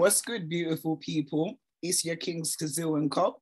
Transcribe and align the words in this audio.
What's 0.00 0.22
good, 0.22 0.48
beautiful 0.48 0.96
people? 0.96 1.58
It's 1.82 2.06
your 2.06 2.16
King's 2.16 2.56
Kazoo 2.56 2.96
and 2.96 3.10
Cop. 3.10 3.38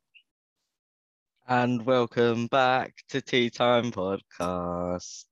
And 1.46 1.86
welcome 1.86 2.48
back 2.48 2.94
to 3.10 3.20
Tea 3.20 3.48
Time 3.48 3.92
Podcast. 3.92 5.26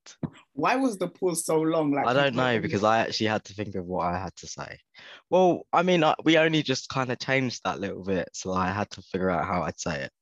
Why 0.53 0.77
was 0.77 0.99
the 0.99 1.09
pause 1.09 1.45
so 1.45 1.61
long? 1.61 1.91
Like 1.91 2.07
I 2.07 2.13
don't 2.13 2.37
know 2.37 2.61
because 2.61 2.85
I 2.85 3.01
actually 3.01 3.27
had 3.27 3.43
to 3.47 3.55
think 3.55 3.75
of 3.75 3.87
what 3.87 4.07
I 4.07 4.17
had 4.17 4.37
to 4.37 4.47
say. 4.47 4.79
Well, 5.29 5.67
I 5.73 5.83
mean, 5.83 6.05
uh, 6.05 6.15
we 6.23 6.39
only 6.39 6.63
just 6.63 6.89
kind 6.91 7.11
of 7.11 7.19
changed 7.19 7.63
that 7.65 7.81
little 7.81 8.05
bit, 8.05 8.29
so 8.33 8.53
I 8.53 8.71
had 8.71 8.89
to 8.91 9.03
figure 9.03 9.29
out 9.29 9.47
how 9.47 9.63
I'd 9.63 9.81
say 9.81 10.03
it. 10.03 10.13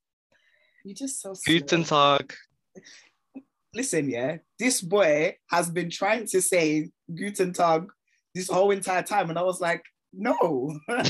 you're 0.86 0.94
just 0.94 1.20
so. 1.20 1.34
Guten 1.44 1.84
Tag. 1.84 2.32
Listen, 3.74 4.08
yeah, 4.08 4.38
this 4.58 4.80
boy 4.80 5.36
has 5.50 5.68
been 5.68 5.90
trying 5.90 6.26
to 6.28 6.40
say 6.40 6.88
Guten 7.14 7.52
Tag 7.52 7.88
this 8.34 8.48
whole 8.48 8.70
entire 8.70 9.02
time, 9.02 9.28
and 9.28 9.38
I 9.38 9.42
was 9.42 9.60
like, 9.60 9.82
no. 10.16 10.78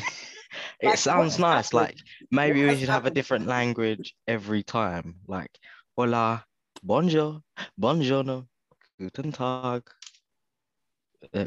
It 0.81 0.97
Like, 0.97 0.99
sounds 0.99 1.39
nice. 1.39 1.73
happened? 1.73 1.73
Like 1.73 1.97
maybe 2.31 2.65
What 2.65 2.67
we 2.67 2.77
should 2.77 2.89
have 2.89 3.07
a 3.07 3.11
different 3.11 3.47
language 3.47 4.15
every 4.27 4.63
time. 4.63 5.21
Like 5.27 5.59
hola, 5.97 6.45
bonjour, 6.83 7.43
buongiorno, 7.81 8.49
guten 8.99 9.33
Tag. 9.33 9.73
Uh, 11.23 11.45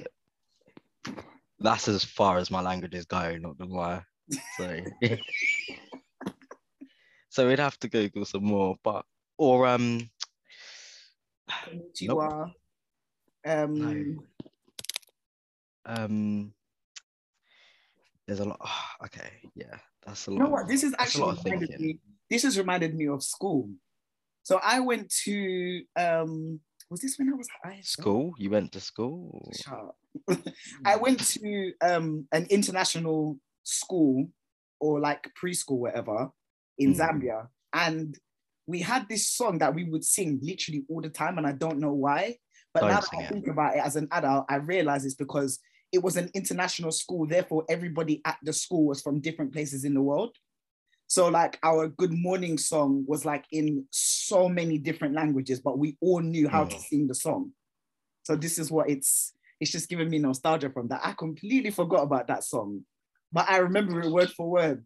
that's 1.60 1.88
as 1.88 2.04
far 2.04 2.38
as 2.38 2.50
my 2.52 2.62
languages 2.62 3.06
go, 3.06 3.38
not 3.38 3.58
gonna 3.58 3.74
lie. 3.74 4.04
So, 4.58 4.82
so 7.30 7.48
we'd 7.48 7.60
have 7.60 7.78
to 7.80 7.90
Google 7.90 8.26
some 8.26 8.44
more, 8.46 8.78
but 8.84 9.06
or 9.38 9.68
um, 9.68 10.10
Konnichiwa. 11.50 12.54
Um, 13.46 13.76
no, 13.76 13.94
um, 15.86 16.54
there's 18.28 18.40
a 18.40 18.46
lot. 18.46 18.60
okay, 19.06 19.30
yeah, 19.56 19.78
that's 20.06 20.28
a 20.28 20.32
lot. 20.32 20.38
You 20.38 20.44
know 20.44 20.50
what? 20.50 20.68
This 20.68 20.84
is 20.84 20.94
actually 21.00 21.38
reminded 21.46 21.80
me. 21.80 22.00
This 22.30 22.44
has 22.44 22.58
reminded 22.58 22.96
me 22.96 23.08
of 23.08 23.24
school. 23.24 23.70
So 24.44 24.60
I 24.64 24.80
went 24.80 25.10
to 25.26 25.82
um 25.98 26.60
was 26.90 27.02
this 27.02 27.18
when 27.18 27.30
I 27.30 27.36
was 27.36 27.48
high 27.64 27.82
School? 27.82 28.34
You 28.38 28.50
went 28.50 28.72
to 28.74 28.80
school? 28.80 29.52
I 30.86 30.96
went 30.96 31.20
to 31.28 31.74
um 31.82 32.28
an 32.32 32.48
international 32.50 33.40
school 33.64 34.30
or 34.80 35.00
like 35.00 35.30
preschool, 35.42 35.78
whatever, 35.80 36.30
in 36.78 36.94
Mm. 36.94 37.00
Zambia. 37.00 37.48
And 37.74 38.18
we 38.68 38.80
had 38.82 39.08
this 39.10 39.28
song 39.30 39.60
that 39.60 39.74
we 39.74 39.84
would 39.86 40.04
sing 40.04 40.40
literally 40.42 40.84
all 40.90 41.02
the 41.02 41.10
time, 41.10 41.38
and 41.38 41.48
I 41.48 41.54
don't 41.54 41.80
know 41.80 41.94
why. 41.94 42.38
But 42.74 42.82
Don't 42.82 42.90
now 42.92 43.00
that 43.00 43.10
I 43.18 43.24
it. 43.24 43.30
think 43.30 43.48
about 43.48 43.76
it 43.76 43.80
as 43.80 43.96
an 43.96 44.08
adult, 44.12 44.46
I 44.50 44.56
realize 44.58 45.04
it's 45.06 45.16
because 45.16 45.60
it 45.92 46.04
was 46.04 46.18
an 46.18 46.30
international 46.34 46.92
school, 46.92 47.26
therefore 47.26 47.66
everybody 47.70 48.22
at 48.26 48.38
the 48.44 48.54
school 48.54 48.86
was 48.86 49.02
from 49.02 49.20
different 49.20 49.54
places 49.54 49.86
in 49.86 49.94
the 49.94 50.02
world. 50.02 50.36
So 51.08 51.30
like 51.30 51.58
our 51.64 51.88
good 51.88 52.12
morning 52.12 52.58
song 52.58 53.06
was 53.08 53.24
like 53.24 53.46
in 53.52 53.86
so 53.92 54.50
many 54.50 54.78
different 54.78 55.16
languages, 55.16 55.62
but 55.62 55.78
we 55.78 55.96
all 56.02 56.20
knew 56.20 56.50
how 56.50 56.66
to 56.66 56.76
Mm. 56.76 56.82
sing 56.82 57.08
the 57.08 57.16
song. 57.16 57.54
So 58.24 58.36
this 58.36 58.60
is 58.60 58.70
what 58.70 58.90
it's 58.90 59.34
it's 59.60 59.72
just 59.72 59.90
giving 59.90 60.10
me 60.10 60.20
nostalgia 60.20 60.70
from 60.70 60.90
that. 60.90 61.02
I 61.04 61.14
completely 61.14 61.72
forgot 61.72 62.04
about 62.04 62.28
that 62.28 62.44
song, 62.44 62.86
but 63.32 63.50
I 63.50 63.58
remember 63.58 64.02
it 64.02 64.12
word 64.12 64.30
for 64.32 64.50
word. 64.50 64.86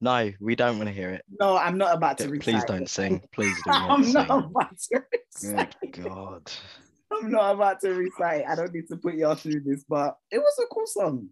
No, 0.00 0.32
we 0.40 0.54
don't 0.56 0.76
want 0.78 0.88
to 0.88 0.94
hear 0.94 1.10
it. 1.10 1.24
No, 1.40 1.56
I'm 1.56 1.78
not 1.78 1.94
about 1.94 2.18
to 2.18 2.28
recite. 2.28 2.42
Please 2.44 2.64
don't 2.64 2.88
sing. 2.88 3.22
Please 3.32 3.62
do 3.62 3.70
not 3.72 3.90
I'm 3.92 4.04
sing. 4.04 4.12
not 4.14 4.30
about 4.30 4.78
to 4.92 5.04
recite. 5.12 5.76
Good 5.82 5.92
God. 6.04 6.52
I'm 7.10 7.30
not 7.30 7.54
about 7.54 7.80
to 7.80 7.90
recite. 7.90 8.44
I 8.46 8.54
don't 8.54 8.72
need 8.72 8.88
to 8.88 8.96
put 8.96 9.14
y'all 9.14 9.34
through 9.34 9.60
this, 9.60 9.84
but 9.88 10.16
it 10.30 10.38
was 10.38 10.58
a 10.62 10.66
cool 10.72 10.86
song. 10.86 11.28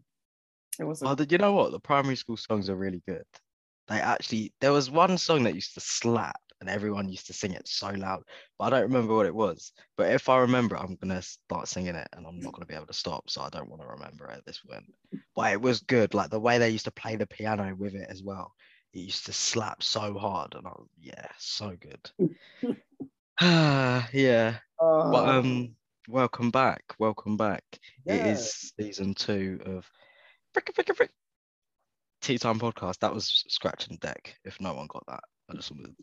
It 0.78 0.84
was. 0.84 1.02
A, 1.02 1.08
Oh, 1.08 1.14
did 1.14 1.32
you 1.32 1.38
know 1.38 1.52
what? 1.52 1.72
The 1.72 1.80
primary 1.80 2.16
school 2.16 2.36
songs 2.36 2.68
are 2.70 2.76
really 2.76 3.02
good. 3.06 3.24
They 3.88 4.00
actually, 4.00 4.52
there 4.60 4.72
was 4.72 4.90
one 4.90 5.16
song 5.18 5.44
that 5.44 5.54
used 5.54 5.74
to 5.74 5.80
slap 5.80 6.40
and 6.60 6.68
everyone 6.68 7.08
used 7.08 7.26
to 7.26 7.32
sing 7.32 7.52
it 7.52 7.68
so 7.68 7.90
loud, 7.90 8.22
but 8.58 8.64
I 8.64 8.70
don't 8.70 8.88
remember 8.90 9.14
what 9.14 9.26
it 9.26 9.34
was. 9.34 9.72
But 9.96 10.10
if 10.10 10.28
I 10.28 10.38
remember, 10.38 10.76
I'm 10.76 10.96
going 10.96 11.14
to 11.14 11.22
start 11.22 11.68
singing 11.68 11.94
it 11.94 12.08
and 12.12 12.26
I'm 12.26 12.40
not 12.40 12.52
going 12.52 12.62
to 12.62 12.66
be 12.66 12.74
able 12.74 12.86
to 12.86 12.92
stop. 12.92 13.28
So 13.30 13.42
I 13.42 13.48
don't 13.50 13.68
want 13.68 13.82
to 13.82 13.88
remember 13.88 14.26
it 14.26 14.38
at 14.38 14.46
this 14.46 14.58
point. 14.58 14.84
But 15.36 15.52
it 15.52 15.60
was 15.60 15.80
good. 15.80 16.14
Like 16.14 16.30
the 16.30 16.40
way 16.40 16.58
they 16.58 16.70
used 16.70 16.86
to 16.86 16.90
play 16.90 17.16
the 17.16 17.26
piano 17.26 17.74
with 17.76 17.94
it 17.94 18.08
as 18.10 18.22
well. 18.22 18.52
It 18.92 19.00
used 19.00 19.26
to 19.26 19.32
slap 19.32 19.82
so 19.82 20.14
hard. 20.18 20.54
And 20.54 20.66
I 20.66 20.70
was, 20.70 20.88
yeah, 20.98 21.28
so 21.38 21.76
good. 21.78 22.36
yeah. 23.42 24.56
uh, 24.80 25.10
But 25.10 25.28
um, 25.28 25.74
welcome 26.08 26.50
back, 26.50 26.82
welcome 26.98 27.36
back. 27.36 27.62
It 27.72 27.80
Yeah. 28.16 28.32
is 28.32 28.72
season 28.80 29.14
two 29.14 29.60
of 29.66 29.84
Frick 30.54 30.70
Frick 30.74 30.94
Frick 30.96 31.10
Tea 32.22 32.38
Time 32.38 32.58
Podcast. 32.58 32.98
That 33.00 33.12
was 33.12 33.44
scratching 33.48 33.98
deck. 34.00 34.36
If 34.44 34.60
no 34.60 34.72
one 34.74 34.86
got 34.86 35.04
that, 35.08 35.24
I 35.50 35.54
just 35.54 35.70
wanted 35.70 35.94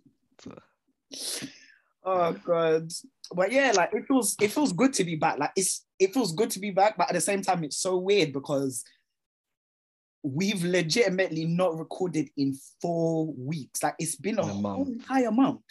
to. 0.44 1.48
Oh 2.06 2.34
god. 2.34 2.92
But 3.34 3.52
yeah, 3.52 3.72
like 3.76 3.90
it 3.94 4.06
feels 4.08 4.36
it 4.40 4.52
feels 4.52 4.72
good 4.74 4.94
to 4.94 5.04
be 5.04 5.16
back. 5.16 5.40
Like 5.40 5.52
it's 5.56 5.86
it 5.98 6.14
feels 6.14 6.34
good 6.34 6.52
to 6.52 6.60
be 6.60 6.70
back, 6.70 6.98
but 6.98 7.08
at 7.10 7.14
the 7.16 7.22
same 7.22 7.42
time, 7.42 7.64
it's 7.64 7.78
so 7.78 7.98
weird 7.98 8.32
because 8.32 8.84
we've 10.22 10.64
legitimately 10.64 11.46
not 11.46 11.78
recorded 11.80 12.30
in 12.38 12.56
four 12.80 13.34
weeks. 13.36 13.82
Like 13.82 13.96
it's 13.98 14.16
been 14.18 14.38
a, 14.38 14.42
a 14.42 14.46
whole 14.46 14.62
month. 14.62 14.88
entire 14.90 15.32
month. 15.32 15.62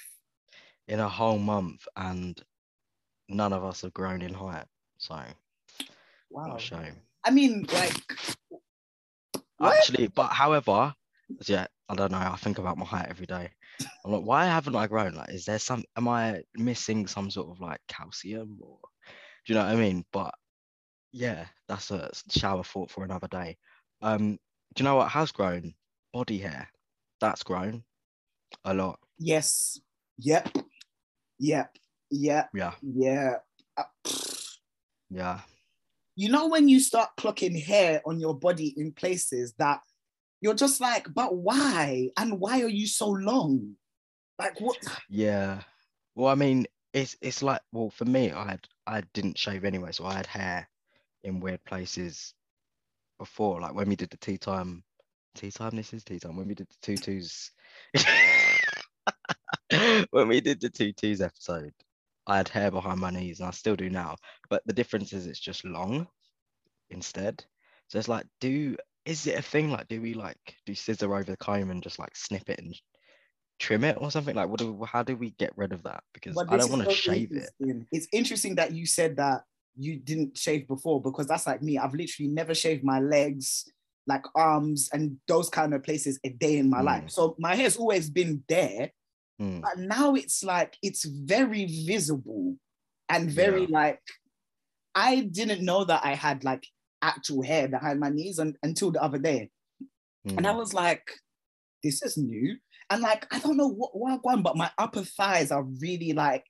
In 0.88 1.00
a 1.00 1.08
whole 1.08 1.38
month, 1.38 1.86
and 1.96 2.40
none 3.28 3.52
of 3.52 3.64
us 3.64 3.82
have 3.82 3.94
grown 3.94 4.22
in 4.22 4.34
height. 4.34 4.66
So 4.98 5.20
Wow. 6.30 6.56
shame. 6.58 6.96
I 7.24 7.30
mean, 7.30 7.66
like? 7.72 7.94
Actually, 9.60 10.08
but 10.08 10.28
however, 10.28 10.94
yeah, 11.46 11.66
I 11.88 11.94
don't 11.94 12.12
know. 12.12 12.18
I 12.18 12.36
think 12.36 12.58
about 12.58 12.78
my 12.78 12.84
height 12.84 13.06
every 13.08 13.26
day. 13.26 13.50
I'm 14.04 14.12
like, 14.12 14.24
why 14.24 14.46
haven't 14.46 14.74
I 14.74 14.86
grown? 14.86 15.14
Like, 15.14 15.30
is 15.30 15.44
there 15.44 15.58
some? 15.58 15.84
Am 15.96 16.08
I 16.08 16.42
missing 16.54 17.06
some 17.06 17.30
sort 17.30 17.50
of 17.50 17.60
like 17.60 17.80
calcium, 17.86 18.58
or 18.60 18.78
do 19.46 19.52
you 19.52 19.54
know 19.54 19.64
what 19.64 19.72
I 19.72 19.76
mean? 19.76 20.04
But 20.12 20.34
yeah, 21.12 21.46
that's 21.68 21.90
a 21.90 22.10
shower 22.30 22.64
thought 22.64 22.90
for 22.90 23.04
another 23.04 23.28
day. 23.28 23.56
Um, 24.00 24.38
do 24.74 24.82
you 24.82 24.84
know 24.84 24.96
what 24.96 25.10
has 25.10 25.30
grown? 25.32 25.74
Body 26.12 26.38
hair. 26.38 26.68
That's 27.20 27.42
grown 27.42 27.84
a 28.64 28.74
lot. 28.74 28.98
yes. 29.18 29.80
Yep. 30.18 30.48
Yep. 31.42 31.76
Yep. 32.12 32.50
Yeah, 32.54 32.72
Yeah. 32.82 33.34
Uh, 33.76 33.82
yeah. 35.10 35.40
you 36.14 36.28
know 36.28 36.46
when 36.46 36.68
you 36.68 36.78
start 36.78 37.10
clocking 37.18 37.60
hair 37.60 38.00
on 38.06 38.20
your 38.20 38.38
body 38.38 38.72
in 38.76 38.92
places 38.92 39.52
that 39.58 39.80
you're 40.40 40.54
just 40.54 40.80
like, 40.80 41.12
but 41.12 41.34
why? 41.34 42.10
And 42.16 42.38
why 42.38 42.62
are 42.62 42.68
you 42.68 42.86
so 42.86 43.08
long? 43.08 43.74
Like 44.38 44.60
what? 44.60 44.76
Yeah. 45.10 45.62
Well, 46.14 46.28
I 46.28 46.36
mean, 46.36 46.66
it's 46.92 47.16
it's 47.20 47.42
like 47.42 47.60
well, 47.72 47.90
for 47.90 48.04
me, 48.04 48.30
I 48.30 48.50
had 48.50 48.68
I 48.86 49.02
didn't 49.12 49.36
shave 49.36 49.64
anyway, 49.64 49.90
so 49.90 50.04
I 50.04 50.14
had 50.14 50.26
hair 50.26 50.68
in 51.24 51.40
weird 51.40 51.64
places 51.64 52.34
before. 53.18 53.60
Like 53.60 53.74
when 53.74 53.88
we 53.88 53.96
did 53.96 54.10
the 54.10 54.16
tea 54.18 54.38
time, 54.38 54.84
tea 55.34 55.50
time. 55.50 55.74
This 55.74 55.92
is 55.92 56.04
tea 56.04 56.20
time. 56.20 56.36
When 56.36 56.46
we 56.46 56.54
did 56.54 56.68
the 56.68 56.76
tutus, 56.82 57.50
when 60.10 60.28
we 60.28 60.40
did 60.40 60.60
the 60.60 60.70
tutus 60.70 61.20
episode, 61.20 61.72
I 62.26 62.36
had 62.38 62.48
hair 62.48 62.70
behind 62.70 63.00
my 63.00 63.10
knees, 63.10 63.40
and 63.40 63.48
I 63.48 63.52
still 63.52 63.76
do 63.76 63.90
now. 63.90 64.16
But 64.48 64.62
the 64.66 64.72
difference 64.72 65.12
is 65.12 65.26
it's 65.26 65.40
just 65.40 65.64
long 65.64 66.06
instead. 66.90 67.44
So 67.88 67.98
it's 67.98 68.08
like, 68.08 68.26
do 68.40 68.76
is 69.04 69.26
it 69.26 69.38
a 69.38 69.42
thing? 69.42 69.70
Like, 69.70 69.88
do 69.88 70.00
we 70.00 70.14
like 70.14 70.56
do 70.66 70.74
scissor 70.74 71.12
over 71.12 71.24
the 71.24 71.36
comb 71.36 71.70
and 71.70 71.82
just 71.82 71.98
like 71.98 72.14
snip 72.14 72.48
it 72.48 72.60
and 72.60 72.74
trim 73.58 73.84
it 73.84 73.98
or 74.00 74.10
something? 74.10 74.34
Like, 74.34 74.48
what 74.48 74.60
do 74.60 74.84
how 74.84 75.02
do 75.02 75.16
we 75.16 75.32
get 75.32 75.52
rid 75.56 75.72
of 75.72 75.82
that? 75.82 76.02
Because 76.14 76.42
I 76.48 76.56
don't 76.56 76.70
want 76.70 76.88
to 76.88 76.94
so 76.94 76.94
shave 76.94 77.32
it. 77.32 77.50
It's 77.90 78.08
interesting 78.12 78.54
that 78.56 78.72
you 78.72 78.86
said 78.86 79.16
that 79.16 79.42
you 79.76 79.96
didn't 79.96 80.36
shave 80.36 80.68
before 80.68 81.00
because 81.00 81.26
that's 81.26 81.46
like 81.46 81.62
me. 81.62 81.78
I've 81.78 81.94
literally 81.94 82.30
never 82.30 82.54
shaved 82.54 82.84
my 82.84 83.00
legs, 83.00 83.70
like 84.06 84.24
arms, 84.34 84.88
and 84.92 85.16
those 85.26 85.48
kind 85.48 85.74
of 85.74 85.82
places 85.82 86.20
a 86.24 86.30
day 86.30 86.58
in 86.58 86.70
my 86.70 86.80
Mm. 86.80 86.84
life. 86.84 87.10
So 87.10 87.34
my 87.38 87.54
hair's 87.54 87.76
always 87.76 88.10
been 88.10 88.44
there, 88.48 88.92
Mm, 89.42 89.60
but 89.60 89.78
now 89.78 90.14
it's 90.14 90.44
like 90.44 90.76
it's 90.82 91.04
very 91.04 91.66
visible 91.66 92.56
and 93.08 93.30
very 93.30 93.66
like 93.66 94.00
I 94.94 95.20
didn't 95.20 95.64
know 95.64 95.84
that 95.84 96.04
I 96.04 96.14
had 96.14 96.44
like 96.44 96.66
actual 97.00 97.42
hair 97.42 97.66
behind 97.66 97.98
my 97.98 98.08
knees 98.08 98.38
un- 98.38 98.56
until 98.62 98.90
the 98.90 99.02
other 99.02 99.18
day. 99.18 99.50
And 100.24 100.46
I 100.46 100.52
mm. 100.52 100.58
was 100.58 100.72
like, 100.72 101.10
this 101.82 102.02
is 102.02 102.16
new. 102.16 102.56
And 102.90 103.02
like, 103.02 103.26
I 103.34 103.40
don't 103.40 103.56
know 103.56 103.68
what, 103.68 103.96
what 103.96 104.12
I've 104.12 104.22
gone, 104.22 104.42
but 104.42 104.56
my 104.56 104.70
upper 104.78 105.02
thighs 105.02 105.50
are 105.50 105.64
really 105.64 106.12
like, 106.12 106.44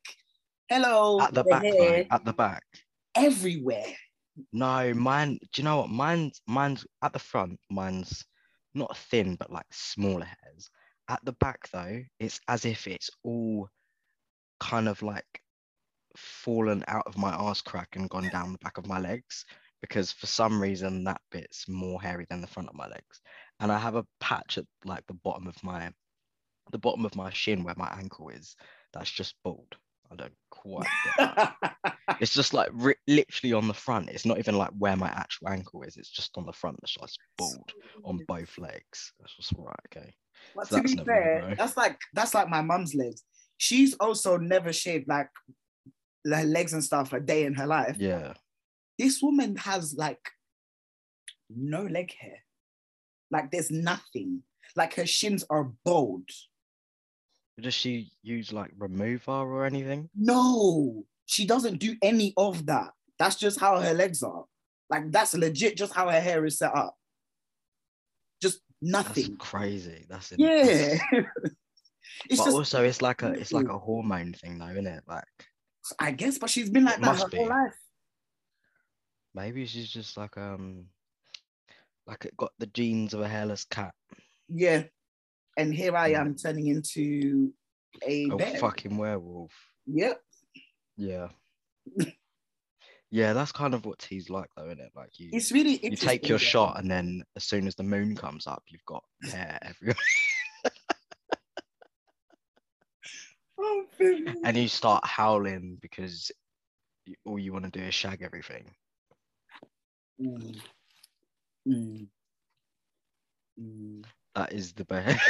hello, 0.68 1.20
at 1.20 1.32
the 1.32 1.42
the 1.42 1.50
back 1.50 1.62
though, 1.62 2.04
at 2.10 2.24
the 2.24 2.32
back. 2.32 2.64
everywhere. 3.14 3.94
No, 4.52 4.92
mine. 4.94 5.38
Do 5.52 5.62
you 5.62 5.64
know 5.64 5.78
what? 5.78 5.90
Mine's 5.90 6.40
mine's 6.46 6.86
at 7.02 7.12
the 7.12 7.18
front. 7.18 7.58
Mine's 7.70 8.24
not 8.74 8.96
thin, 8.96 9.36
but 9.36 9.50
like 9.50 9.66
smaller 9.72 10.26
hairs. 10.26 10.70
At 11.08 11.24
the 11.24 11.32
back 11.32 11.68
though, 11.70 12.02
it's 12.18 12.40
as 12.48 12.64
if 12.64 12.86
it's 12.86 13.10
all 13.22 13.68
kind 14.60 14.88
of 14.88 15.02
like 15.02 15.42
fallen 16.16 16.84
out 16.88 17.04
of 17.06 17.16
my 17.18 17.32
arse 17.32 17.62
crack 17.62 17.88
and 17.96 18.08
gone 18.10 18.28
down 18.28 18.52
the 18.52 18.58
back 18.58 18.78
of 18.78 18.86
my 18.86 18.98
legs. 18.98 19.44
because 19.80 20.12
for 20.12 20.26
some 20.26 20.62
reason 20.62 21.02
that 21.04 21.20
bit's 21.32 21.68
more 21.68 22.00
hairy 22.00 22.24
than 22.30 22.40
the 22.40 22.46
front 22.46 22.68
of 22.68 22.74
my 22.76 22.86
legs. 22.86 23.20
And 23.60 23.72
I 23.72 23.78
have 23.78 23.96
a 23.96 24.06
patch 24.20 24.56
at 24.58 24.64
like 24.84 25.04
the 25.08 25.14
bottom 25.14 25.46
of 25.48 25.62
my 25.64 25.90
the 26.70 26.78
bottom 26.78 27.04
of 27.04 27.16
my 27.16 27.30
shin 27.30 27.64
where 27.64 27.74
my 27.76 27.88
ankle 27.98 28.28
is 28.28 28.54
that's 28.92 29.10
just 29.10 29.34
bald. 29.42 29.74
I 30.10 30.14
don't 30.16 30.34
quite 30.50 30.86
get 31.04 31.14
that. 31.18 31.76
It's 32.20 32.34
just 32.34 32.54
like 32.54 32.68
ri- 32.72 32.94
literally 33.08 33.52
on 33.54 33.66
the 33.66 33.74
front. 33.74 34.10
It's 34.10 34.26
not 34.26 34.38
even 34.38 34.56
like 34.56 34.70
where 34.78 34.96
my 34.96 35.08
actual 35.08 35.48
ankle 35.48 35.82
is. 35.82 35.96
It's 35.96 36.10
just 36.10 36.36
on 36.36 36.46
the 36.46 36.52
front. 36.52 36.76
that's 36.80 36.94
just 36.94 37.18
bald 37.38 37.72
on 38.04 38.20
both 38.28 38.58
legs. 38.58 39.12
That's 39.18 39.34
just 39.36 39.52
right. 39.56 39.74
Okay. 39.90 40.12
But 40.54 40.68
So 40.68 40.76
to 40.76 40.82
be 40.82 40.96
fair, 40.96 41.54
that's 41.56 41.76
like 41.76 41.98
that's 42.14 42.34
like 42.34 42.48
my 42.48 42.62
mum's 42.62 42.94
legs. 42.94 43.22
She's 43.58 43.94
also 43.94 44.36
never 44.36 44.72
shaved 44.72 45.08
like 45.08 45.28
her 46.24 46.44
legs 46.44 46.72
and 46.72 46.84
stuff 46.84 47.12
a 47.12 47.20
day 47.20 47.44
in 47.44 47.54
her 47.54 47.66
life. 47.66 47.96
Yeah. 47.98 48.34
This 48.98 49.22
woman 49.22 49.56
has 49.56 49.94
like 49.96 50.20
no 51.48 51.82
leg 51.82 52.12
hair. 52.18 52.38
Like 53.30 53.50
there's 53.50 53.70
nothing. 53.70 54.42
Like 54.76 54.94
her 54.94 55.06
shins 55.06 55.44
are 55.50 55.72
bald. 55.84 56.28
Does 57.60 57.74
she 57.74 58.10
use 58.22 58.52
like 58.52 58.70
remover 58.78 59.32
or 59.32 59.66
anything? 59.66 60.08
No, 60.16 61.04
she 61.26 61.46
doesn't 61.46 61.78
do 61.78 61.96
any 62.02 62.32
of 62.36 62.66
that. 62.66 62.90
That's 63.18 63.36
just 63.36 63.60
how 63.60 63.78
her 63.78 63.94
legs 63.94 64.22
are. 64.22 64.44
Like 64.90 65.10
that's 65.10 65.34
legit 65.34 65.76
just 65.76 65.94
how 65.94 66.08
her 66.08 66.20
hair 66.20 66.44
is 66.44 66.58
set 66.58 66.74
up. 66.74 66.96
Just 68.40 68.60
That's 68.82 69.08
nothing. 69.08 69.36
crazy. 69.36 70.06
That's 70.08 70.32
Yeah. 70.36 70.98
it's 71.12 72.38
but 72.38 72.44
just 72.44 72.48
also 72.48 72.84
it's 72.84 73.00
like 73.00 73.22
a 73.22 73.32
it's 73.32 73.52
like 73.52 73.68
a 73.68 73.78
hormone 73.78 74.32
thing 74.34 74.58
though, 74.58 74.68
isn't 74.68 74.86
it? 74.86 75.04
Like 75.06 75.24
I 75.98 76.10
guess, 76.12 76.38
but 76.38 76.50
she's 76.50 76.68
been 76.70 76.84
like 76.84 77.00
that 77.00 77.16
her 77.18 77.28
whole 77.36 77.48
life. 77.48 77.74
maybe 79.34 79.66
she's 79.66 79.90
just 79.90 80.16
like 80.16 80.36
um 80.36 80.86
like 82.06 82.24
it 82.24 82.36
got 82.36 82.52
the 82.58 82.66
genes 82.66 83.14
of 83.14 83.20
a 83.20 83.28
hairless 83.28 83.64
cat. 83.64 83.94
Yeah. 84.48 84.84
And 85.56 85.72
here 85.72 85.96
I 85.96 86.12
Mm. 86.12 86.18
am 86.20 86.36
turning 86.36 86.66
into 86.66 87.52
a 88.06 88.28
A 88.30 88.56
fucking 88.58 88.96
werewolf. 88.96 89.52
Yep. 89.86 90.20
Yeah. 90.96 91.28
yeah, 93.12 93.34
that's 93.34 93.52
kind 93.52 93.74
of 93.74 93.84
what 93.84 93.98
T's 93.98 94.30
like 94.30 94.48
though, 94.56 94.64
isn't 94.64 94.80
it? 94.80 94.90
Like 94.96 95.10
you 95.18 95.28
It's 95.34 95.52
really 95.52 95.72
you 95.72 95.94
take 95.96 96.26
your 96.26 96.36
interesting, 96.36 96.38
shot 96.38 96.80
and 96.80 96.90
then 96.90 97.22
as 97.36 97.44
soon 97.44 97.66
as 97.66 97.74
the 97.74 97.82
moon 97.82 98.16
comes 98.16 98.46
up, 98.46 98.62
you've 98.68 98.84
got 98.86 99.04
hair 99.22 99.58
everywhere. 99.62 99.96
Oh, 103.64 103.84
and 104.00 104.56
you 104.56 104.66
start 104.66 105.06
howling 105.06 105.78
because 105.80 106.32
you, 107.06 107.14
all 107.24 107.38
you 107.38 107.52
want 107.52 107.64
to 107.64 107.70
do 107.70 107.84
is 107.84 107.94
shag 107.94 108.20
everything. 108.22 108.68
Mm. 110.20 110.60
Mm. 111.68 112.06
Mm. 113.60 114.04
That 114.34 114.52
is 114.52 114.72
the 114.72 114.84
best. 114.84 115.20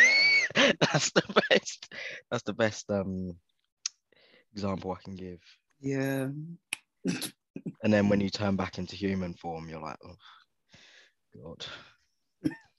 that's 0.81 1.11
the 1.11 1.43
best. 1.51 1.93
That's 2.31 2.45
the 2.45 2.55
best 2.55 2.91
um 2.91 3.37
example 4.55 4.93
I 4.93 5.03
can 5.05 5.17
give. 5.17 5.41
Yeah. 5.81 6.29
And 7.83 7.93
then 7.93 8.09
when 8.09 8.21
you 8.21 8.31
turn 8.31 8.57
back 8.57 8.79
into 8.79 8.97
human 8.97 9.35
form, 9.35 9.69
you're 9.69 9.81
like, 9.81 9.97
oh 10.05 10.17
god. 11.35 11.67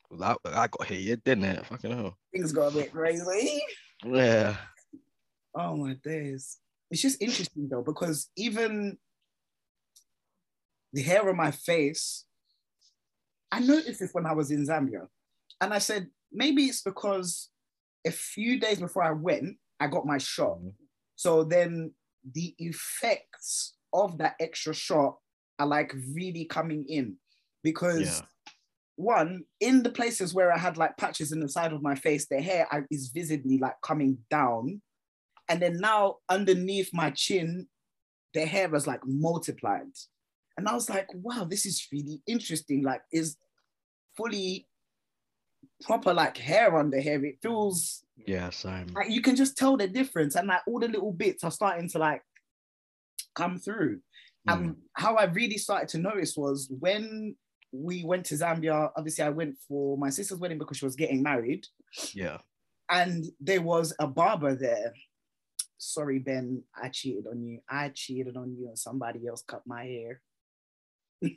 Well, 0.09 0.19
that, 0.19 0.51
that 0.51 0.71
got 0.71 0.87
heated, 0.87 1.23
didn't 1.23 1.45
it? 1.45 1.65
Fucking 1.65 1.91
hell. 1.91 2.17
Things 2.31 2.51
got 2.51 2.71
a 2.71 2.75
bit 2.75 2.91
crazy. 2.91 3.61
Yeah. 4.05 4.55
Oh 5.55 5.75
my 5.75 5.95
days. 6.03 6.57
It's 6.91 7.01
just 7.01 7.21
interesting 7.21 7.67
though, 7.69 7.81
because 7.81 8.29
even 8.35 8.97
the 10.93 11.01
hair 11.01 11.27
on 11.27 11.35
my 11.37 11.51
face, 11.51 12.25
I 13.51 13.59
noticed 13.59 13.99
this 13.99 14.13
when 14.13 14.25
I 14.25 14.33
was 14.33 14.51
in 14.51 14.65
Zambia. 14.65 15.07
And 15.61 15.73
I 15.73 15.79
said, 15.79 16.07
maybe 16.31 16.65
it's 16.65 16.81
because 16.81 17.49
a 18.05 18.11
few 18.11 18.59
days 18.59 18.79
before 18.79 19.03
I 19.03 19.11
went, 19.11 19.57
I 19.79 19.87
got 19.87 20.05
my 20.05 20.17
shot. 20.17 20.59
Mhm. 20.59 20.73
So 21.15 21.43
then 21.43 21.93
the 22.31 22.55
effects 22.57 23.75
of 23.93 24.17
that 24.17 24.35
extra 24.39 24.73
shot 24.73 25.17
are 25.59 25.67
like 25.67 25.93
really 26.13 26.45
coming 26.45 26.85
in 26.87 27.17
because 27.63 28.01
Yeah. 28.01 28.25
one 28.95 29.45
in 29.59 29.83
the 29.83 29.91
places 29.91 30.33
where 30.33 30.51
I 30.51 30.57
had 30.57 30.77
like 30.77 30.97
patches 30.97 31.31
in 31.31 31.39
the 31.39 31.49
side 31.49 31.73
of 31.73 31.81
my 31.81 31.95
face, 31.95 32.27
the 32.27 32.41
hair 32.41 32.67
I- 32.71 32.83
is 32.91 33.09
visibly 33.09 33.57
like 33.57 33.75
coming 33.81 34.17
down, 34.29 34.81
and 35.49 35.61
then 35.61 35.77
now 35.77 36.17
underneath 36.29 36.93
my 36.93 37.11
chin, 37.11 37.67
the 38.33 38.45
hair 38.45 38.69
was 38.69 38.87
like 38.87 39.01
multiplied, 39.05 39.93
and 40.57 40.67
I 40.67 40.73
was 40.73 40.89
like, 40.89 41.07
wow, 41.13 41.43
this 41.45 41.65
is 41.65 41.87
really 41.91 42.21
interesting. 42.27 42.83
Like, 42.83 43.01
is 43.11 43.37
fully 44.15 44.67
proper 45.83 46.13
like 46.13 46.37
hair 46.37 46.77
under 46.77 46.99
hair. 47.01 47.23
It 47.25 47.39
feels 47.41 48.03
Yeah, 48.15 48.49
same. 48.51 48.87
like 48.95 49.09
you 49.09 49.21
can 49.21 49.35
just 49.35 49.57
tell 49.57 49.75
the 49.77 49.87
difference, 49.87 50.35
and 50.35 50.47
like 50.47 50.61
all 50.67 50.79
the 50.79 50.87
little 50.87 51.11
bits 51.11 51.43
are 51.43 51.51
starting 51.51 51.89
to 51.89 51.99
like 51.99 52.21
come 53.35 53.57
through. 53.59 53.99
Mm. 54.47 54.53
And 54.53 54.75
how 54.93 55.15
I 55.15 55.25
really 55.25 55.57
started 55.57 55.89
to 55.89 55.97
notice 55.97 56.35
was 56.35 56.69
when 56.79 57.35
we 57.73 58.03
went 58.03 58.25
to 58.27 58.35
Zambia. 58.35 58.91
Obviously, 58.95 59.23
I 59.23 59.29
went 59.29 59.55
for 59.67 59.97
my 59.97 60.09
sister's 60.09 60.39
wedding 60.39 60.59
because 60.59 60.77
she 60.77 60.85
was 60.85 60.95
getting 60.95 61.23
married, 61.23 61.65
Yeah. 62.13 62.37
and 62.89 63.25
there 63.39 63.61
was 63.61 63.93
a 63.99 64.07
barber 64.07 64.55
there. 64.55 64.93
Sorry, 65.79 66.19
Ben, 66.19 66.63
I 66.81 66.89
cheated 66.89 67.25
on 67.27 67.43
you. 67.43 67.59
I 67.69 67.89
cheated 67.89 68.37
on 68.37 68.55
you, 68.55 68.67
and 68.67 68.77
somebody 68.79 69.27
else 69.27 69.43
cut 69.45 69.63
my 69.65 69.83
hair. 69.85 70.21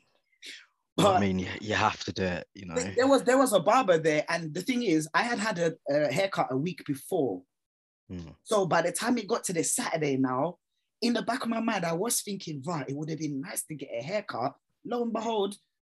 Well, 0.99 1.09
I 1.09 1.21
mean, 1.21 1.47
you, 1.61 1.75
have 1.75 2.03
to 2.05 2.13
do 2.13 2.23
it, 2.23 2.47
you 2.55 2.65
know. 2.65 2.75
there 2.75 3.07
was 3.07 3.23
there 3.23 3.37
was 3.37 3.53
a 3.53 3.61
barber 3.61 3.99
there, 3.99 4.25
and 4.31 4.55
the 4.55 4.63
thing 4.63 4.83
is, 4.83 5.07
I 5.13 5.25
had 5.25 5.39
had 5.39 5.59
a, 5.59 5.75
a 5.91 6.11
haircut 6.11 6.49
a 6.51 6.57
week 6.57 6.83
before. 6.87 7.43
Mm. 8.11 8.35
So 8.45 8.65
by 8.67 8.81
the 8.81 8.93
time 8.93 9.19
it 9.19 9.29
got 9.29 9.45
to 9.45 9.53
this 9.53 9.75
Saturday 9.75 10.17
now, 10.17 10.57
in 11.03 11.13
the 11.13 11.23
back 11.23 11.43
of 11.43 11.49
my 11.49 11.61
mind, 11.61 11.85
I 11.85 11.93
was 11.93 12.21
thinking, 12.21 12.63
right, 12.67 12.89
it 12.89 12.97
would 12.97 13.11
have 13.11 13.19
been 13.19 13.41
nice 13.41 13.63
to 13.65 13.75
get 13.75 13.91
a 13.97 14.03
haircut. 14.03 14.55
Lo 14.85 15.03
and 15.03 15.13
behold, 15.13 15.57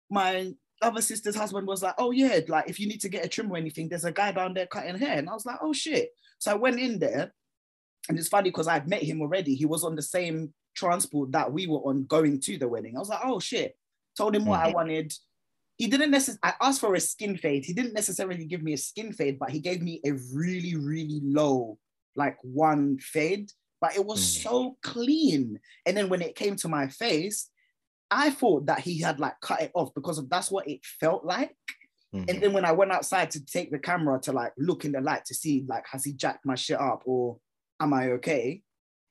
my 0.10 0.54
other 0.82 1.02
sister's 1.02 1.36
husband 1.36 1.68
was 1.68 1.84
like, 1.84 1.96
oh 1.98 2.12
yeah, 2.12 2.40
like 2.48 2.70
if 2.70 2.80
you 2.80 2.88
need 2.88 3.02
to 3.02 3.10
get 3.10 3.26
a 3.26 3.28
trim 3.28 3.52
or 3.52 3.58
anything, 3.58 3.90
there's 3.90 4.06
a 4.06 4.12
guy 4.12 4.32
down 4.32 4.54
there 4.54 4.66
cutting 4.66 4.98
hair. 4.98 5.18
And 5.18 5.30
I 5.30 5.34
was 5.34 5.46
like, 5.46 5.60
oh 5.62 5.74
shit. 5.74 6.10
So 6.40 6.52
I 6.52 6.56
went 6.56 6.80
in 6.80 7.00
there, 7.00 7.34
and 8.08 8.18
it's 8.18 8.28
funny 8.30 8.50
because 8.50 8.68
I'd 8.68 8.88
met 8.88 9.04
him 9.04 9.22
already. 9.22 9.56
He 9.56 9.66
was 9.66 9.84
on 9.84 9.96
the 9.96 10.02
same 10.02 10.54
transport 10.76 11.32
that 11.34 11.52
we 11.52 11.68
were 11.68 11.80
on 11.80 12.06
going 12.06 12.40
to 12.42 12.58
the 12.58 12.68
wedding. 12.68 12.96
I 12.96 13.00
was 13.00 13.10
like, 13.10 13.20
oh 13.24 13.40
shit. 13.40 13.76
Told 14.18 14.36
him 14.36 14.46
what 14.46 14.62
I 14.62 14.70
Mhm. 14.72 14.74
wanted. 14.74 15.14
He 15.78 15.88
didn't 15.88 16.12
necessarily, 16.12 16.40
I 16.44 16.54
asked 16.62 16.82
for 16.82 16.94
a 16.96 17.00
skin 17.00 17.38
fade. 17.38 17.66
He 17.66 17.74
didn't 17.74 17.94
necessarily 17.94 18.46
give 18.46 18.62
me 18.62 18.74
a 18.74 18.78
skin 18.78 19.14
fade, 19.14 19.40
but 19.40 19.50
he 19.50 19.60
gave 19.60 19.82
me 19.82 20.02
a 20.06 20.12
really, 20.34 20.76
really 20.76 21.22
low, 21.24 21.78
like 22.16 22.38
one 22.42 22.98
fade. 23.00 23.52
But 23.82 23.96
it 23.96 24.06
was 24.06 24.20
Mhm. 24.20 24.44
so 24.44 24.78
clean. 24.82 25.60
And 25.86 25.96
then 25.96 26.10
when 26.10 26.22
it 26.22 26.36
came 26.36 26.56
to 26.58 26.68
my 26.68 26.88
face, 26.90 27.50
I 28.12 28.30
thought 28.32 28.66
that 28.66 28.80
he 28.80 29.00
had 29.00 29.20
like 29.20 29.40
cut 29.42 29.62
it 29.62 29.72
off 29.74 29.94
because 29.94 30.18
of 30.18 30.30
that's 30.30 30.52
what 30.52 30.68
it 30.68 30.84
felt 30.86 31.24
like. 31.26 31.56
Mhm. 32.14 32.30
And 32.30 32.42
then 32.42 32.54
when 32.54 32.66
I 32.66 32.72
went 32.72 32.92
outside 32.92 33.30
to 33.32 33.46
take 33.46 33.72
the 33.72 33.80
camera 33.80 34.20
to 34.22 34.32
like 34.34 34.54
look 34.58 34.84
in 34.84 34.92
the 34.94 35.02
light 35.02 35.26
to 35.26 35.36
see 35.36 35.64
like 35.68 35.86
has 35.88 36.04
he 36.04 36.14
jacked 36.14 36.46
my 36.46 36.56
shit 36.56 36.80
up 36.80 37.04
or 37.06 37.40
am 37.80 37.94
I 37.94 38.12
okay? 38.14 38.64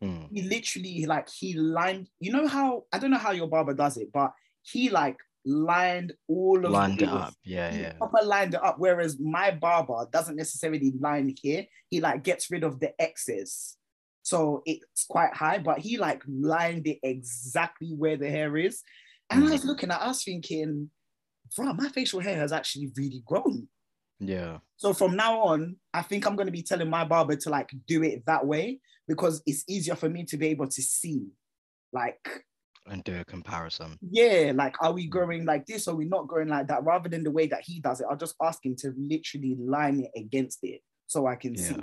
Mm. 0.02 0.28
He 0.32 0.42
literally 0.42 1.06
like 1.06 1.28
he 1.28 1.54
lined. 1.54 2.08
You 2.20 2.32
know 2.32 2.46
how 2.48 2.84
I 2.92 2.98
don't 2.98 3.10
know 3.10 3.18
how 3.18 3.30
your 3.32 3.48
barber 3.48 3.74
does 3.74 3.96
it, 3.96 4.10
but 4.12 4.32
he 4.62 4.90
like 4.90 5.16
lined 5.44 6.12
all 6.28 6.64
of 6.66 6.72
lined 6.72 7.00
it 7.00 7.06
the- 7.06 7.12
up. 7.12 7.34
Yeah, 7.44 7.70
he 7.70 7.80
yeah. 7.80 7.92
proper 7.94 8.22
lined 8.24 8.54
it 8.54 8.62
up. 8.62 8.78
Whereas 8.78 9.18
my 9.18 9.50
barber 9.52 10.06
doesn't 10.12 10.36
necessarily 10.36 10.92
line 11.00 11.34
here. 11.40 11.66
He 11.88 12.00
like 12.00 12.22
gets 12.24 12.50
rid 12.50 12.64
of 12.64 12.80
the 12.80 13.00
excess. 13.00 13.76
So 14.28 14.62
it's 14.66 15.06
quite 15.08 15.32
high, 15.32 15.56
but 15.56 15.78
he 15.78 15.96
like 15.96 16.22
lined 16.28 16.86
it 16.86 16.98
exactly 17.02 17.94
where 17.96 18.18
the 18.18 18.28
hair 18.28 18.58
is. 18.58 18.82
And 19.30 19.42
I 19.42 19.46
mm. 19.46 19.52
was 19.52 19.64
looking 19.64 19.90
at 19.90 20.02
us 20.02 20.22
thinking, 20.22 20.90
bro, 21.56 21.72
my 21.72 21.88
facial 21.88 22.20
hair 22.20 22.36
has 22.36 22.52
actually 22.52 22.92
really 22.94 23.22
grown. 23.24 23.68
Yeah. 24.20 24.58
So 24.76 24.92
from 24.92 25.16
now 25.16 25.40
on, 25.44 25.76
I 25.94 26.02
think 26.02 26.26
I'm 26.26 26.36
going 26.36 26.46
to 26.46 26.52
be 26.52 26.62
telling 26.62 26.90
my 26.90 27.06
barber 27.06 27.36
to 27.36 27.48
like 27.48 27.70
do 27.86 28.02
it 28.02 28.26
that 28.26 28.46
way 28.46 28.80
because 29.06 29.42
it's 29.46 29.64
easier 29.66 29.94
for 29.94 30.10
me 30.10 30.24
to 30.24 30.36
be 30.36 30.48
able 30.48 30.68
to 30.68 30.82
see. 30.82 31.28
Like, 31.94 32.44
And 32.86 33.02
do 33.04 33.18
a 33.18 33.24
comparison. 33.24 33.96
yeah, 34.02 34.52
like, 34.54 34.74
are 34.82 34.92
we 34.92 35.06
mm. 35.06 35.10
growing 35.10 35.46
like 35.46 35.64
this? 35.64 35.88
Or 35.88 35.92
are 35.92 35.96
we 35.96 36.04
not 36.04 36.28
growing 36.28 36.48
like 36.48 36.66
that? 36.66 36.84
Rather 36.84 37.08
than 37.08 37.24
the 37.24 37.30
way 37.30 37.46
that 37.46 37.62
he 37.64 37.80
does 37.80 38.02
it, 38.02 38.06
I'll 38.10 38.18
just 38.18 38.36
ask 38.42 38.62
him 38.62 38.76
to 38.80 38.92
literally 38.98 39.56
line 39.58 40.00
it 40.00 40.20
against 40.20 40.58
it 40.64 40.82
so 41.06 41.26
I 41.26 41.36
can 41.36 41.56
see. 41.56 41.76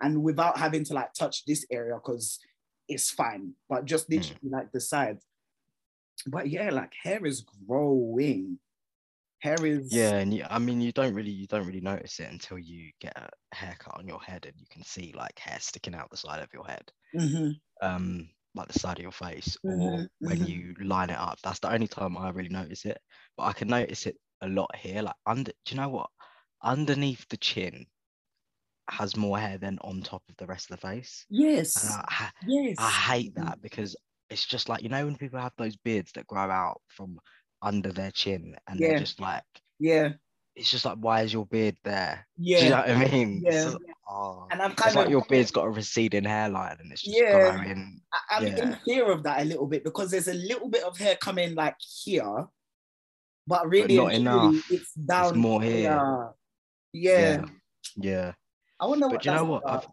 And 0.00 0.22
without 0.22 0.58
having 0.58 0.84
to 0.84 0.94
like 0.94 1.14
touch 1.14 1.44
this 1.44 1.66
area 1.70 1.94
because 1.96 2.40
it's 2.88 3.10
fine, 3.10 3.54
but 3.68 3.84
just 3.84 4.08
literally 4.10 4.50
like 4.50 4.72
the 4.72 4.80
sides. 4.80 5.24
But 6.26 6.48
yeah, 6.48 6.70
like 6.70 6.94
hair 6.94 7.24
is 7.26 7.42
growing. 7.42 8.60
Hair 9.40 9.64
is 9.64 9.88
Yeah, 9.90 10.18
and 10.18 10.34
you, 10.34 10.44
I 10.48 10.58
mean, 10.58 10.80
you 10.80 10.92
don't 10.92 11.14
really, 11.14 11.30
you 11.30 11.46
don't 11.46 11.66
really 11.66 11.80
notice 11.80 12.20
it 12.20 12.30
until 12.30 12.58
you 12.58 12.92
get 13.00 13.16
a 13.16 13.30
haircut 13.54 13.96
on 13.98 14.06
your 14.06 14.20
head, 14.20 14.44
and 14.46 14.58
you 14.60 14.66
can 14.70 14.82
see 14.84 15.12
like 15.14 15.38
hair 15.38 15.58
sticking 15.60 15.94
out 15.94 16.10
the 16.10 16.16
side 16.16 16.42
of 16.42 16.52
your 16.52 16.66
head. 16.66 16.92
Mhm. 17.12 17.60
Um, 17.82 18.30
like 18.54 18.68
the 18.68 18.78
side 18.78 18.98
of 18.98 19.02
your 19.02 19.12
face 19.12 19.56
or 19.66 19.90
Mhm, 19.90 20.08
when 20.20 20.42
mhm. 20.42 20.46
you 20.46 20.74
line 20.80 21.10
it 21.10 21.18
up. 21.18 21.40
That's 21.42 21.60
the 21.60 21.72
only 21.72 21.88
time 21.88 22.16
I 22.18 22.30
really 22.30 22.48
notice 22.50 22.86
it. 22.86 22.98
But 23.36 23.44
I 23.44 23.52
can 23.54 23.68
notice 23.68 24.06
it 24.06 24.18
a 24.42 24.48
lot 24.48 24.74
here. 24.76 25.02
Like 25.02 25.16
under, 25.26 25.52
do 25.66 25.74
you 25.74 25.80
know 25.80 25.90
what? 25.90 26.10
Underneath 26.62 27.28
the 27.28 27.36
chin 27.38 27.86
has 28.88 29.16
more 29.16 29.38
hair 29.38 29.58
than 29.58 29.78
on 29.82 30.02
top 30.02 30.22
of 30.28 30.36
the 30.36 30.46
rest 30.46 30.70
of 30.70 30.80
the 30.80 30.86
face. 30.88 31.24
Yes. 31.28 31.92
I, 31.92 32.30
Yes. 32.46 32.76
I 32.78 32.90
hate 32.90 33.34
mm. 33.34 33.44
that 33.44 33.60
because 33.62 33.96
it's 34.30 34.44
just 34.46 34.68
like 34.68 34.82
you 34.82 34.88
know 34.88 35.04
when 35.04 35.16
people 35.16 35.38
have 35.40 35.52
those 35.56 35.76
beards 35.76 36.12
that 36.12 36.26
grow 36.26 36.50
out 36.50 36.80
from 36.88 37.18
under 37.62 37.92
their 37.92 38.10
chin 38.10 38.54
and 38.68 38.78
Yeah. 38.78 38.88
they're 38.88 38.98
just 39.00 39.20
like 39.20 39.42
Yeah. 39.78 40.10
it's 40.56 40.70
just 40.70 40.84
like 40.84 40.98
why 40.98 41.22
is 41.22 41.32
your 41.32 41.46
beard 41.46 41.76
there? 41.84 42.26
Yeah. 42.36 42.58
Do 42.58 42.64
you 42.64 42.70
know 42.70 42.76
what 42.76 42.90
I 42.90 43.10
mean? 43.10 43.42
It's 43.44 43.54
Yeah. 43.54 43.64
just- 43.64 43.78
oh. 44.08 44.46
And 44.50 44.62
I'm 44.62 44.72
It's 44.72 44.82
kind 44.82 44.96
like 44.96 45.08
your 45.08 45.24
beard's 45.28 45.50
got 45.50 45.66
a 45.66 45.70
receding 45.70 46.24
hairline 46.24 46.76
and 46.80 46.92
it's 46.92 47.02
just 47.02 47.16
Yeah. 47.16 47.56
growing. 47.56 48.00
I- 48.12 48.36
I'm 48.36 48.46
in 48.46 48.76
fear 48.84 49.10
of 49.10 49.22
that 49.24 49.42
a 49.42 49.44
little 49.44 49.66
bit 49.66 49.84
because 49.84 50.10
there's 50.10 50.28
a 50.28 50.34
little 50.34 50.68
bit 50.68 50.82
of 50.84 50.96
hair 50.96 51.16
coming 51.16 51.54
like 51.54 51.76
here, 52.04 52.46
but 53.46 53.68
really 53.68 53.96
not 53.96 54.12
and 54.12 54.24
truly, 54.26 54.48
enough. 54.48 54.70
it's 54.70 54.92
down 54.94 55.38
more 55.38 55.60
here. 55.62 55.72
here. 55.72 56.30
Yeah. 56.92 57.20
Yeah. 57.20 57.44
Yeah. 57.96 58.32
I 58.80 58.86
wonder 58.86 59.08
But 59.08 59.22
do 59.22 59.30
you 59.30 59.36
know 59.36 59.44
what? 59.44 59.68
I've, 59.68 59.86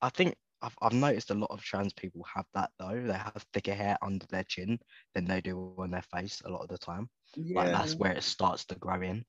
I 0.00 0.08
think 0.10 0.36
I've, 0.62 0.76
I've 0.82 0.92
noticed 0.92 1.30
a 1.30 1.34
lot 1.34 1.50
of 1.50 1.62
trans 1.62 1.92
people 1.92 2.24
have 2.34 2.46
that 2.54 2.70
though. 2.78 3.02
They 3.04 3.12
have 3.12 3.44
thicker 3.52 3.74
hair 3.74 3.96
under 4.02 4.26
their 4.26 4.44
chin 4.44 4.78
than 5.14 5.24
they 5.24 5.40
do 5.40 5.74
on 5.78 5.90
their 5.90 6.04
face 6.14 6.42
a 6.44 6.50
lot 6.50 6.62
of 6.62 6.68
the 6.68 6.78
time. 6.78 7.08
yeah. 7.34 7.60
Like 7.60 7.72
that's 7.72 7.94
where 7.94 8.12
it 8.12 8.22
starts 8.22 8.64
to 8.66 8.74
grow 8.76 9.00
in, 9.00 9.24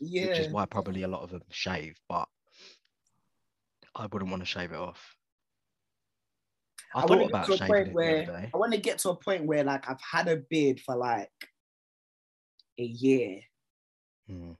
yeah. 0.00 0.28
which 0.28 0.38
is 0.38 0.52
why 0.52 0.66
probably 0.66 1.02
a 1.02 1.08
lot 1.08 1.22
of 1.22 1.30
them 1.30 1.42
shave. 1.50 1.96
But 2.08 2.28
I 3.94 4.06
wouldn't 4.06 4.30
want 4.30 4.42
to 4.42 4.46
shave 4.46 4.72
it 4.72 4.78
off. 4.78 5.14
I, 6.94 7.02
I 7.02 7.06
thought 7.06 7.28
about 7.28 7.46
to 7.46 7.52
a 7.52 7.56
shaving 7.56 7.74
point 7.74 7.88
it 7.88 7.94
where- 7.94 8.24
the 8.24 8.32
other 8.32 8.40
day. 8.42 8.50
I 8.54 8.56
want 8.56 8.72
to 8.72 8.80
get 8.80 8.98
to 9.00 9.10
a 9.10 9.16
point 9.16 9.44
where 9.46 9.64
like 9.64 9.88
I've 9.88 10.00
had 10.00 10.28
a 10.28 10.36
beard 10.36 10.80
for 10.80 10.96
like 10.96 11.30
a 12.78 12.84
year. 12.84 13.40
Mm. 14.30 14.56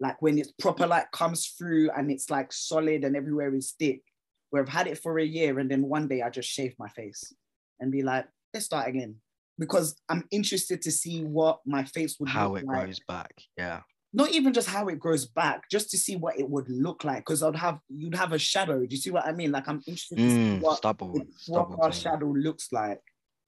Like 0.00 0.20
when 0.20 0.38
it's 0.38 0.52
proper 0.52 0.86
like 0.86 1.10
comes 1.12 1.46
through 1.58 1.90
and 1.96 2.10
it's 2.10 2.30
like 2.30 2.52
solid 2.52 3.04
and 3.04 3.16
everywhere 3.16 3.54
is 3.54 3.74
thick. 3.78 4.02
Where 4.50 4.62
I've 4.62 4.68
had 4.68 4.86
it 4.86 4.98
for 4.98 5.18
a 5.18 5.24
year 5.24 5.58
and 5.58 5.70
then 5.70 5.82
one 5.82 6.06
day 6.08 6.22
I 6.22 6.30
just 6.30 6.48
shave 6.48 6.74
my 6.78 6.88
face 6.88 7.32
and 7.80 7.90
be 7.90 8.02
like, 8.02 8.26
let's 8.54 8.66
start 8.66 8.88
again. 8.88 9.16
Because 9.58 9.96
I'm 10.08 10.24
interested 10.30 10.82
to 10.82 10.90
see 10.92 11.24
what 11.24 11.60
my 11.66 11.84
face 11.84 12.16
would 12.20 12.28
look 12.28 12.34
like. 12.34 12.42
How 12.42 12.54
it 12.56 12.66
like. 12.66 12.84
grows 12.84 13.00
back. 13.08 13.32
Yeah. 13.56 13.80
Not 14.12 14.30
even 14.30 14.52
just 14.52 14.68
how 14.68 14.88
it 14.88 14.98
grows 14.98 15.26
back, 15.26 15.62
just 15.70 15.90
to 15.90 15.98
see 15.98 16.16
what 16.16 16.38
it 16.38 16.48
would 16.48 16.68
look 16.68 17.04
like. 17.04 17.18
Because 17.18 17.42
I'd 17.42 17.56
have 17.56 17.80
you'd 17.88 18.14
have 18.14 18.32
a 18.32 18.38
shadow. 18.38 18.80
Do 18.80 18.86
you 18.94 18.96
see 19.00 19.10
what 19.10 19.26
I 19.26 19.32
mean? 19.32 19.50
Like 19.50 19.66
I'm 19.68 19.82
interested 19.86 20.16
to 20.18 20.30
see 20.30 20.36
Mm, 20.36 20.60
what 20.60 20.76
stubble. 20.78 21.20
proper 21.52 21.92
shadow 21.92 22.26
looks 22.32 22.70
like. 22.72 23.00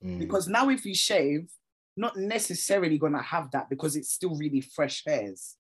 Mm. 0.05 0.19
because 0.21 0.47
now 0.49 0.69
if 0.71 0.85
you 0.87 0.95
shave 0.95 1.49
not 1.97 2.17
necessarily 2.17 2.99
gonna 2.99 3.21
have 3.23 3.51
that 3.51 3.69
because 3.69 3.97
it's 3.97 4.13
still 4.13 4.37
really 4.37 4.61
fresh 4.61 5.03
hairs 5.05 5.57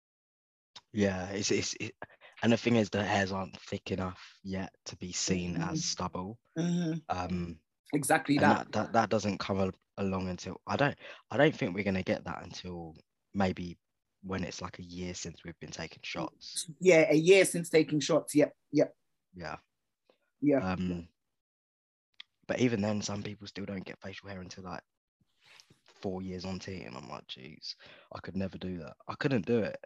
Yeah, 0.92 1.28
it's 1.30 1.50
it's 1.50 1.74
it, 1.80 1.94
and 2.42 2.52
the 2.52 2.56
thing 2.56 2.76
is 2.76 2.90
the 2.90 3.04
hairs 3.04 3.32
aren't 3.32 3.58
thick 3.60 3.90
enough 3.90 4.38
yet 4.42 4.72
to 4.86 4.96
be 4.96 5.12
seen 5.12 5.56
Mhm. 5.56 5.68
as 5.70 5.84
stubble. 5.84 6.38
Mhm. 6.58 7.02
Um, 7.08 7.60
exactly 7.92 8.38
that 8.38 8.66
that, 8.72 8.72
that 8.72 8.92
that 8.92 9.10
doesn't 9.10 9.38
come 9.38 9.60
al- 9.60 9.72
along 9.98 10.28
until 10.28 10.60
I 10.66 10.76
don't 10.76 10.98
I 11.30 11.36
don't 11.36 11.54
think 11.56 11.74
we're 11.74 11.84
gonna 11.84 12.02
get 12.02 12.24
that 12.24 12.42
until 12.44 12.96
maybe 13.34 13.78
when 14.22 14.44
it's 14.44 14.62
like 14.62 14.78
a 14.78 14.84
year 14.84 15.14
since 15.14 15.44
we've 15.44 15.58
been 15.60 15.70
taking 15.70 16.02
shots. 16.02 16.68
yeah 16.80 17.06
a 17.10 17.14
year 17.16 17.44
since 17.44 17.68
taking 17.70 18.00
shots 18.00 18.34
yep 18.34 18.52
yep 18.72 18.94
Yeah. 19.34 19.58
yeah 20.40 20.60
Um, 20.60 21.08
but 22.48 22.58
even 22.58 22.80
then, 22.80 23.00
some 23.00 23.22
people 23.22 23.46
still 23.46 23.64
don't 23.64 23.84
get 23.84 24.00
facial 24.00 24.28
hair 24.28 24.40
until 24.40 24.64
like 24.64 24.82
four 26.00 26.22
years 26.22 26.44
on 26.44 26.58
T, 26.58 26.82
and 26.82 26.96
I'm 26.96 27.08
like, 27.08 27.26
geez, 27.26 27.76
I 28.12 28.20
could 28.20 28.36
never 28.36 28.58
do 28.58 28.78
that. 28.78 28.96
I 29.08 29.14
couldn't 29.16 29.46
do 29.46 29.58
it 29.58 29.76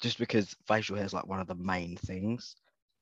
just 0.00 0.18
because 0.18 0.54
facial 0.66 0.96
hair 0.96 1.04
is 1.04 1.12
like 1.14 1.26
one 1.26 1.40
of 1.40 1.46
the 1.46 1.54
main 1.54 1.96
things. 1.96 2.56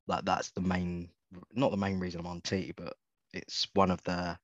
Like 0.07 0.25
that's 0.25 0.51
the 0.51 0.61
main, 0.61 1.09
not 1.53 1.71
the 1.71 1.77
main 1.77 1.99
reason 1.99 2.21
I'm 2.21 2.27
on 2.27 2.41
T, 2.41 2.73
but 2.77 2.95
it's 3.33 3.67
one 3.75 3.91
of 3.91 4.03
the 4.03 4.39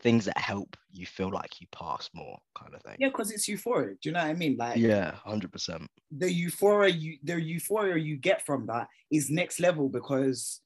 things 0.00 0.24
that 0.26 0.38
help 0.38 0.76
you 0.92 1.06
feel 1.06 1.30
like 1.30 1.60
you 1.60 1.66
pass 1.72 2.08
more, 2.14 2.38
kind 2.56 2.72
of 2.74 2.80
thing. 2.82 2.94
yeah 3.00 3.08
because 3.08 3.32
it's 3.32 3.48
euphoria 3.48 3.94
do 4.00 4.08
you 4.08 4.12
know 4.12 4.20
what 4.20 4.28
i 4.28 4.32
mean 4.32 4.56
like 4.56 4.76
Yeah, 4.76 5.12
hundred 5.16 5.50
percent. 5.50 5.90
the 6.16 6.32
euphoria 6.32 6.94
you 6.94 7.18
the 7.24 7.34
euphoria 7.40 7.96
you 7.96 8.16
get 8.16 8.46
from 8.46 8.66
that 8.66 8.86
is 9.10 9.28
next 9.28 9.58
level 9.58 9.88
because 9.88 10.60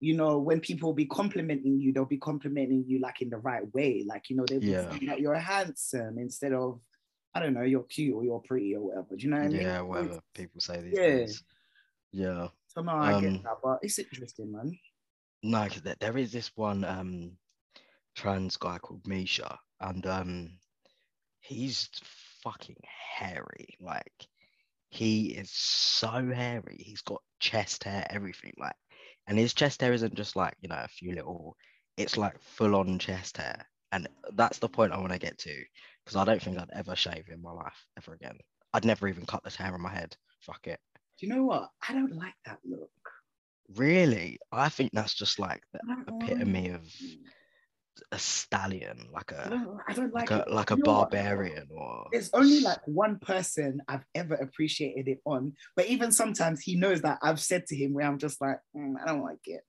you 0.00 0.14
know 0.14 0.38
when 0.38 0.60
people 0.60 0.92
be 0.92 1.06
complimenting 1.06 1.80
you 1.80 1.90
they'll 1.90 2.04
be 2.04 2.18
complimenting 2.18 2.84
you 2.86 3.00
like 3.00 3.22
in 3.22 3.30
the 3.30 3.38
right 3.38 3.64
way 3.74 4.04
like 4.06 4.28
you 4.28 4.36
know 4.36 4.44
they'll 4.46 4.60
be 4.60 4.66
Yeah. 4.66 4.90
saying 4.90 5.06
that 5.06 5.20
you're 5.20 5.34
handsome 5.34 6.18
instead 6.18 6.52
of 6.52 6.80
i 7.36 7.40
don't 7.40 7.54
know 7.54 7.62
you're 7.62 7.82
cute 7.84 8.14
or 8.14 8.24
you're 8.24 8.40
pretty 8.40 8.74
or 8.74 8.80
whatever 8.86 9.16
do 9.16 9.24
you 9.24 9.30
know 9.30 9.36
what 9.38 9.44
i 9.46 9.48
mean 9.48 9.60
Yeah, 9.62 9.80
whatever 9.82 10.20
people 10.34 10.60
say 10.60 10.80
these 10.80 10.98
Yeah. 10.98 11.16
days. 11.18 11.42
Yeah. 12.12 12.48
somehow 12.68 12.98
i 12.98 13.12
Um, 13.14 13.22
get 13.22 13.42
that 13.44 13.58
but 13.62 13.78
it's 13.82 13.98
interesting 13.98 14.52
man 14.52 14.78
No, 15.42 15.64
because 15.64 15.82
there, 15.82 15.96
there 16.00 16.16
is 16.18 16.32
this 16.32 16.50
one 16.56 16.84
um 16.84 17.36
trans 18.14 18.56
guy 18.56 18.78
called 18.78 19.06
Misha, 19.06 19.58
and 19.80 20.06
um 20.06 20.58
he's 21.40 21.88
fucking 22.42 22.76
hairy. 23.16 23.76
Like 23.80 24.26
he 24.88 25.28
is 25.32 25.50
so 25.52 26.08
hairy. 26.08 26.78
He's 26.78 27.02
got 27.02 27.22
chest 27.40 27.84
hair, 27.84 28.06
everything. 28.10 28.54
Like, 28.58 28.76
and 29.26 29.38
his 29.38 29.54
chest 29.54 29.80
hair 29.82 29.92
isn't 29.92 30.14
just 30.14 30.36
like 30.36 30.54
you 30.60 30.68
know 30.68 30.80
a 30.82 30.88
few 30.88 31.14
little. 31.14 31.56
It's 31.96 32.16
like 32.16 32.40
full 32.40 32.74
on 32.76 32.98
chest 32.98 33.36
hair, 33.38 33.66
and 33.96 34.08
that's 34.34 34.58
the 34.58 34.68
point 34.68 34.92
I 34.92 34.98
want 34.98 35.12
to 35.12 35.18
get 35.18 35.38
to 35.38 35.64
because 36.04 36.16
I 36.16 36.24
don't 36.24 36.40
think 36.42 36.58
I'd 36.58 36.70
ever 36.74 36.94
shave 36.94 37.28
in 37.32 37.40
my 37.40 37.52
life 37.52 37.86
ever 37.96 38.12
again. 38.14 38.36
I'd 38.74 38.84
never 38.84 39.08
even 39.08 39.24
cut 39.24 39.42
this 39.42 39.56
hair 39.56 39.72
on 39.72 39.80
my 39.80 39.90
head. 39.90 40.14
Fuck 40.40 40.66
it. 40.66 40.78
Do 41.18 41.26
you 41.26 41.34
know 41.34 41.44
what? 41.44 41.70
I 41.88 41.94
don't 41.94 42.14
like 42.14 42.34
that 42.44 42.58
look. 42.64 42.90
Really, 43.74 44.38
I 44.52 44.68
think 44.68 44.90
that's 44.92 45.14
just 45.14 45.38
like 45.38 45.62
the 45.72 45.80
epitome 46.08 46.68
of 46.70 46.82
a 48.12 48.18
stallion, 48.18 49.08
like 49.12 49.32
a 49.32 49.48
don't, 49.48 49.80
I 49.88 49.92
don't 49.94 50.12
like, 50.12 50.30
like 50.30 50.46
a 50.46 50.50
like 50.50 50.70
a 50.70 50.76
barbarian 50.76 51.68
or 51.70 52.06
There's 52.12 52.30
only 52.34 52.60
like 52.60 52.80
one 52.86 53.18
person 53.18 53.80
I've 53.88 54.04
ever 54.14 54.34
appreciated 54.34 55.08
it 55.08 55.20
on, 55.24 55.54
but 55.74 55.86
even 55.86 56.12
sometimes 56.12 56.60
he 56.60 56.76
knows 56.76 57.00
that 57.00 57.18
I've 57.22 57.40
said 57.40 57.66
to 57.68 57.76
him 57.76 57.94
where 57.94 58.06
I'm 58.06 58.18
just 58.18 58.40
like, 58.42 58.58
"Mm, 58.76 58.96
I 59.02 59.06
don't 59.06 59.22
like 59.22 59.46
it, 59.46 59.62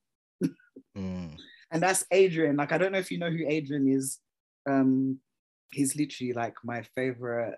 Mm, 0.98 1.38
and 1.72 1.82
that's 1.82 2.06
Adrian. 2.12 2.56
Like 2.56 2.72
I 2.72 2.78
don't 2.78 2.92
know 2.92 3.00
if 3.00 3.12
you 3.12 3.18
know 3.18 3.30
who 3.32 3.46
Adrian 3.48 3.88
is. 3.88 4.20
Um, 4.70 5.20
he's 5.72 5.96
literally 5.96 6.34
like 6.34 6.56
my 6.64 6.84
favorite 6.96 7.58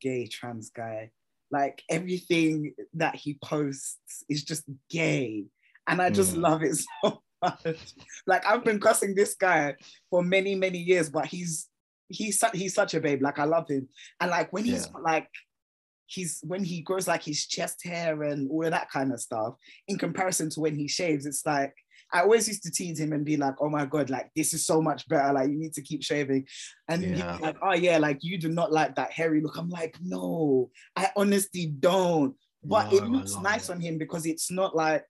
gay 0.00 0.26
trans 0.26 0.70
guy. 0.70 1.10
Like 1.50 1.82
everything 1.88 2.74
that 2.94 3.14
he 3.14 3.38
posts 3.44 4.24
is 4.28 4.42
just 4.44 4.64
gay, 4.90 5.44
and 5.86 6.02
I 6.02 6.10
just 6.10 6.34
Mm. 6.34 6.40
love 6.42 6.62
it 6.62 6.74
so 7.02 7.22
much. 7.42 7.94
Like 8.26 8.44
I've 8.46 8.64
been 8.64 8.80
cussing 8.80 9.14
this 9.14 9.34
guy 9.36 9.76
for 10.10 10.22
many 10.22 10.54
many 10.56 10.78
years, 10.78 11.08
but 11.08 11.26
he's 11.26 11.68
he's 12.08 12.40
su- 12.40 12.46
he's 12.54 12.74
such 12.74 12.94
a 12.94 13.00
babe. 13.00 13.22
Like 13.22 13.38
I 13.38 13.44
love 13.44 13.68
him, 13.68 13.88
and 14.20 14.30
like 14.30 14.52
when 14.52 14.64
he's 14.64 14.86
Yeah. 14.86 15.00
like 15.02 15.28
he's 16.08 16.40
when 16.44 16.62
he 16.64 16.80
grows 16.82 17.08
like 17.08 17.22
his 17.22 17.46
chest 17.46 17.84
hair 17.84 18.22
and 18.22 18.48
all 18.50 18.64
of 18.64 18.70
that 18.70 18.88
kind 18.90 19.12
of 19.12 19.20
stuff 19.20 19.54
in 19.88 19.98
comparison 19.98 20.50
to 20.50 20.60
when 20.60 20.76
he 20.76 20.86
shaves, 20.88 21.26
it's 21.26 21.44
like 21.46 21.74
I 22.12 22.20
always 22.22 22.46
used 22.48 22.62
to 22.64 22.70
tease 22.70 23.00
him 23.00 23.12
and 23.12 23.24
be 23.24 23.36
like, 23.36 23.54
oh 23.60 23.68
my 23.68 23.84
God, 23.86 24.10
like 24.10 24.30
this 24.36 24.54
is 24.54 24.64
so 24.64 24.80
much 24.80 25.08
better. 25.08 25.32
Like 25.32 25.48
you 25.50 25.56
need 25.58 25.72
to 25.74 25.82
keep 25.82 26.02
shaving. 26.02 26.46
And 26.88 27.02
Yeah. 27.02 27.36
like, 27.40 27.56
oh 27.62 27.74
yeah, 27.74 27.98
like 27.98 28.18
you 28.22 28.38
do 28.38 28.48
not 28.48 28.72
like 28.72 28.94
that 28.96 29.10
hairy 29.12 29.40
look. 29.40 29.56
I'm 29.58 29.68
like, 29.68 29.96
no, 30.02 30.70
I 30.94 31.10
honestly 31.16 31.66
don't. 31.66 32.34
But 32.62 32.92
it 32.92 33.02
no, 33.02 33.08
I 33.08 33.12
looks 33.12 33.36
nice 33.38 33.68
it. 33.68 33.72
on 33.72 33.80
him 33.80 33.98
because 33.98 34.24
it's 34.26 34.50
not 34.50 34.74
like, 34.76 35.04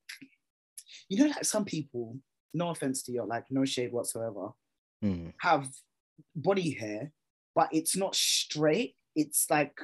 you 1.08 1.18
know, 1.18 1.26
like 1.26 1.44
some 1.44 1.64
people, 1.64 2.18
no 2.54 2.70
offense 2.70 3.02
to 3.04 3.12
you, 3.12 3.24
like 3.26 3.44
no 3.50 3.64
shade 3.64 3.92
whatsoever, 3.92 4.50
Mm, 5.04 5.34
have 5.40 5.68
body 6.34 6.70
hair, 6.70 7.12
but 7.54 7.68
it's 7.72 7.94
not 7.96 8.14
straight. 8.14 8.96
It's 9.14 9.46
like, 9.50 9.76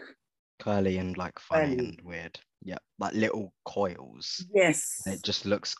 curly 0.59 0.97
and 0.97 1.17
like 1.19 1.39
funny 1.39 1.77
Curly. 1.77 1.89
and 1.91 2.01
weird. 2.03 2.41
Yeah, 2.65 2.79
like 2.99 3.13
little 3.15 3.53
coils. 3.67 4.45
yes. 4.55 5.03
And 5.05 5.15
it 5.17 5.23
just 5.23 5.45
looks 5.45 5.75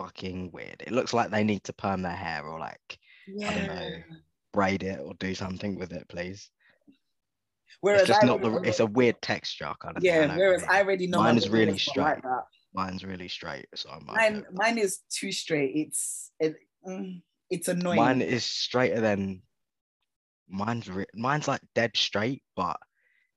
fucking 0.00 0.50
weird. 0.52 0.82
It 0.86 0.92
looks 0.92 1.12
like 1.12 1.30
they 1.30 1.44
need 1.44 1.64
to 1.64 1.72
perm 1.72 2.02
their 2.02 2.12
hair 2.12 2.44
or 2.44 2.58
like 2.58 2.98
yeah. 3.28 3.54
don't 3.54 3.66
know. 3.66 3.90
braid 4.52 4.82
it 4.82 5.00
or 5.00 5.14
do 5.14 5.34
something 5.34 5.78
with 5.78 5.92
it, 5.92 6.08
please. 6.08 6.50
Whereas 7.80 8.02
it's 8.02 8.08
just 8.08 8.24
I 8.24 8.26
not 8.26 8.40
the. 8.42 8.56
It's 8.62 8.80
a 8.80 8.86
weird 8.86 9.20
texture 9.22 9.72
kind 9.80 9.96
of. 9.96 10.02
thing, 10.02 10.12
I 10.12 10.16
yeah. 10.16 10.26
know 10.26 10.36
Whereas 10.36 10.64
I 10.64 10.82
already 10.82 11.06
know 11.06 11.22
Mine 11.22 11.36
is 11.36 11.48
really 11.48 11.72
like 11.72 11.80
straight. 11.80 12.22
that. 12.22 12.44
Mine's 12.74 13.04
really 13.04 13.28
straight, 13.28 13.66
so 13.74 13.90
I'm. 13.90 14.06
Mine, 14.06 14.44
mine 14.52 14.78
is 14.78 15.00
too 15.10 15.32
straight. 15.32 15.72
It's 15.74 16.30
it, 16.38 16.56
mm, 16.86 17.22
it's 17.48 17.68
annoying. 17.68 17.96
Mine 17.96 18.22
is 18.22 18.44
straighter 18.44 19.00
than. 19.00 19.42
Mine's 20.48 20.88
re- 20.90 21.06
mine's 21.14 21.46
like 21.46 21.62
dead 21.74 21.92
straight, 21.94 22.42
but 22.56 22.76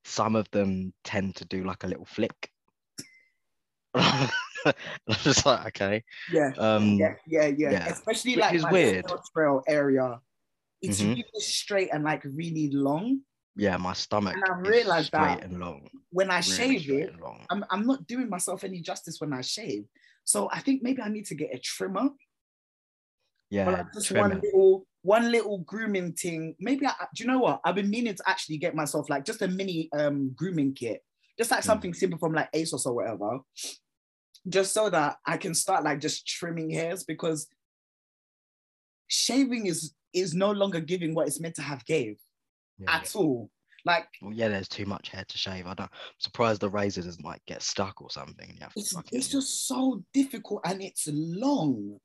some 0.03 0.35
of 0.35 0.49
them 0.51 0.93
tend 1.03 1.35
to 1.37 1.45
do 1.45 1.63
like 1.63 1.83
a 1.83 1.87
little 1.87 2.05
flick. 2.05 2.49
I'm 3.95 4.73
just 5.21 5.45
like 5.45 5.67
okay. 5.67 6.03
yeah, 6.31 6.51
Um, 6.57 6.97
yeah, 6.97 7.15
yeah, 7.27 7.47
yeah, 7.47 7.71
yeah. 7.71 7.89
Especially 7.89 8.35
like 8.35 8.55
is 8.55 8.63
my 8.63 8.71
weird. 8.71 9.05
trail 9.33 9.61
area. 9.67 10.19
it's 10.81 10.99
Mhm. 10.99 11.15
really 11.15 11.39
straight 11.39 11.89
and 11.93 12.03
like 12.03 12.23
really 12.25 12.69
long. 12.71 13.21
Yeah, 13.55 13.77
my 13.77 13.93
stomach 13.93 14.35
And 14.35 14.43
I 14.43 14.57
straight 14.57 15.11
that 15.11 15.43
and 15.43 15.59
long. 15.59 15.89
When 16.11 16.31
I 16.31 16.37
really 16.37 16.79
shave 16.79 16.89
it. 16.89 17.13
I'm, 17.49 17.63
I'm 17.69 17.85
not 17.85 18.07
doing 18.07 18.29
myself 18.29 18.63
any 18.63 18.81
justice 18.81 19.17
when 19.19 19.31
I 19.33 19.41
shave. 19.41 19.85
So 20.23 20.49
I 20.51 20.59
think 20.59 20.81
maybe 20.81 21.01
I 21.01 21.09
need 21.09 21.25
to 21.27 21.35
get 21.35 21.53
a 21.53 21.59
trimmer 21.59 22.09
Yeah, 23.49 23.69
like 23.69 23.93
just 23.93 24.11
one 24.11 24.41
little 24.41 24.87
one 25.03 25.31
little 25.31 25.59
grooming 25.59 26.13
thing. 26.13 26.55
Maybe 26.59 26.87
I, 26.87 26.93
do 27.13 27.23
you 27.23 27.29
know 27.29 27.39
what? 27.39 27.59
I've 27.63 27.75
been 27.75 27.89
meaning 27.89 28.15
to 28.15 28.23
actually 28.25 28.57
get 28.57 28.73
myself 28.73 29.09
like 29.09 29.25
just 29.25 29.41
a 29.41 29.47
mini 29.47 29.89
um 29.93 30.31
grooming 30.35 30.73
kit, 30.73 31.01
just 31.37 31.51
like 31.51 31.61
Mm. 31.61 31.65
something 31.65 31.93
simple 31.93 32.17
from 32.17 32.33
like 32.33 32.51
ASOS 32.53 32.85
or 32.85 32.93
whatever, 32.95 33.39
just 34.47 34.73
so 34.73 34.89
that 34.89 35.17
I 35.25 35.37
can 35.37 35.53
start 35.53 35.83
like 35.83 35.99
just 35.99 36.27
trimming 36.27 36.69
hairs 36.69 37.03
because 37.03 37.47
shaving 39.07 39.67
is 39.67 39.93
is 40.13 40.33
no 40.33 40.51
longer 40.51 40.79
giving 40.79 41.15
what 41.15 41.27
it's 41.27 41.39
meant 41.39 41.55
to 41.55 41.61
have 41.61 41.85
gave 41.85 42.17
Yeah. 42.77 42.95
at 42.95 43.15
all. 43.15 43.49
Like 43.85 44.07
Well, 44.21 44.33
yeah, 44.33 44.47
there's 44.47 44.69
too 44.69 44.85
much 44.85 45.09
hair 45.09 45.25
to 45.27 45.37
shave. 45.37 45.65
I 45.65 45.73
don't. 45.73 45.91
I'm 45.91 45.99
surprised 46.19 46.61
the 46.61 46.69
razor 46.69 47.01
doesn't 47.01 47.25
like 47.25 47.41
get 47.45 47.61
stuck 47.61 48.01
or 48.01 48.09
something. 48.09 48.49
You 48.53 48.59
to 48.59 48.67
it's, 48.75 48.95
it's 49.11 49.27
just 49.27 49.67
so 49.67 50.03
difficult 50.13 50.61
and 50.65 50.81
it's 50.81 51.07
long. 51.11 51.99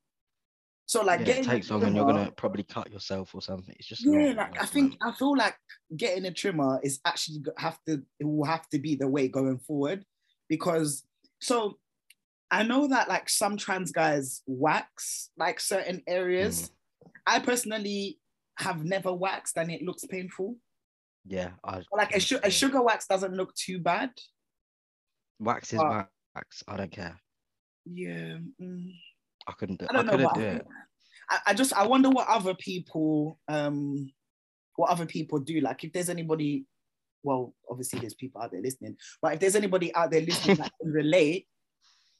So 0.87 1.02
like 1.02 1.21
yeah, 1.21 1.26
getting 1.26 1.45
it 1.45 1.47
takes 1.47 1.71
long, 1.71 1.83
and 1.85 1.95
you're 1.95 2.07
gonna 2.07 2.33
probably 2.33 2.62
cut 2.64 2.90
yourself 2.90 3.35
or 3.35 3.42
something. 3.42 3.75
It's 3.78 3.87
just 3.87 4.04
yeah 4.04 4.33
like 4.37 4.61
i 4.61 4.64
think 4.64 4.97
i 5.07 5.12
feel 5.12 5.37
like 5.37 5.54
getting 5.97 6.25
a 6.25 6.33
trimmer 6.33 6.80
is 6.83 6.99
actually 7.04 7.42
have 7.59 7.78
to 7.87 8.02
it 8.18 8.25
will 8.25 8.47
have 8.47 8.66
to 8.71 8.78
be 8.78 8.97
the 8.97 9.07
way 9.07 9.28
going 9.28 9.59
forward 9.59 10.04
because 10.49 11.04
so 11.40 11.78
i 12.50 12.62
know 12.62 12.87
that 12.88 13.09
like 13.09 13.28
some 13.28 13.57
trans 13.57 13.93
guys 13.93 14.43
wax 14.47 15.31
like 15.37 15.61
certain 15.61 16.02
areas 16.07 16.62
Mm. 16.62 17.11
i 17.26 17.38
personally 17.38 18.19
have 18.59 18.85
never 18.85 19.12
waxed 19.12 19.57
and 19.57 19.71
it 19.71 19.83
looks 19.83 20.05
painful 20.07 20.57
Yeah, 21.26 21.50
I 21.62 21.83
like 21.93 22.14
a, 22.17 22.21
su- 22.21 22.40
a 22.43 22.50
sugar 22.50 22.81
wax 22.83 23.07
doesn't 23.07 23.35
look 23.35 23.55
too 23.55 23.78
bad 23.78 24.11
wax 25.38 25.73
is 25.73 25.78
but- 25.78 26.09
wax. 26.35 26.62
I 26.67 26.76
don't 26.76 26.90
care. 26.90 27.17
yeah 27.85 28.38
mm. 28.61 28.90
I 29.47 29.52
couldn't 29.52 29.78
do. 29.81 29.87
I 29.87 29.90
I, 29.90 29.97
don't 29.97 30.07
know, 30.07 30.12
couldn't 30.12 30.26
but 30.26 30.35
do 30.40 30.47
I, 30.47 30.50
it. 30.59 30.67
I, 31.31 31.38
I 31.49 31.55
just 31.55 31.73
I 31.73 31.87
wonder 31.87 32.11
what 32.11 32.28
other 32.28 32.55
people 32.55 33.38
um 33.49 34.11
what 34.76 34.90
other 34.90 35.07
people 35.07 35.38
do. 35.40 35.61
Like 35.61 35.83
if 35.85 35.93
there's 35.93 36.09
anybody, 36.11 36.64
well, 37.23 37.55
obviously 37.71 37.99
there's 38.00 38.14
people 38.14 38.40
out 38.43 38.52
there 38.52 38.61
listening, 38.62 38.97
but 39.23 39.35
if 39.35 39.40
there's 39.40 39.57
anybody 39.57 39.93
out 39.95 40.11
there 40.11 40.21
listening 40.21 40.57
that 40.59 40.71
can 40.81 40.93
relate, 40.93 41.47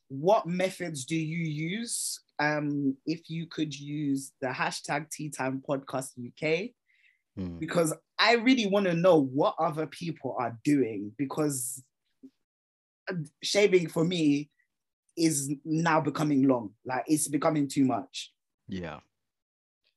what 0.09 0.47
methods 0.47 1.05
do 1.05 1.17
you 1.17 1.45
use? 1.45 2.21
Um, 2.39 2.97
if 3.07 3.29
you 3.29 3.47
could 3.47 3.75
use 3.75 4.33
the 4.41 4.49
hashtag 4.49 5.11
Tea 5.11 5.31
Time 5.31 5.63
Podcast 5.69 6.13
UK, 6.19 6.71
Mm. 7.39 7.61
because 7.61 7.95
I 8.19 8.33
really 8.35 8.67
want 8.67 8.87
to 8.87 8.95
know 8.95 9.21
what 9.21 9.55
other 9.61 9.87
people 9.87 10.35
are 10.41 10.59
doing 10.65 11.13
because 11.17 11.85
shaving 13.43 13.89
for 13.89 14.05
me 14.05 14.51
is 15.17 15.53
now 15.65 16.01
becoming 16.01 16.49
long. 16.49 16.71
Like 16.85 17.05
it's 17.07 17.29
becoming 17.29 17.69
too 17.69 17.85
much. 17.85 18.33
Yeah, 18.67 19.01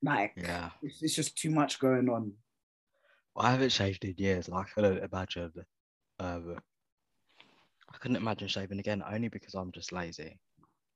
Like 0.03 0.33
yeah. 0.37 0.69
it's, 0.83 1.01
it's 1.01 1.15
just 1.15 1.35
too 1.35 1.49
much 1.49 1.79
going 1.79 2.09
on. 2.09 2.33
I 3.35 3.51
haven't 3.51 3.71
shaved 3.71 4.05
in 4.05 4.13
years. 4.17 4.47
Like 4.47 4.67
I 4.67 4.69
couldn't 4.81 5.03
imagine. 5.11 5.51
Um, 6.19 6.57
I 7.93 7.97
couldn't 7.97 8.17
imagine 8.17 8.47
shaving 8.47 8.79
again, 8.79 9.03
only 9.05 9.27
because 9.27 9.53
I'm 9.53 9.71
just 9.71 9.91
lazy. 9.91 10.39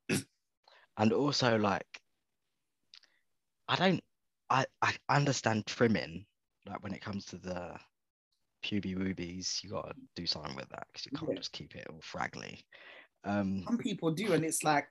and 0.98 1.14
also, 1.14 1.58
like, 1.58 1.88
I 3.68 3.76
don't. 3.76 4.02
I 4.50 4.66
I 4.82 4.96
understand 5.10 5.66
trimming. 5.66 6.26
Like 6.68 6.82
when 6.84 6.94
it 6.94 7.02
comes 7.02 7.26
to 7.26 7.38
the 7.38 7.76
puby 8.64 8.96
woobies, 8.96 9.64
you 9.64 9.70
gotta 9.70 9.94
do 10.16 10.26
something 10.26 10.56
with 10.56 10.70
that 10.70 10.88
because 10.92 11.06
you 11.06 11.12
can't 11.18 11.32
Yeah. 11.32 11.38
just 11.38 11.52
keep 11.52 11.76
it 11.76 11.88
all 11.90 12.00
fraggly. 12.02 12.64
Um, 13.24 13.64
Some 13.66 13.78
people 13.78 14.12
do, 14.12 14.34
and 14.34 14.46
it's 14.46 14.64
like, 14.64 14.88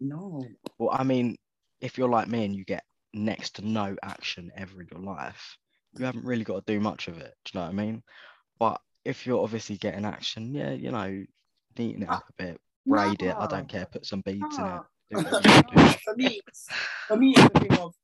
no. 0.00 0.48
well, 0.78 0.90
I 0.92 1.04
mean, 1.04 1.36
if 1.80 1.98
you're 1.98 2.08
like 2.08 2.28
me 2.28 2.44
and 2.44 2.54
you 2.54 2.64
get 2.64 2.84
next 3.12 3.56
to 3.56 3.66
no 3.66 3.96
action 4.02 4.50
ever 4.56 4.80
in 4.80 4.88
your 4.90 5.00
life, 5.00 5.56
you 5.96 6.04
haven't 6.04 6.24
really 6.24 6.44
got 6.44 6.66
to 6.66 6.72
do 6.72 6.80
much 6.80 7.08
of 7.08 7.18
it. 7.18 7.34
Do 7.44 7.50
you 7.52 7.60
know 7.60 7.66
what 7.66 7.72
I 7.72 7.84
mean? 7.84 8.02
But 8.58 8.80
if 9.04 9.26
you're 9.26 9.42
obviously 9.42 9.76
getting 9.76 10.04
action, 10.04 10.54
yeah, 10.54 10.70
you 10.72 10.90
know, 10.90 11.24
neaten 11.76 12.02
it 12.02 12.08
up 12.08 12.24
a 12.28 12.42
bit, 12.42 12.60
braid 12.86 13.22
it. 13.22 13.34
I 13.36 13.46
don't 13.46 13.68
care. 13.68 13.86
Put 13.86 14.06
some 14.06 14.20
beads 14.20 14.58
in 14.58 14.64
it. 14.66 14.80
Do 15.10 15.16
what 15.18 15.44
you 15.74 15.88
for 16.04 16.14
me, 16.16 16.40
for 17.08 17.16
me, 17.16 17.34
it's 17.36 17.44
a 17.44 17.60
thing 17.60 17.78
of. 17.78 17.94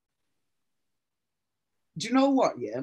Do 1.97 2.09
you 2.09 2.15
know 2.15 2.31
what? 2.31 2.55
Yeah, 2.59 2.83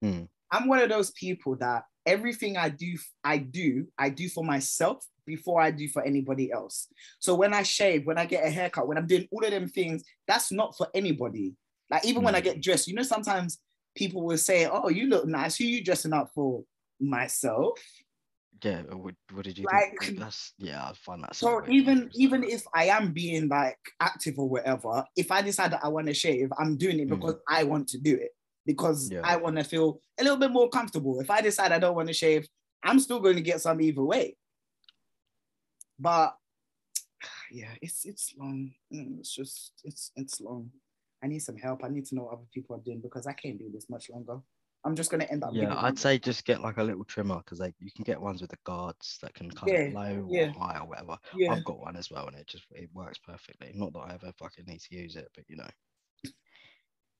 Hmm. 0.00 0.24
I'm 0.50 0.68
one 0.68 0.78
of 0.78 0.88
those 0.88 1.10
people 1.10 1.56
that 1.56 1.84
everything 2.06 2.56
I 2.56 2.70
do, 2.70 2.96
I 3.24 3.38
do, 3.38 3.86
I 3.98 4.08
do 4.08 4.28
for 4.28 4.42
myself 4.44 5.04
before 5.26 5.60
I 5.60 5.70
do 5.70 5.88
for 5.88 6.02
anybody 6.02 6.50
else. 6.50 6.88
So 7.18 7.34
when 7.34 7.52
I 7.52 7.62
shave, 7.62 8.06
when 8.06 8.16
I 8.16 8.24
get 8.24 8.46
a 8.46 8.50
haircut, 8.50 8.88
when 8.88 8.96
I'm 8.96 9.06
doing 9.06 9.28
all 9.30 9.44
of 9.44 9.50
them 9.50 9.68
things, 9.68 10.04
that's 10.26 10.50
not 10.50 10.74
for 10.76 10.88
anybody. 10.94 11.54
Like 11.90 12.06
even 12.06 12.22
when 12.22 12.34
I 12.34 12.40
get 12.40 12.62
dressed, 12.62 12.88
you 12.88 12.94
know, 12.94 13.02
sometimes 13.02 13.58
people 13.94 14.22
will 14.22 14.38
say, 14.38 14.66
"Oh, 14.66 14.88
you 14.88 15.06
look 15.08 15.26
nice. 15.26 15.56
Who 15.56 15.64
you 15.64 15.84
dressing 15.84 16.12
up 16.12 16.30
for?" 16.34 16.62
Myself. 17.00 17.78
Yeah. 18.62 18.82
What, 18.82 19.14
what 19.32 19.44
did 19.44 19.56
you 19.58 19.66
Like- 19.70 19.96
think? 20.02 20.18
That's 20.18 20.52
yeah. 20.58 20.84
I 20.88 20.92
find 20.94 21.22
that 21.22 21.36
So 21.36 21.62
even 21.68 22.10
even 22.14 22.42
if 22.42 22.64
I 22.74 22.84
am 22.86 23.12
being 23.12 23.48
like 23.48 23.78
active 24.00 24.38
or 24.38 24.48
whatever, 24.48 25.04
if 25.16 25.30
I 25.30 25.42
decide 25.42 25.70
that 25.72 25.84
I 25.84 25.88
want 25.88 26.08
to 26.08 26.14
shave, 26.14 26.50
I'm 26.58 26.76
doing 26.76 26.98
it 27.00 27.08
Mm. 27.08 27.16
because 27.20 27.36
I 27.48 27.64
want 27.64 27.88
to 27.88 27.98
do 27.98 28.14
it 28.16 28.32
because 28.66 29.10
Yeah. 29.10 29.20
I 29.24 29.36
want 29.36 29.56
to 29.56 29.64
feel 29.64 30.00
a 30.18 30.22
little 30.24 30.38
bit 30.38 30.50
more 30.50 30.68
comfortable. 30.68 31.20
If 31.20 31.30
I 31.30 31.40
decide 31.40 31.70
I 31.72 31.78
don't 31.78 31.94
want 31.94 32.08
to 32.08 32.14
shave, 32.14 32.48
I'm 32.82 32.98
still 32.98 33.20
going 33.20 33.36
to 33.36 33.42
get 33.42 33.60
some 33.60 33.80
either 33.80 34.02
way. 34.02 34.36
But 35.98 36.36
yeah, 37.52 37.74
it's 37.80 38.04
it's 38.04 38.34
long. 38.36 38.72
Mm, 38.92 39.20
It's 39.20 39.32
just 39.34 39.72
it's 39.84 40.10
it's 40.16 40.40
long. 40.40 40.70
I 41.22 41.26
need 41.28 41.40
some 41.40 41.56
help. 41.56 41.82
I 41.84 41.88
need 41.88 42.06
to 42.06 42.14
know 42.14 42.24
what 42.24 42.34
other 42.34 42.46
people 42.52 42.76
are 42.76 42.80
doing 42.80 43.00
because 43.00 43.26
I 43.26 43.32
can't 43.34 43.58
do 43.58 43.70
this 43.72 43.88
much 43.88 44.08
longer. 44.10 44.40
I'm 44.84 44.94
just 44.94 45.10
gonna 45.10 45.24
end 45.24 45.42
up. 45.44 45.50
Yeah, 45.52 45.74
I'd 45.76 45.90
them- 45.90 45.96
say 45.96 46.18
just 46.18 46.44
get 46.44 46.60
like 46.60 46.76
a 46.78 46.82
little 46.82 47.04
trimmer 47.04 47.38
because 47.38 47.58
like 47.60 47.74
you 47.80 47.90
can 47.90 48.04
get 48.04 48.20
ones 48.20 48.40
with 48.40 48.50
the 48.50 48.58
guards 48.64 49.18
that 49.22 49.34
can 49.34 49.50
it 49.66 49.92
Yeah, 49.92 49.98
low 49.98 50.28
yeah. 50.30 50.50
or 50.50 50.52
high 50.58 50.78
or 50.80 50.86
whatever. 50.86 51.18
Yeah, 51.34 51.52
I've 51.52 51.64
got 51.64 51.80
one 51.80 51.96
as 51.96 52.10
well, 52.10 52.26
and 52.26 52.36
it 52.36 52.46
just 52.46 52.64
it 52.70 52.88
works 52.94 53.18
perfectly. 53.18 53.72
Not 53.74 53.92
that 53.92 53.98
I 54.00 54.14
ever 54.14 54.32
fucking 54.38 54.64
need 54.66 54.80
to 54.80 54.94
use 54.94 55.16
it, 55.16 55.28
but 55.34 55.44
you 55.48 55.56
know, 55.56 55.68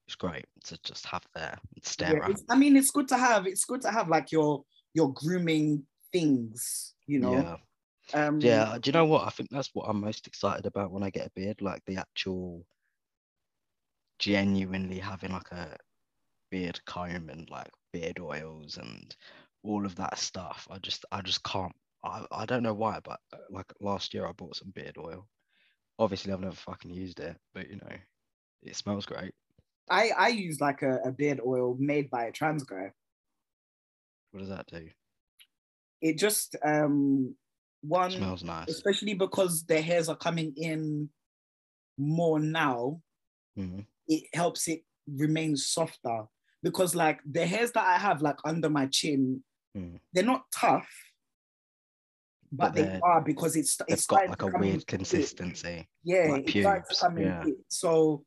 it's 0.07 0.17
great 0.17 0.47
to 0.65 0.79
just 0.85 1.05
have 1.07 1.27
there 1.35 1.59
and 1.75 1.85
stare 1.85 2.17
yeah. 2.17 2.29
at. 2.29 2.41
I 2.49 2.57
mean, 2.57 2.77
it's 2.77 2.91
good 2.91 3.09
to 3.09 3.19
have. 3.19 3.47
It's 3.47 3.65
good 3.65 3.83
to 3.83 3.91
have 3.91 4.09
like 4.09 4.31
your 4.33 4.65
your 4.95 5.13
grooming 5.13 5.85
things. 6.13 6.95
You 7.07 7.19
know. 7.21 7.33
Yeah, 8.15 8.27
Um, 8.27 8.41
yeah. 8.41 8.79
Do 8.81 8.89
you 8.89 8.93
know 8.93 9.05
what? 9.05 9.27
I 9.27 9.31
think 9.31 9.51
that's 9.51 9.71
what 9.75 9.89
I'm 9.89 10.01
most 10.01 10.27
excited 10.27 10.65
about 10.65 10.93
when 10.93 11.03
I 11.03 11.11
get 11.11 11.27
a 11.27 11.31
beard, 11.35 11.61
like 11.61 11.83
the 11.87 11.97
actual 11.97 12.65
genuinely 14.19 14.99
having 14.99 15.33
like 15.33 15.51
a 15.53 15.77
beard 16.51 16.81
comb 16.87 17.29
and 17.31 17.49
like 17.51 17.71
beard 17.93 18.19
oils 18.21 18.77
and 18.77 19.15
all 19.63 19.85
of 19.87 19.97
that 19.97 20.19
stuff. 20.19 20.67
I 20.71 20.79
just 20.79 21.05
I 21.13 21.23
just 21.23 21.43
can't. 21.45 21.75
I, 22.05 22.25
I 22.31 22.47
don't 22.47 22.63
know 22.63 22.75
why, 22.75 23.01
but 23.01 23.21
uh, 23.33 23.39
like 23.51 23.73
last 23.81 24.15
year 24.15 24.27
I 24.27 24.33
bought 24.33 24.57
some 24.57 24.71
beard 24.71 24.97
oil. 24.99 25.29
Obviously, 25.99 26.33
I've 26.33 26.41
never 26.41 26.55
fucking 26.55 26.93
used 26.93 27.21
it, 27.21 27.37
but 27.55 27.69
you 27.69 27.77
know, 27.77 27.97
it 28.63 28.77
smells 28.77 29.07
great. 29.07 29.35
I 29.91 30.11
I 30.11 30.29
use 30.29 30.61
like 30.61 30.83
a, 30.83 31.01
a 31.05 31.13
beard 31.13 31.41
oil 31.45 31.77
made 31.79 32.11
by 32.11 32.25
a 32.27 32.33
trans 32.33 32.65
guy. 32.65 32.93
What 34.31 34.41
does 34.41 34.49
that 34.49 34.67
do? 34.67 34.89
It 36.01 36.19
just 36.19 36.57
um 36.65 37.35
one 37.81 38.11
smells 38.11 38.45
nice. 38.45 38.69
especially 38.69 39.15
because 39.15 39.65
the 39.65 39.81
hairs 39.81 40.09
are 40.09 40.17
coming 40.17 40.53
in 40.57 41.11
more 41.97 42.39
now. 42.39 43.03
Mhm. 43.57 43.87
It 44.07 44.25
helps 44.35 44.69
it 44.69 44.85
remain 45.07 45.57
softer 45.57 46.27
because 46.63 46.95
like 46.95 47.21
the 47.31 47.47
hairs 47.47 47.73
that 47.73 47.85
I 47.87 47.99
have 47.99 48.23
like 48.23 48.39
under 48.45 48.71
my 48.71 48.87
chin, 48.87 49.43
Mm. 49.77 50.01
they're 50.13 50.25
not 50.25 50.45
tough, 50.51 50.89
but, 52.51 52.69
But 52.69 52.75
they 52.75 52.83
they're- 52.83 53.21
because 53.25 53.55
it's 53.55 53.79
it's 53.87 54.07
got 54.07 54.29
like 54.29 54.43
a 54.43 54.47
weird 54.59 54.87
consistency. 54.87 55.87
Yeah, 56.03 56.29
like 56.31 56.55
it 56.57 56.63
starts 56.63 56.99
to 57.01 57.11
pubes, 57.11 57.21
yeah. 57.21 57.45
So 57.69 58.25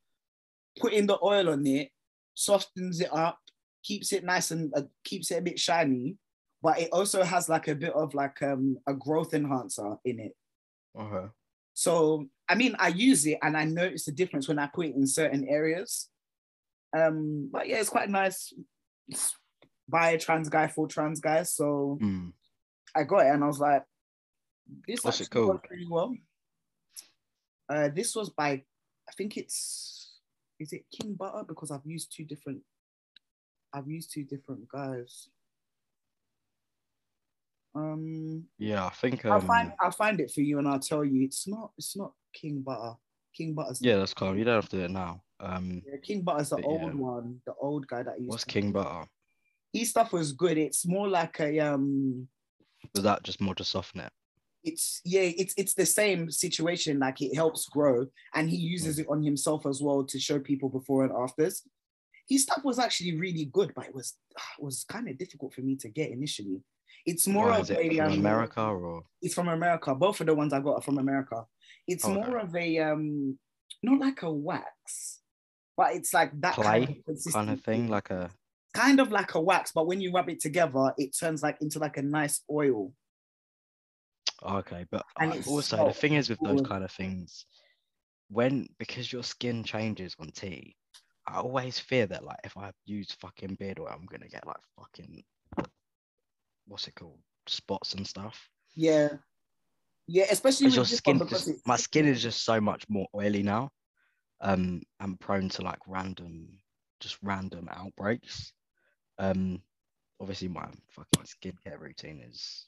putting 0.79 1.07
the 1.07 1.17
oil 1.23 1.49
on 1.49 1.65
it 1.65 1.89
softens 2.35 3.01
it 3.01 3.11
up, 3.11 3.39
keeps 3.83 4.13
it 4.13 4.23
nice 4.23 4.51
and 4.51 4.71
uh, 4.75 4.83
keeps 5.03 5.31
it 5.31 5.39
a 5.39 5.41
bit 5.41 5.59
shiny, 5.59 6.17
but 6.61 6.79
it 6.79 6.89
also 6.93 7.23
has 7.23 7.49
like 7.49 7.67
a 7.67 7.75
bit 7.75 7.93
of 7.93 8.13
like 8.13 8.41
um 8.43 8.77
a 8.87 8.93
growth 8.93 9.33
enhancer 9.33 9.95
in 10.05 10.19
it. 10.19 10.33
Okay. 10.97 11.27
So 11.73 12.27
I 12.47 12.53
mean, 12.55 12.75
I 12.77 12.89
use 12.89 13.25
it 13.25 13.39
and 13.41 13.57
I 13.57 13.65
notice 13.65 14.05
the 14.05 14.11
difference 14.11 14.47
when 14.47 14.59
I 14.59 14.67
put 14.67 14.85
it 14.87 14.95
in 14.95 15.07
certain 15.07 15.47
areas. 15.47 16.07
Um, 16.95 17.49
but 17.51 17.67
yeah, 17.67 17.77
it's 17.79 17.89
quite 17.89 18.09
nice. 18.09 18.53
It's 19.07 19.35
by 19.87 20.11
a 20.11 20.17
trans 20.19 20.49
guy 20.49 20.67
for 20.67 20.87
trans 20.87 21.19
guys. 21.19 21.53
So 21.55 21.97
Mm. 22.01 22.33
I 22.95 23.03
got 23.03 23.25
it 23.25 23.29
and 23.33 23.43
I 23.43 23.47
was 23.47 23.59
like, 23.59 23.83
this 24.87 25.03
What's 25.03 25.21
actually 25.21 25.45
worked 25.45 25.67
pretty 25.67 25.87
well. 25.89 26.15
Uh, 27.69 27.89
this 27.89 28.15
was 28.15 28.29
by, 28.29 28.51
I 28.51 29.11
think 29.17 29.37
it's 29.37 30.19
is 30.59 30.73
it 30.73 30.85
King 30.91 31.15
Butter? 31.15 31.43
Because 31.47 31.71
I've 31.71 31.85
used 31.85 32.13
two 32.15 32.23
different. 32.23 32.61
I've 33.73 33.87
used 33.87 34.13
two 34.13 34.23
different 34.23 34.67
guys. 34.69 35.29
Um, 37.73 38.45
Yeah, 38.57 38.85
I 38.85 38.89
think. 38.89 39.25
Um, 39.25 39.31
I'll 39.31 39.39
find 39.41 39.73
I'll 39.79 39.91
find 39.91 40.19
it 40.19 40.31
for 40.31 40.41
you 40.41 40.59
and 40.59 40.67
I'll 40.67 40.79
tell 40.79 41.03
you. 41.03 41.23
It's 41.23 41.47
not 41.47 41.71
it's 41.77 41.95
not 41.97 42.13
King 42.33 42.61
Butter. 42.61 42.93
King 43.35 43.53
Butter's 43.53 43.81
yeah, 43.81 43.97
that's 43.97 44.13
cool. 44.13 44.35
You 44.35 44.43
don't 44.43 44.55
have 44.55 44.69
to 44.69 44.77
do 44.77 44.83
it 44.83 44.91
now. 44.91 45.23
Um, 45.41 45.81
yeah, 45.85 45.97
King 46.03 46.21
Butter's 46.21 46.49
the 46.49 46.61
old 46.61 46.93
yeah. 46.93 46.99
one, 46.99 47.41
the 47.45 47.53
old 47.59 47.87
guy 47.87 48.03
that 48.03 48.19
used 48.19 48.29
what's 48.29 48.43
to- 48.45 48.51
King 48.51 48.71
Butter? 48.71 49.07
His 49.73 49.89
stuff 49.89 50.11
was 50.13 50.33
good. 50.33 50.57
It's 50.57 50.85
more 50.85 51.07
like 51.07 51.39
a 51.39 51.59
um 51.59 52.27
Was 52.93 53.03
that 53.03 53.23
just 53.23 53.39
more 53.41 53.55
to 53.55 53.63
soften 53.63 54.01
it? 54.01 54.11
it's 54.63 55.01
yeah, 55.03 55.21
it's 55.21 55.53
it's 55.57 55.73
the 55.73 55.85
same 55.85 56.29
situation. 56.29 56.99
Like 56.99 57.21
it 57.21 57.35
helps 57.35 57.67
grow, 57.69 58.05
and 58.35 58.49
he 58.49 58.57
uses 58.57 58.97
Mm. 58.97 58.99
it 59.01 59.07
on 59.09 59.23
himself 59.23 59.65
as 59.65 59.81
well 59.81 60.03
to 60.03 60.19
show 60.19 60.39
people 60.39 60.69
before 60.69 61.03
and 61.03 61.11
afters. 61.13 61.63
His 62.29 62.43
stuff 62.43 62.63
was 62.63 62.77
actually 62.79 63.17
really 63.17 63.45
good, 63.45 63.73
but 63.75 63.87
it 63.87 63.95
was 63.95 64.13
it 64.29 64.37
was 64.63 64.83
kind 64.87 65.07
of 65.09 65.17
difficult 65.17 65.53
for 65.53 65.61
me 65.61 65.75
to 65.77 65.89
get 65.89 66.11
initially. 66.11 66.61
It's 67.05 67.25
more 67.27 67.47
Why, 67.47 67.59
of 67.59 67.71
it 67.71 67.79
a 67.79 67.95
from 67.97 68.05
um, 68.11 68.19
America 68.19 68.61
or? 68.61 69.03
It's 69.21 69.33
from 69.33 69.47
America. 69.47 69.95
Both 69.95 70.19
of 70.21 70.27
the 70.27 70.35
ones 70.35 70.53
I 70.53 70.59
got 70.59 70.75
are 70.75 70.81
from 70.83 70.99
America. 70.99 71.45
It's 71.87 72.05
Okay. 72.05 72.13
more 72.13 72.37
of 72.37 72.55
a 72.55 72.77
um, 72.79 73.39
not 73.81 73.99
like 73.99 74.21
a 74.21 74.31
wax, 74.31 75.20
but 75.77 75.95
it's 75.95 76.13
like 76.13 76.31
that 76.41 76.55
Clay 76.55 76.85
kind 76.85 77.03
of, 77.07 77.33
kind 77.33 77.49
of 77.49 77.61
thing, 77.61 77.87
like 77.87 78.09
a 78.09 78.29
kind 78.73 78.99
of 78.99 79.11
like 79.11 79.33
a 79.35 79.41
wax, 79.41 79.71
but 79.71 79.87
when 79.87 80.01
you 80.01 80.11
rub 80.11 80.29
it 80.29 80.39
together, 80.41 80.93
it 80.97 81.15
turns 81.17 81.43
like 81.43 81.57
into 81.61 81.79
like 81.79 81.97
a 81.97 82.01
nice 82.01 82.41
oil. 82.49 82.93
okay, 84.43 84.85
but 84.91 85.03
And 85.19 85.33
uh, 85.33 85.35
also 85.47 85.77
so 85.77 85.87
the 85.87 85.93
thing 85.93 86.13
is 86.13 86.29
with 86.29 86.39
those 86.41 86.61
kind 86.61 86.83
of 86.83 86.91
things, 86.91 87.45
when 88.29 88.67
because 88.79 89.11
your 89.11 89.23
skin 89.23 89.63
changes 89.63 90.15
on 90.19 90.29
T, 90.29 90.75
I 91.27 91.37
always 91.37 91.79
fear 91.79 92.05
that 92.07 92.23
like 92.23 92.39
if 92.43 92.57
I 92.57 92.71
use 92.85 93.11
fucking 93.19 93.55
beard 93.55 93.79
oil, 93.79 93.89
I'm 93.91 94.05
gonna 94.05 94.29
get 94.29 94.47
like 94.47 94.57
fucking 94.77 95.23
what's 96.67 96.87
it 96.87 96.95
called 96.95 97.19
spots 97.47 97.93
and 97.93 98.07
stuff. 98.07 98.49
Yeah, 98.75 99.09
yeah, 100.07 100.25
especially 100.31 100.67
with 100.67 100.75
your 100.75 100.85
skin, 100.85 101.21
just, 101.27 101.49
my 101.65 101.75
skin 101.75 102.07
is 102.07 102.21
just 102.21 102.43
so 102.43 102.59
much 102.59 102.85
more 102.89 103.07
oily 103.15 103.43
now. 103.43 103.71
Um, 104.41 104.81
I'm 104.99 105.17
prone 105.17 105.49
to 105.49 105.61
like 105.61 105.79
random, 105.87 106.59
just 106.99 107.17
random 107.21 107.69
outbreaks. 107.71 108.53
Um, 109.19 109.61
obviously 110.19 110.47
my 110.47 110.67
fucking 110.89 111.25
skincare 111.25 111.79
routine 111.79 112.21
is 112.21 112.67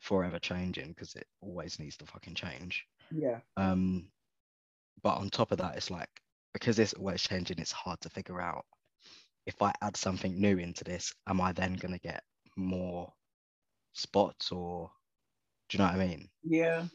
forever 0.00 0.38
changing 0.38 0.88
because 0.90 1.14
it 1.14 1.26
always 1.40 1.78
needs 1.78 1.96
to 1.98 2.06
fucking 2.06 2.34
change. 2.34 2.86
yeah, 3.10 3.40
Um, 3.56 4.10
but 5.02 5.16
on 5.18 5.30
top 5.30 5.52
of 5.52 5.58
that, 5.58 5.76
it's 5.76 5.90
like 5.90 6.10
because 6.52 6.78
it's 6.78 6.94
always 6.94 7.22
changing, 7.22 7.58
it's 7.58 7.72
hard 7.72 8.00
to 8.02 8.10
figure 8.10 8.40
out 8.40 8.64
if 9.46 9.62
I 9.62 9.72
add 9.82 9.96
something 9.96 10.40
new 10.40 10.58
into 10.58 10.84
this, 10.84 11.14
am 11.28 11.40
I 11.40 11.52
then 11.52 11.74
gonna 11.74 11.98
get 11.98 12.22
more 12.56 13.12
spots 13.94 14.52
or 14.52 14.90
do 15.68 15.76
you 15.78 15.84
know 15.84 15.90
what 15.90 16.00
I 16.00 16.06
mean? 16.06 16.28
yeah, 16.42 16.86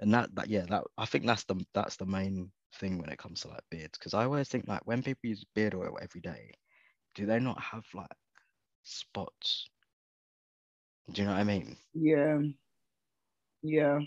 And 0.00 0.12
that, 0.14 0.34
that 0.34 0.48
yeah, 0.48 0.64
that 0.68 0.84
I 0.96 1.04
think 1.06 1.26
that's 1.26 1.44
the 1.44 1.64
that's 1.74 1.96
the 1.96 2.06
main 2.06 2.50
thing 2.76 2.98
when 2.98 3.10
it 3.10 3.18
comes 3.18 3.42
to 3.42 3.48
like 3.48 3.62
beards 3.70 3.98
because 3.98 4.14
I 4.14 4.24
always 4.24 4.48
think 4.48 4.66
like 4.66 4.86
when 4.86 5.02
people 5.02 5.28
use 5.28 5.44
beard 5.54 5.74
oil 5.74 5.98
every 6.00 6.20
day, 6.20 6.52
do 7.14 7.26
they 7.26 7.38
not 7.38 7.60
have 7.60 7.84
like 7.94 8.08
spots? 8.82 9.68
Do 11.12 11.20
you 11.22 11.28
know 11.28 11.34
what 11.34 11.40
I 11.40 11.44
mean? 11.44 11.76
yeah, 11.94 12.38
yeah. 13.62 14.00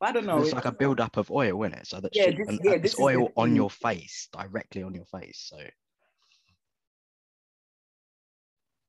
I 0.00 0.12
don't 0.12 0.26
know. 0.26 0.40
it's 0.42 0.52
like 0.52 0.64
a 0.64 0.72
buildup 0.72 1.16
of 1.16 1.30
oil 1.30 1.62
in 1.64 1.72
it, 1.72 1.86
so 1.86 2.00
that 2.00 2.12
Yeah, 2.14 2.30
this- 2.30 2.58
yeah, 2.64 2.78
this 2.78 2.96
the 2.96 3.02
oil 3.04 3.32
on 3.36 3.54
your 3.54 3.70
face, 3.70 4.28
directly 4.32 4.82
on 4.82 4.94
your 4.94 5.06
face. 5.06 5.38
So 5.48 5.58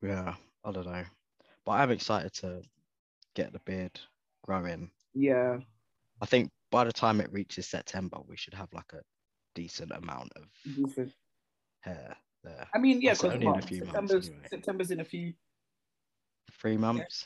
yeah, 0.02 0.36
I 0.64 0.72
don't 0.72 0.86
know, 0.86 1.04
but 1.66 1.72
I'm 1.74 1.92
excited 1.92 2.34
to 2.36 2.62
get 3.36 3.52
the 3.54 3.60
beard 3.60 4.00
growing. 4.44 4.92
Yeah, 5.14 5.58
I 6.22 6.26
think 6.26 6.50
by 6.72 6.84
the 6.84 6.94
time 6.94 7.20
it 7.20 7.32
reaches 7.32 7.68
September, 7.68 8.18
we 8.28 8.38
should 8.38 8.54
have 8.54 8.70
like 8.74 8.92
a 8.94 9.02
decent 9.56 9.92
amount 9.92 10.32
of 10.36 10.44
decent. 10.64 11.14
hair 11.82 12.16
there. 12.44 12.68
I 12.74 12.78
mean, 12.78 13.02
yeah, 13.02 13.14
because 13.14 13.34
in 13.34 13.48
a 13.48 13.62
few 13.62 13.80
months 13.86 13.94
September's 13.94 14.28
anyway. 14.28 14.48
September's 14.50 14.92
in 14.92 15.00
a 15.00 15.06
few. 15.06 15.34
Three 16.62 16.78
months. 16.78 17.26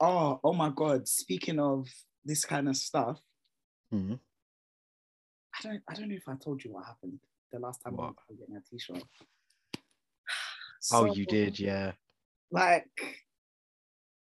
Oh, 0.00 0.40
oh 0.44 0.52
my 0.52 0.70
God! 0.74 1.06
Speaking 1.08 1.58
of 1.58 1.88
this 2.24 2.44
kind 2.44 2.68
of 2.68 2.76
stuff, 2.76 3.20
Mhm. 3.92 4.20
I 5.54 5.62
don't, 5.62 5.82
I 5.88 5.94
don't 5.94 6.08
know 6.08 6.14
if 6.14 6.28
I 6.28 6.36
told 6.36 6.62
you 6.62 6.72
what 6.72 6.86
happened 6.86 7.18
the 7.50 7.58
last 7.58 7.80
time 7.82 7.94
I 7.94 7.96
What? 7.96 8.04
went 8.04 8.18
to 8.28 8.34
get 8.34 8.48
my 8.48 8.60
T 8.70 8.78
shot. 8.78 9.02
Oh, 10.92 11.04
you 11.06 11.26
did, 11.26 11.58
yeah. 11.58 11.92
Like, 12.50 12.86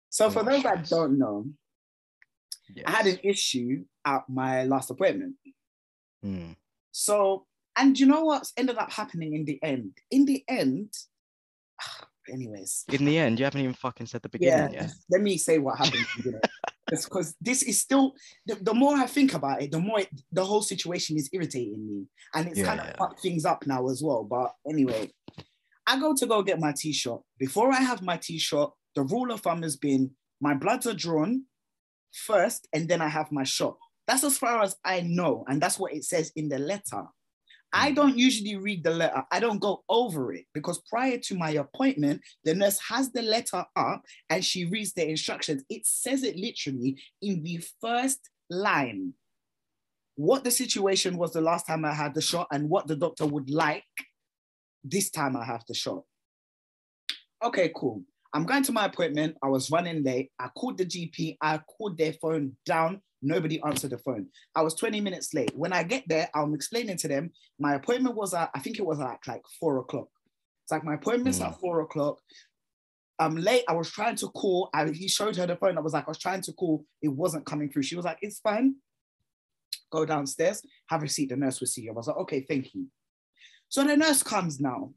so 0.09 0.29
for 0.29 0.41
Oh, 0.41 0.43
those 0.43 0.63
that 0.63 0.87
don't 0.87 1.17
know, 1.17 1.47
Yes. 2.73 2.85
I 2.87 2.91
had 2.91 3.07
an 3.07 3.19
issue 3.23 3.83
at 4.05 4.23
my 4.29 4.63
last 4.63 4.89
appointment. 4.89 5.35
Mm. 6.25 6.55
So, 6.91 7.45
and 7.77 7.99
you 7.99 8.05
know 8.05 8.23
what's 8.25 8.53
ended 8.57 8.77
up 8.77 8.91
happening 8.91 9.33
in 9.33 9.45
the 9.45 9.59
end? 9.63 9.97
In 10.11 10.25
the 10.25 10.43
end, 10.47 10.93
anyways, 12.31 12.85
In 12.91 13.05
the 13.05 13.17
end, 13.17 13.39
you 13.39 13.45
haven't 13.45 13.61
even 13.61 13.73
fucking 13.73 14.05
said 14.07 14.21
the 14.21 14.29
yeah, 14.39 14.67
beginning 14.67 14.73
yet. 14.73 14.91
let 15.09 15.21
me 15.21 15.37
say 15.37 15.57
what 15.57 15.77
happened. 15.77 16.05
Because 16.89 17.35
this 17.41 17.63
is 17.63 17.79
still, 17.81 18.13
the, 18.45 18.55
the 18.55 18.73
more 18.73 18.95
I 18.95 19.07
think 19.07 19.33
about 19.33 19.61
it, 19.61 19.71
the 19.71 19.79
more 19.79 19.99
it, 20.01 20.09
the 20.31 20.45
whole 20.45 20.61
situation 20.61 21.17
is 21.17 21.29
irritating 21.33 21.85
me. 21.87 22.05
And 22.33 22.47
it's 22.47 22.59
Yeah, 22.59 22.65
kind 22.65 22.79
of 22.79 22.87
yeah. 22.87 22.95
fucked 22.97 23.21
things 23.21 23.45
up 23.45 23.65
now 23.67 23.89
as 23.89 24.01
well. 24.03 24.23
But 24.23 24.53
anyway, 24.69 25.11
I 25.85 25.99
go 25.99 26.13
to 26.15 26.25
go 26.25 26.41
get 26.43 26.59
my 26.59 26.73
T 26.75 26.93
shot. 26.93 27.23
Before 27.37 27.71
I 27.71 27.81
have 27.81 28.01
my 28.01 28.17
T 28.17 28.37
shot, 28.39 28.73
the 28.95 29.03
rule 29.03 29.31
of 29.31 29.41
thumb 29.41 29.63
has 29.63 29.75
been 29.75 30.11
my 30.39 30.53
bloods 30.53 30.85
are 30.87 30.93
drawn 30.93 31.43
first, 32.13 32.67
and 32.73 32.87
then 32.87 33.01
I 33.01 33.07
have 33.07 33.31
my 33.31 33.43
shot. 33.43 33.77
That's 34.07 34.23
as 34.23 34.37
far 34.37 34.61
as 34.61 34.75
I 34.83 35.01
know. 35.01 35.45
And 35.47 35.61
that's 35.61 35.79
what 35.79 35.93
it 35.93 36.03
says 36.03 36.31
in 36.35 36.49
the 36.49 36.59
letter. 36.59 37.05
I 37.75 37.91
Mm. 37.91 37.95
don't 37.95 38.17
usually 38.17 38.55
read 38.55 38.83
the 38.83 38.91
letter. 38.91 39.23
I 39.31 39.39
don't 39.39 39.59
go 39.59 39.83
over 39.89 40.31
it 40.33 40.45
because 40.53 40.79
prior 40.89 41.17
to 41.17 41.35
my 41.35 41.51
appointment, 41.51 42.21
the 42.43 42.53
nurse 42.53 42.79
has 42.87 43.11
the 43.11 43.23
letter 43.23 43.65
up 43.75 44.05
and 44.29 44.45
she 44.45 44.65
reads 44.65 44.93
the 44.93 45.09
instructions. 45.09 45.63
It 45.69 45.87
says 45.87 46.23
it 46.23 46.37
literally 46.37 47.01
in 47.21 47.41
the 47.41 47.63
first 47.81 48.29
line 48.49 49.13
what 50.15 50.43
the 50.43 50.51
situation 50.51 51.17
was 51.17 51.33
the 51.33 51.41
last 51.41 51.65
time 51.65 51.83
I 51.85 51.93
had 51.93 52.13
the 52.13 52.21
shot 52.21 52.47
and 52.51 52.69
what 52.69 52.85
the 52.87 52.95
doctor 52.95 53.25
would 53.25 53.49
like 53.49 53.83
this 54.83 55.09
time 55.09 55.35
I 55.35 55.43
have 55.45 55.63
the 55.67 55.73
shot. 55.73 56.03
Okay, 57.43 57.71
cool. 57.75 58.03
I'm 58.33 58.45
going 58.45 58.63
to 58.63 58.71
my 58.71 58.85
appointment. 58.85 59.37
I 59.43 59.47
was 59.47 59.69
running 59.69 60.03
late. 60.03 60.31
I 60.39 60.47
called 60.57 60.77
the 60.77 60.85
GP. 60.85 61.37
I 61.41 61.59
called 61.59 61.97
their 61.97 62.13
phone 62.13 62.53
down. 62.65 63.01
Nobody 63.21 63.61
answered 63.61 63.91
the 63.91 63.99
phone. 63.99 64.27
I 64.55 64.61
was 64.63 64.73
20 64.75 64.99
minutes 65.01 65.33
late. 65.33 65.51
When 65.55 65.71
I 65.71 65.83
get 65.83 66.03
there, 66.07 66.29
I'm 66.35 66.53
explaining 66.53 66.97
to 66.97 67.07
them 67.07 67.31
my 67.59 67.75
appointment 67.75 68.15
was 68.15 68.33
at, 68.33 68.49
I 68.55 68.59
think 68.59 68.79
it 68.79 68.85
was 68.85 68.99
at 68.99 69.19
like 69.27 69.43
four 69.59 69.77
o'clock. 69.77 70.07
It's 70.63 70.71
like 70.71 70.83
my 70.83 70.95
appointment's 70.95 71.39
Mm. 71.39 71.47
at 71.47 71.59
four 71.59 71.81
o'clock. 71.81 72.19
I'm 73.19 73.35
late. 73.37 73.63
I 73.69 73.73
was 73.73 73.89
trying 73.91 74.15
to 74.17 74.27
call. 74.29 74.69
I, 74.73 74.89
he 74.89 75.07
showed 75.07 75.35
her 75.37 75.45
the 75.45 75.55
phone. 75.55 75.77
I 75.77 75.81
was 75.81 75.93
like, 75.93 76.07
I 76.07 76.11
was 76.11 76.17
trying 76.17 76.41
to 76.41 76.53
call. 76.53 76.83
It 77.01 77.09
wasn't 77.09 77.45
coming 77.45 77.69
through. 77.69 77.83
She 77.83 77.95
was 77.95 78.05
like, 78.05 78.17
it's 78.21 78.39
fine. 78.39 78.75
Go 79.91 80.05
downstairs, 80.05 80.63
have 80.89 81.03
a 81.03 81.07
seat. 81.07 81.29
The 81.29 81.35
nurse 81.35 81.59
will 81.59 81.67
see 81.67 81.83
you. 81.83 81.91
I 81.91 81.93
was 81.93 82.07
like, 82.07 82.17
okay, 82.17 82.41
thank 82.49 82.73
you. 82.73 82.87
So 83.69 83.83
the 83.83 83.95
nurse 83.95 84.23
comes 84.23 84.59
now. 84.59 84.91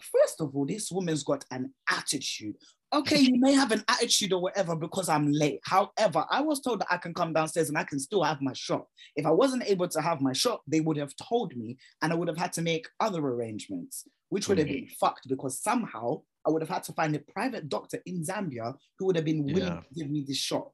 First 0.00 0.40
of 0.40 0.54
all, 0.54 0.66
this 0.66 0.90
woman's 0.90 1.24
got 1.24 1.44
an 1.50 1.72
attitude. 1.90 2.56
Okay, 2.92 3.18
you 3.18 3.34
may 3.40 3.52
have 3.52 3.72
an 3.72 3.84
attitude 3.88 4.32
or 4.32 4.40
whatever 4.40 4.74
because 4.76 5.08
I'm 5.08 5.30
late. 5.30 5.60
However, 5.64 6.24
I 6.30 6.40
was 6.40 6.60
told 6.60 6.80
that 6.80 6.88
I 6.90 6.96
can 6.96 7.12
come 7.12 7.32
downstairs 7.32 7.68
and 7.68 7.78
I 7.78 7.84
can 7.84 7.98
still 7.98 8.22
have 8.22 8.40
my 8.40 8.52
shot. 8.52 8.86
If 9.16 9.26
I 9.26 9.30
wasn't 9.30 9.64
able 9.66 9.88
to 9.88 10.00
have 10.00 10.20
my 10.20 10.32
shot, 10.32 10.62
they 10.66 10.80
would 10.80 10.96
have 10.96 11.14
told 11.16 11.56
me 11.56 11.76
and 12.02 12.12
I 12.12 12.16
would 12.16 12.28
have 12.28 12.38
had 12.38 12.52
to 12.54 12.62
make 12.62 12.88
other 13.00 13.20
arrangements, 13.20 14.06
which 14.28 14.48
would 14.48 14.58
have 14.58 14.68
been 14.68 14.84
mm. 14.84 14.96
fucked 15.00 15.28
because 15.28 15.62
somehow 15.62 16.22
I 16.46 16.50
would 16.50 16.62
have 16.62 16.70
had 16.70 16.84
to 16.84 16.92
find 16.92 17.14
a 17.14 17.18
private 17.18 17.68
doctor 17.68 18.00
in 18.06 18.24
Zambia 18.24 18.74
who 18.98 19.06
would 19.06 19.16
have 19.16 19.24
been 19.24 19.44
willing 19.44 19.62
Yeah. 19.64 19.80
to 19.80 19.94
give 19.94 20.10
me 20.10 20.24
this 20.26 20.38
shot. 20.38 20.70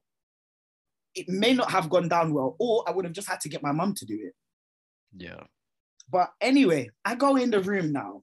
It 1.15 1.27
may 1.29 1.53
not 1.53 1.71
have 1.71 1.89
gone 1.89 2.09
down 2.09 2.33
well, 2.33 2.55
or 2.59 2.83
I 2.87 2.91
would 2.91 3.05
have 3.05 3.13
just 3.13 3.27
had 3.27 3.39
to 3.41 3.49
get 3.49 3.63
my 3.63 3.71
mum 3.71 3.93
to 3.95 4.05
do 4.05 4.17
it. 4.21 4.33
Yeah. 5.17 5.43
But 6.09 6.31
anyway, 6.41 6.89
I 7.03 7.15
go 7.15 7.35
in 7.35 7.51
the 7.51 7.61
room 7.61 7.91
now. 7.91 8.21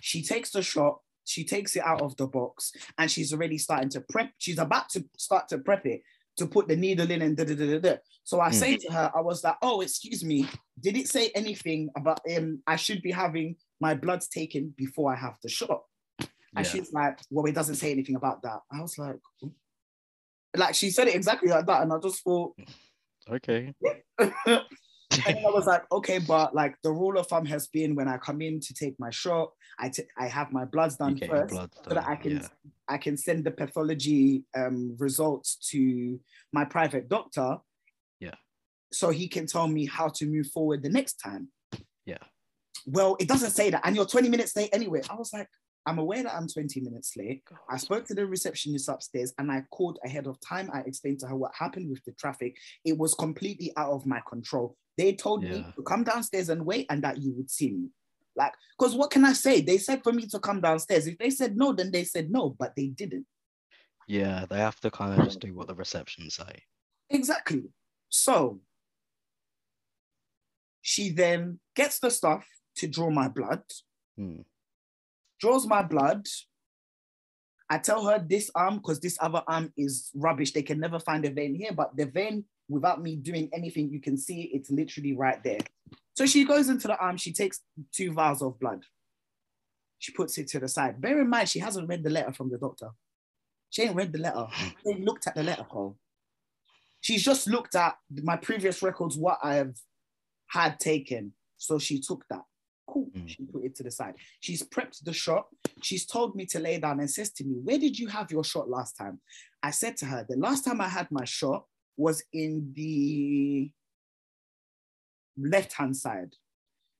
She 0.00 0.22
takes 0.22 0.50
the 0.50 0.62
shot, 0.62 1.00
she 1.24 1.44
takes 1.44 1.76
it 1.76 1.84
out 1.84 2.02
of 2.02 2.16
the 2.16 2.26
box, 2.26 2.72
and 2.98 3.10
she's 3.10 3.32
already 3.32 3.58
starting 3.58 3.88
to 3.90 4.00
prep. 4.00 4.30
She's 4.38 4.58
about 4.58 4.88
to 4.90 5.04
start 5.16 5.48
to 5.48 5.58
prep 5.58 5.86
it 5.86 6.02
to 6.36 6.46
put 6.46 6.68
the 6.68 6.76
needle 6.76 7.10
in 7.10 7.22
and 7.22 7.36
da 7.36 7.44
da 7.44 7.54
da 7.54 7.66
da. 7.66 7.78
da. 7.80 7.96
So 8.24 8.40
I 8.40 8.50
Mm. 8.50 8.54
say 8.54 8.76
to 8.76 8.92
her, 8.92 9.12
I 9.14 9.20
was 9.20 9.42
like, 9.44 9.56
"Oh, 9.62 9.80
excuse 9.80 10.24
me, 10.24 10.46
did 10.80 10.96
it 10.96 11.08
say 11.08 11.30
anything 11.34 11.90
about 11.96 12.20
um 12.34 12.62
I 12.66 12.76
should 12.76 13.02
be 13.02 13.10
having 13.10 13.56
my 13.80 13.94
bloods 13.94 14.28
taken 14.28 14.72
before 14.76 15.12
I 15.12 15.16
have 15.16 15.36
the 15.42 15.48
shot?" 15.48 15.82
And 16.56 16.64
Yeah. 16.66 16.70
she's 16.72 16.92
like, 16.92 17.18
"Well, 17.30 17.46
it 17.46 17.54
doesn't 17.54 17.74
say 17.76 17.90
anything 17.92 18.16
about 18.16 18.42
that." 18.42 18.60
I 18.72 18.80
was 18.80 18.96
like, 18.98 19.18
like 20.56 20.74
she 20.74 20.90
said 20.90 21.08
it 21.08 21.14
exactly 21.14 21.50
like 21.50 21.66
that, 21.66 21.82
and 21.82 21.92
I 21.92 21.98
just 21.98 22.22
thought, 22.24 22.56
Okay. 23.28 23.74
and 25.26 25.38
I 25.38 25.50
was 25.50 25.66
like, 25.66 25.90
okay, 25.90 26.18
but 26.18 26.54
like 26.54 26.76
the 26.82 26.92
rule 26.92 27.18
of 27.18 27.26
thumb 27.26 27.44
has 27.46 27.66
been 27.66 27.94
when 27.94 28.08
I 28.08 28.16
come 28.18 28.40
in 28.40 28.60
to 28.60 28.74
take 28.74 28.98
my 28.98 29.10
shot, 29.10 29.52
I 29.78 29.88
t- 29.88 30.04
I 30.16 30.28
have 30.28 30.52
my 30.52 30.64
bloods 30.64 30.96
done 30.96 31.16
first 31.16 31.52
blood 31.52 31.70
so 31.84 31.94
that 31.94 32.06
I 32.06 32.16
can 32.16 32.36
yeah. 32.36 32.48
I 32.88 32.98
can 32.98 33.16
send 33.16 33.44
the 33.44 33.50
pathology 33.50 34.44
um, 34.56 34.96
results 34.98 35.56
to 35.70 36.20
my 36.52 36.64
private 36.64 37.08
doctor. 37.08 37.58
Yeah. 38.20 38.34
So 38.92 39.10
he 39.10 39.28
can 39.28 39.46
tell 39.46 39.68
me 39.68 39.86
how 39.86 40.08
to 40.08 40.26
move 40.26 40.48
forward 40.48 40.82
the 40.82 40.88
next 40.88 41.14
time. 41.14 41.48
Yeah. 42.04 42.18
Well, 42.86 43.16
it 43.20 43.28
doesn't 43.28 43.50
say 43.50 43.70
that, 43.70 43.82
and 43.84 43.94
you're 43.94 44.06
20 44.06 44.28
minutes 44.28 44.56
late 44.56 44.70
anyway. 44.72 45.02
I 45.10 45.14
was 45.14 45.32
like, 45.32 45.48
I'm 45.86 45.98
aware 45.98 46.22
that 46.22 46.34
I'm 46.34 46.46
20 46.46 46.80
minutes 46.80 47.16
late. 47.16 47.42
I 47.68 47.76
spoke 47.76 48.04
to 48.06 48.14
the 48.14 48.26
receptionist 48.26 48.88
upstairs 48.88 49.32
and 49.38 49.50
I 49.50 49.64
called 49.70 49.98
ahead 50.04 50.26
of 50.26 50.38
time. 50.40 50.70
I 50.72 50.80
explained 50.80 51.20
to 51.20 51.26
her 51.28 51.36
what 51.36 51.52
happened 51.58 51.88
with 51.90 52.04
the 52.04 52.12
traffic. 52.12 52.56
It 52.84 52.98
was 52.98 53.14
completely 53.14 53.72
out 53.76 53.92
of 53.92 54.06
my 54.06 54.20
control. 54.28 54.76
They 54.96 55.14
told 55.14 55.42
me 55.42 55.64
to 55.76 55.82
come 55.82 56.04
downstairs 56.04 56.48
and 56.48 56.66
wait 56.66 56.86
and 56.90 57.02
that 57.04 57.18
you 57.18 57.32
would 57.32 57.50
see 57.50 57.70
me. 57.72 57.88
Like, 58.36 58.52
because 58.78 58.94
what 58.94 59.10
can 59.10 59.24
I 59.24 59.32
say? 59.32 59.60
They 59.60 59.78
said 59.78 60.02
for 60.02 60.12
me 60.12 60.26
to 60.28 60.38
come 60.38 60.60
downstairs. 60.60 61.06
If 61.06 61.18
they 61.18 61.30
said 61.30 61.56
no, 61.56 61.72
then 61.72 61.90
they 61.90 62.04
said 62.04 62.30
no, 62.30 62.50
but 62.58 62.74
they 62.76 62.86
didn't. 62.86 63.26
Yeah, 64.06 64.46
they 64.48 64.58
have 64.58 64.78
to 64.80 64.90
kind 64.90 65.18
of 65.18 65.24
just 65.24 65.40
do 65.40 65.54
what 65.54 65.68
the 65.68 65.74
reception 65.74 66.30
say. 66.30 66.64
Exactly. 67.08 67.64
So 68.08 68.60
she 70.82 71.10
then 71.10 71.60
gets 71.76 71.98
the 71.98 72.10
stuff 72.10 72.46
to 72.76 72.86
draw 72.88 73.10
my 73.10 73.28
blood, 73.28 73.62
Hmm. 74.16 74.42
draws 75.40 75.66
my 75.66 75.82
blood. 75.82 76.26
I 77.68 77.78
tell 77.78 78.04
her 78.06 78.18
this 78.18 78.50
arm, 78.54 78.76
because 78.76 79.00
this 79.00 79.16
other 79.20 79.42
arm 79.46 79.72
is 79.76 80.10
rubbish. 80.14 80.52
They 80.52 80.62
can 80.62 80.80
never 80.80 80.98
find 80.98 81.24
a 81.24 81.30
vein 81.30 81.54
here, 81.54 81.72
but 81.72 81.96
the 81.96 82.06
vein, 82.06 82.44
without 82.70 83.02
me 83.02 83.16
doing 83.16 83.50
anything, 83.52 83.90
you 83.90 84.00
can 84.00 84.16
see 84.16 84.42
it's 84.54 84.70
literally 84.70 85.14
right 85.14 85.42
there. 85.42 85.58
So 86.14 86.24
she 86.24 86.44
goes 86.44 86.68
into 86.68 86.86
the 86.86 86.96
arm, 86.96 87.16
she 87.16 87.32
takes 87.32 87.60
two 87.92 88.12
vials 88.12 88.42
of 88.42 88.58
blood. 88.58 88.84
She 89.98 90.12
puts 90.12 90.38
it 90.38 90.48
to 90.48 90.60
the 90.60 90.68
side. 90.68 91.00
Bear 91.00 91.20
in 91.20 91.28
mind, 91.28 91.48
she 91.48 91.58
hasn't 91.58 91.88
read 91.88 92.02
the 92.02 92.10
letter 92.10 92.32
from 92.32 92.50
the 92.50 92.58
doctor. 92.58 92.90
She 93.68 93.82
ain't 93.82 93.96
read 93.96 94.12
the 94.12 94.18
letter. 94.18 94.46
She 94.56 94.90
ain't 94.90 95.04
looked 95.04 95.26
at 95.26 95.34
the 95.34 95.42
letter, 95.42 95.64
Cole. 95.64 95.96
She's 97.00 97.22
just 97.22 97.48
looked 97.48 97.74
at 97.74 97.96
my 98.22 98.36
previous 98.36 98.82
records, 98.82 99.16
what 99.16 99.38
I 99.42 99.54
have 99.54 99.74
had 100.48 100.78
taken. 100.78 101.32
So 101.56 101.78
she 101.78 102.00
took 102.00 102.24
that. 102.30 102.42
Cool. 102.88 103.08
Mm. 103.16 103.28
She 103.28 103.44
put 103.44 103.64
it 103.64 103.74
to 103.76 103.82
the 103.82 103.90
side. 103.90 104.14
She's 104.40 104.62
prepped 104.62 105.04
the 105.04 105.12
shot. 105.12 105.46
She's 105.82 106.06
told 106.06 106.34
me 106.34 106.46
to 106.46 106.58
lay 106.58 106.78
down 106.78 107.00
and 107.00 107.10
says 107.10 107.30
to 107.34 107.44
me, 107.44 107.60
Where 107.62 107.78
did 107.78 107.98
you 107.98 108.08
have 108.08 108.30
your 108.30 108.44
shot 108.44 108.68
last 108.68 108.96
time? 108.96 109.20
I 109.62 109.70
said 109.70 109.96
to 109.98 110.06
her, 110.06 110.26
The 110.28 110.36
last 110.36 110.64
time 110.64 110.80
I 110.80 110.88
had 110.88 111.08
my 111.10 111.24
shot 111.24 111.64
was 111.96 112.22
in 112.32 112.72
the 112.74 113.70
left 115.38 115.72
hand 115.72 115.96
side 115.96 116.34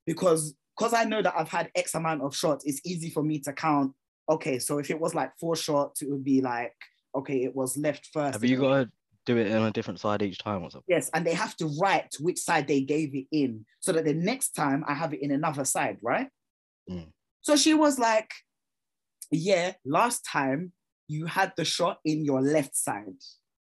because 0.06 0.54
because 0.76 0.94
I 0.94 1.04
know 1.04 1.20
that 1.20 1.34
I've 1.36 1.48
had 1.48 1.70
X 1.74 1.94
amount 1.94 2.22
of 2.22 2.34
shots, 2.34 2.64
it's 2.64 2.80
easy 2.86 3.10
for 3.10 3.22
me 3.22 3.38
to 3.40 3.52
count. 3.52 3.92
Okay, 4.28 4.58
so 4.58 4.78
if 4.78 4.90
it 4.90 4.98
was 4.98 5.14
like 5.14 5.32
four 5.38 5.54
shots, 5.54 6.00
it 6.00 6.08
would 6.08 6.24
be 6.24 6.40
like, 6.40 6.74
okay, 7.14 7.42
it 7.42 7.54
was 7.54 7.76
left 7.76 8.08
first. 8.12 8.34
Have 8.34 8.44
you 8.44 8.56
got 8.56 8.84
to 8.84 8.90
do 9.26 9.36
it 9.36 9.52
on 9.52 9.66
a 9.66 9.72
different 9.72 10.00
side 10.00 10.22
each 10.22 10.38
time 10.38 10.62
or 10.62 10.70
something? 10.70 10.86
Yes, 10.88 11.10
and 11.12 11.26
they 11.26 11.34
have 11.34 11.54
to 11.56 11.66
write 11.78 12.14
which 12.20 12.38
side 12.38 12.66
they 12.66 12.80
gave 12.80 13.14
it 13.14 13.26
in 13.30 13.66
so 13.80 13.92
that 13.92 14.04
the 14.04 14.14
next 14.14 14.52
time 14.52 14.84
I 14.86 14.94
have 14.94 15.12
it 15.12 15.20
in 15.20 15.32
another 15.32 15.64
side, 15.64 15.98
right? 16.02 16.28
Mm. 16.88 17.08
So 17.42 17.56
she 17.56 17.74
was 17.74 17.98
like, 17.98 18.30
Yeah, 19.30 19.72
last 19.84 20.24
time 20.24 20.72
you 21.08 21.26
had 21.26 21.52
the 21.56 21.64
shot 21.64 21.98
in 22.04 22.24
your 22.24 22.40
left 22.40 22.76
side. 22.76 23.20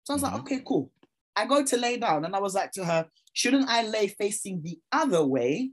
So 0.03 0.13
I 0.13 0.15
was 0.15 0.23
like, 0.23 0.33
Mhm. 0.33 0.39
Okay, 0.39 0.61
cool. 0.65 0.91
I 1.35 1.45
go 1.45 1.63
to 1.63 1.77
lay 1.77 1.97
down 1.97 2.25
and 2.25 2.35
I 2.35 2.39
was 2.39 2.55
like 2.55 2.71
to 2.73 2.85
her, 2.85 3.07
Shouldn't 3.33 3.69
I 3.69 3.83
lay 3.83 4.07
facing 4.07 4.61
the 4.61 4.79
other 4.91 5.25
way 5.25 5.71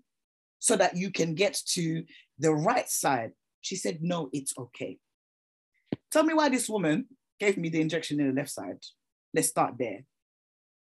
so 0.58 0.76
that 0.76 0.96
you 0.96 1.10
can 1.10 1.34
get 1.34 1.60
to 1.72 2.04
the 2.38 2.54
right 2.54 2.88
side? 2.88 3.32
She 3.60 3.76
said, 3.76 3.98
No, 4.00 4.30
it's 4.32 4.54
okay. 4.58 4.98
Tell 6.10 6.24
me 6.24 6.34
why 6.34 6.48
this 6.48 6.68
woman 6.68 7.06
gave 7.38 7.56
me 7.56 7.68
the 7.68 7.80
injection 7.80 8.20
in 8.20 8.28
the 8.28 8.34
left 8.34 8.50
side. 8.50 8.78
Let's 9.34 9.48
start 9.48 9.74
there. 9.78 10.00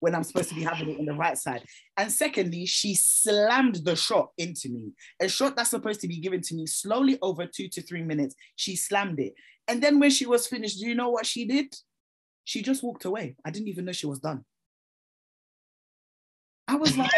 When 0.01 0.15
I'm 0.15 0.25
supposed 0.25 0.49
to 0.49 0.55
be 0.55 0.63
having 0.63 0.91
it 0.91 0.99
in 0.99 1.07
the 1.07 1.15
right 1.15 1.39
side. 1.39 1.63
And 1.97 2.11
secondly, 2.11 2.67
she 2.67 2.95
slammed 2.95 3.77
the 3.77 3.95
shot 3.95 4.31
into 4.37 4.69
me. 4.69 4.93
A 5.21 5.29
shot 5.29 5.55
that's 5.55 5.71
supposed 5.71 6.01
to 6.01 6.09
be 6.09 6.19
given 6.19 6.41
to 6.43 6.55
me 6.57 6.67
slowly 6.67 7.19
over 7.23 7.47
two 7.47 7.69
to 7.69 7.83
three 7.83 8.03
minutes. 8.03 8.35
She 8.57 8.75
slammed 8.75 9.21
it. 9.21 9.35
And 9.69 9.81
then 9.81 10.01
when 10.01 10.11
she 10.11 10.27
was 10.27 10.49
finished, 10.49 10.81
do 10.81 10.89
you 10.89 10.97
know 10.97 11.11
what 11.11 11.27
she 11.27 11.45
did? 11.45 11.73
She 12.45 12.63
just 12.63 12.83
walked 12.83 13.05
away. 13.05 13.37
I 13.45 13.51
didn't 13.51 13.69
even 13.69 13.85
know 13.85 13.93
she 13.93 14.07
was 14.07 14.19
done. 14.19 14.45
I 16.73 16.77
was 16.77 16.97
like, 16.97 17.11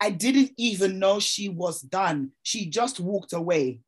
I 0.00 0.10
didn't 0.10 0.52
even 0.56 1.00
know 1.00 1.18
she 1.18 1.48
was 1.48 1.80
done. 1.80 2.30
She 2.44 2.66
just 2.66 3.00
walked 3.00 3.32
away. 3.32 3.80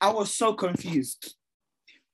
I 0.00 0.10
was 0.10 0.32
so 0.32 0.54
confused. 0.54 1.34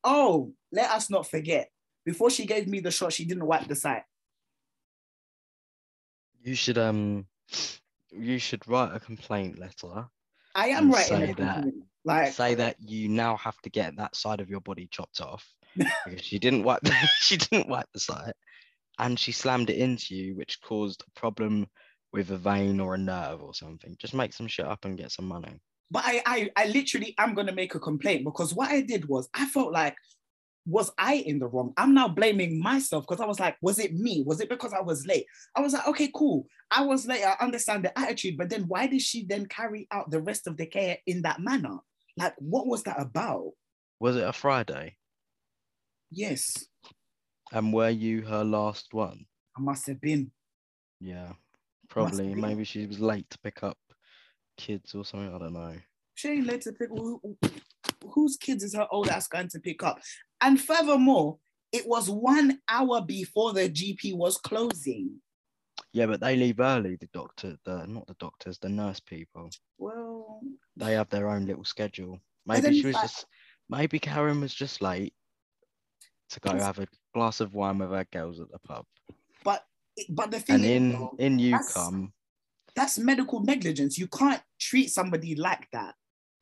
Oh, 0.02 0.54
let 0.72 0.90
us 0.90 1.10
not 1.10 1.26
forget. 1.26 1.68
Before 2.06 2.30
she 2.30 2.46
gave 2.46 2.66
me 2.68 2.80
the 2.80 2.90
shot, 2.90 3.12
she 3.12 3.26
didn't 3.26 3.44
wipe 3.44 3.68
the 3.68 3.76
site. 3.76 4.04
You 6.42 6.54
should 6.54 6.78
um, 6.78 7.26
you 8.10 8.38
should 8.38 8.66
write 8.66 8.94
a 8.94 9.00
complaint 9.00 9.58
letter. 9.58 10.06
I 10.54 10.68
am 10.68 10.90
writing 10.90 11.34
that. 11.34 11.66
Like, 12.06 12.32
Say 12.32 12.54
that 12.54 12.76
you 12.80 13.08
now 13.10 13.36
have 13.36 13.60
to 13.62 13.70
get 13.70 13.96
that 13.96 14.16
side 14.16 14.40
of 14.40 14.48
your 14.48 14.60
body 14.60 14.88
chopped 14.90 15.20
off 15.20 15.46
because 15.76 16.22
she 16.22 16.38
didn't 16.38 16.62
wipe. 16.62 16.80
The, 16.82 16.92
she 17.20 17.36
didn't 17.36 17.68
wipe 17.68 17.88
the 17.92 18.00
site, 18.00 18.34
and 18.98 19.18
she 19.18 19.32
slammed 19.32 19.70
it 19.70 19.78
into 19.78 20.14
you, 20.14 20.36
which 20.36 20.60
caused 20.62 21.02
a 21.06 21.18
problem 21.18 21.66
with 22.12 22.30
a 22.30 22.36
vein 22.38 22.80
or 22.80 22.94
a 22.94 22.98
nerve 22.98 23.42
or 23.42 23.54
something. 23.54 23.96
Just 23.98 24.14
make 24.14 24.32
some 24.32 24.46
shit 24.46 24.66
up 24.66 24.84
and 24.84 24.96
get 24.96 25.10
some 25.10 25.26
money. 25.26 25.60
but 25.90 26.02
I, 26.04 26.22
I, 26.26 26.50
I 26.56 26.66
literally 26.66 27.14
am 27.18 27.34
gonna 27.34 27.52
make 27.52 27.74
a 27.74 27.80
complaint 27.80 28.24
because 28.24 28.54
what 28.54 28.70
I 28.70 28.80
did 28.80 29.08
was 29.08 29.28
I 29.34 29.46
felt 29.46 29.72
like, 29.72 29.96
was 30.66 30.90
I 30.96 31.16
in 31.16 31.38
the 31.38 31.46
wrong? 31.46 31.74
I'm 31.76 31.92
now 31.92 32.08
blaming 32.08 32.58
myself 32.60 33.04
because 33.06 33.20
I 33.20 33.26
was 33.26 33.38
like, 33.38 33.56
was 33.60 33.78
it 33.78 33.94
me? 33.94 34.24
Was 34.26 34.40
it 34.40 34.48
because 34.48 34.72
I 34.72 34.80
was 34.80 35.06
late? 35.06 35.26
I 35.54 35.60
was 35.60 35.74
like, 35.74 35.86
okay, 35.88 36.10
cool. 36.14 36.46
I 36.70 36.82
was 36.82 37.06
late. 37.06 37.22
I 37.22 37.36
understand 37.44 37.84
the 37.84 37.98
attitude, 37.98 38.38
but 38.38 38.48
then 38.48 38.62
why 38.62 38.86
did 38.86 39.02
she 39.02 39.26
then 39.26 39.44
carry 39.46 39.86
out 39.90 40.10
the 40.10 40.22
rest 40.22 40.46
of 40.46 40.56
the 40.56 40.66
care 40.66 40.96
in 41.06 41.22
that 41.22 41.40
manner? 41.40 41.78
Like, 42.16 42.34
what 42.38 42.66
was 42.66 42.82
that 42.84 42.98
about? 42.98 43.50
Was 44.00 44.16
it 44.16 44.26
a 44.26 44.32
Friday? 44.32 44.96
Yes, 46.10 46.64
And 47.54 47.72
were 47.72 47.88
you 47.90 48.22
her 48.22 48.42
last 48.44 48.92
one? 48.92 49.26
I 49.56 49.60
must 49.60 49.86
have 49.86 50.00
been. 50.00 50.32
Yeah, 51.00 51.32
probably. 51.88 52.34
be. 52.34 52.40
Maybe 52.40 52.64
she 52.64 52.86
was 52.86 52.98
late 52.98 53.30
to 53.30 53.38
pick 53.38 53.62
up 53.62 53.78
kids 54.58 54.94
or 54.94 55.04
something. 55.04 55.32
I 55.32 55.38
don't 55.38 55.52
know. 55.52 55.76
She 56.14 56.30
ain't 56.30 56.46
led 56.48 56.62
to 56.62 56.72
pick 56.72 56.88
who, 56.90 57.20
whose 58.12 58.36
kids 58.36 58.64
is 58.64 58.74
her 58.74 58.88
old 58.90 59.08
ass 59.08 59.28
going 59.28 59.48
to 59.48 59.60
pick 59.60 59.84
up. 59.84 60.00
And 60.40 60.60
furthermore, 60.60 61.38
it 61.72 61.86
was 61.86 62.10
one 62.10 62.58
hour 62.68 63.00
before 63.00 63.52
the 63.52 63.68
GP 63.70 64.16
was 64.16 64.36
closing. 64.38 65.20
Yeah, 65.92 66.06
but 66.06 66.20
they 66.20 66.34
leave 66.34 66.58
early. 66.58 66.96
The 66.96 67.08
doctor, 67.12 67.56
the 67.64 67.86
not 67.86 68.08
the 68.08 68.16
doctors, 68.18 68.58
the 68.58 68.68
nurse 68.68 68.98
people. 68.98 69.50
Well, 69.78 70.40
They 70.76 70.94
have 70.94 71.08
their 71.08 71.28
own 71.28 71.46
little 71.46 71.64
schedule. 71.64 72.18
Maybe 72.46 72.80
she 72.80 72.86
was 72.86 72.94
like- 72.94 73.04
just. 73.04 73.26
Maybe 73.70 73.98
Karen 73.98 74.40
was 74.42 74.52
just 74.52 74.82
late 74.82 75.14
to 76.30 76.40
go 76.40 76.52
have 76.52 76.78
a 76.80 76.86
glass 77.14 77.40
of 77.40 77.54
wine 77.54 77.78
with 77.78 77.92
our 77.92 78.04
girls 78.12 78.40
at 78.40 78.50
the 78.50 78.58
pub. 78.58 78.84
but 79.44 79.64
but 80.10 80.30
the 80.30 80.40
thing 80.40 80.56
And 80.56 80.64
is, 80.64 80.70
in 80.70 80.92
though, 80.92 81.14
in 81.18 81.38
you 81.38 81.50
that's- 81.52 81.72
come. 81.72 82.12
that's 82.74 82.98
medical 82.98 83.40
negligence. 83.40 83.96
You 83.96 84.08
can't 84.08 84.42
treat 84.60 84.88
somebody 84.90 85.36
like 85.36 85.68
that. 85.72 85.94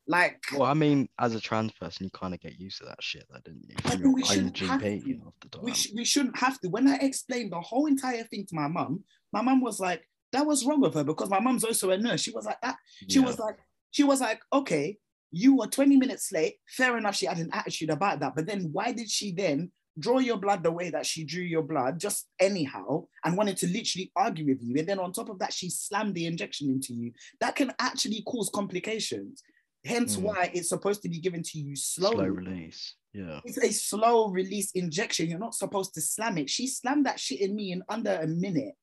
Like, 0.09 0.43
Well, 0.53 0.63
I 0.63 0.75
mean, 0.75 1.09
as 1.21 1.35
a 1.37 1.41
trans 1.41 1.71
person, 1.73 2.05
you 2.05 2.11
kind 2.11 2.35
of 2.35 2.41
get 2.41 2.59
used 2.59 2.79
to 2.79 2.85
that 2.87 3.01
shit, 3.01 3.25
though, 3.31 3.39
didn't 3.45 3.69
you? 3.69 3.77
But 3.83 3.93
From 3.93 4.01
your 4.03 4.13
we 4.15 4.25
shouldn't 4.25 4.59
have 4.59 4.81
GP 4.81 5.05
to. 5.05 5.21
half 5.25 5.51
the 5.53 5.61
we, 5.61 5.75
sh- 5.75 5.93
we 5.95 6.05
shouldn't 6.05 6.37
have 6.39 6.59
to. 6.61 6.69
When 6.71 6.89
I 6.89 6.97
explained 6.97 7.53
the 7.53 7.61
whole 7.61 7.87
entire 7.87 8.25
thing 8.25 8.45
to 8.47 8.55
my 8.55 8.67
mum, 8.67 9.05
my 9.33 9.43
mum 9.43 9.61
was 9.61 9.79
like, 9.79 10.03
that 10.33 10.45
was 10.45 10.65
wrong 10.67 10.81
with 10.81 10.95
her 10.95 11.05
because 11.05 11.31
my 11.31 11.39
mum's 11.39 11.63
also 11.63 11.91
a 11.91 11.99
nurse. 11.99 12.23
She 12.23 12.33
was 12.33 12.47
like 12.47 12.61
that. 12.63 12.77
She 13.09 13.21
Yeah. 13.21 13.27
was 13.27 13.39
like, 13.39 13.59
she 13.93 14.03
was 14.03 14.21
like, 14.21 14.41
okay, 14.53 14.99
you 15.31 15.57
were 15.57 15.67
20 15.69 15.97
minutes 15.99 16.33
late. 16.33 16.57
Fair 16.69 16.97
enough, 16.99 17.15
she 17.15 17.27
had 17.27 17.39
an 17.39 17.51
attitude 17.53 17.91
about 17.91 18.19
that. 18.21 18.35
But 18.35 18.47
then 18.47 18.71
why 18.73 18.91
did 18.93 19.09
she 19.09 19.31
then 19.33 19.71
draw 19.99 20.19
your 20.19 20.37
blood 20.39 20.63
the 20.63 20.71
way 20.73 20.91
that 20.91 21.07
she 21.07 21.25
drew 21.25 21.43
your 21.43 21.63
blood, 21.63 21.99
just 22.01 22.29
anyhow, 22.41 23.05
and 23.25 23.37
wanted 23.37 23.57
to 23.59 23.67
literally 23.67 24.11
argue 24.17 24.47
with 24.47 24.63
you? 24.63 24.77
And 24.79 24.89
then 24.89 24.99
on 24.99 25.13
top 25.13 25.29
of 25.29 25.39
that, 25.41 25.53
she 25.53 25.69
slammed 25.71 26.15
the 26.15 26.27
injection 26.27 26.71
into 26.71 26.95
you. 26.95 27.13
That 27.41 27.57
can 27.57 27.73
actually 27.79 28.23
cause 28.23 28.51
complications. 28.55 29.43
Hence 29.85 30.17
Mm. 30.17 30.23
why 30.23 30.51
it's 30.55 30.69
supposed 30.69 31.03
to 31.03 31.09
be 31.09 31.19
given 31.19 31.43
to 31.43 31.59
you 31.59 31.75
slowly. 31.77 32.17
slow 32.17 32.27
release. 32.29 32.95
Yeah. 33.13 33.41
It's 33.45 33.59
a 33.59 33.73
slow 33.73 34.29
release 34.31 34.71
injection. 34.73 35.29
You're 35.29 35.39
not 35.39 35.55
supposed 35.55 35.93
to 35.95 36.01
slam 36.01 36.39
it. 36.39 36.49
She 36.49 36.67
slammed 36.69 37.05
that 37.07 37.19
shit 37.21 37.41
in 37.41 37.55
me 37.55 37.73
in 37.73 37.83
under 37.89 38.15
a 38.15 38.27
minute. 38.27 38.75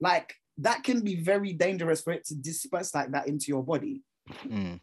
Like 0.00 0.34
that 0.58 0.84
can 0.84 1.00
be 1.02 1.16
very 1.16 1.52
dangerous 1.52 2.02
for 2.02 2.12
it 2.12 2.24
to 2.26 2.34
disperse 2.36 2.94
like 2.94 3.10
that 3.10 3.26
into 3.26 3.46
your 3.48 3.64
body. 3.64 4.02
Mm. 4.44 4.80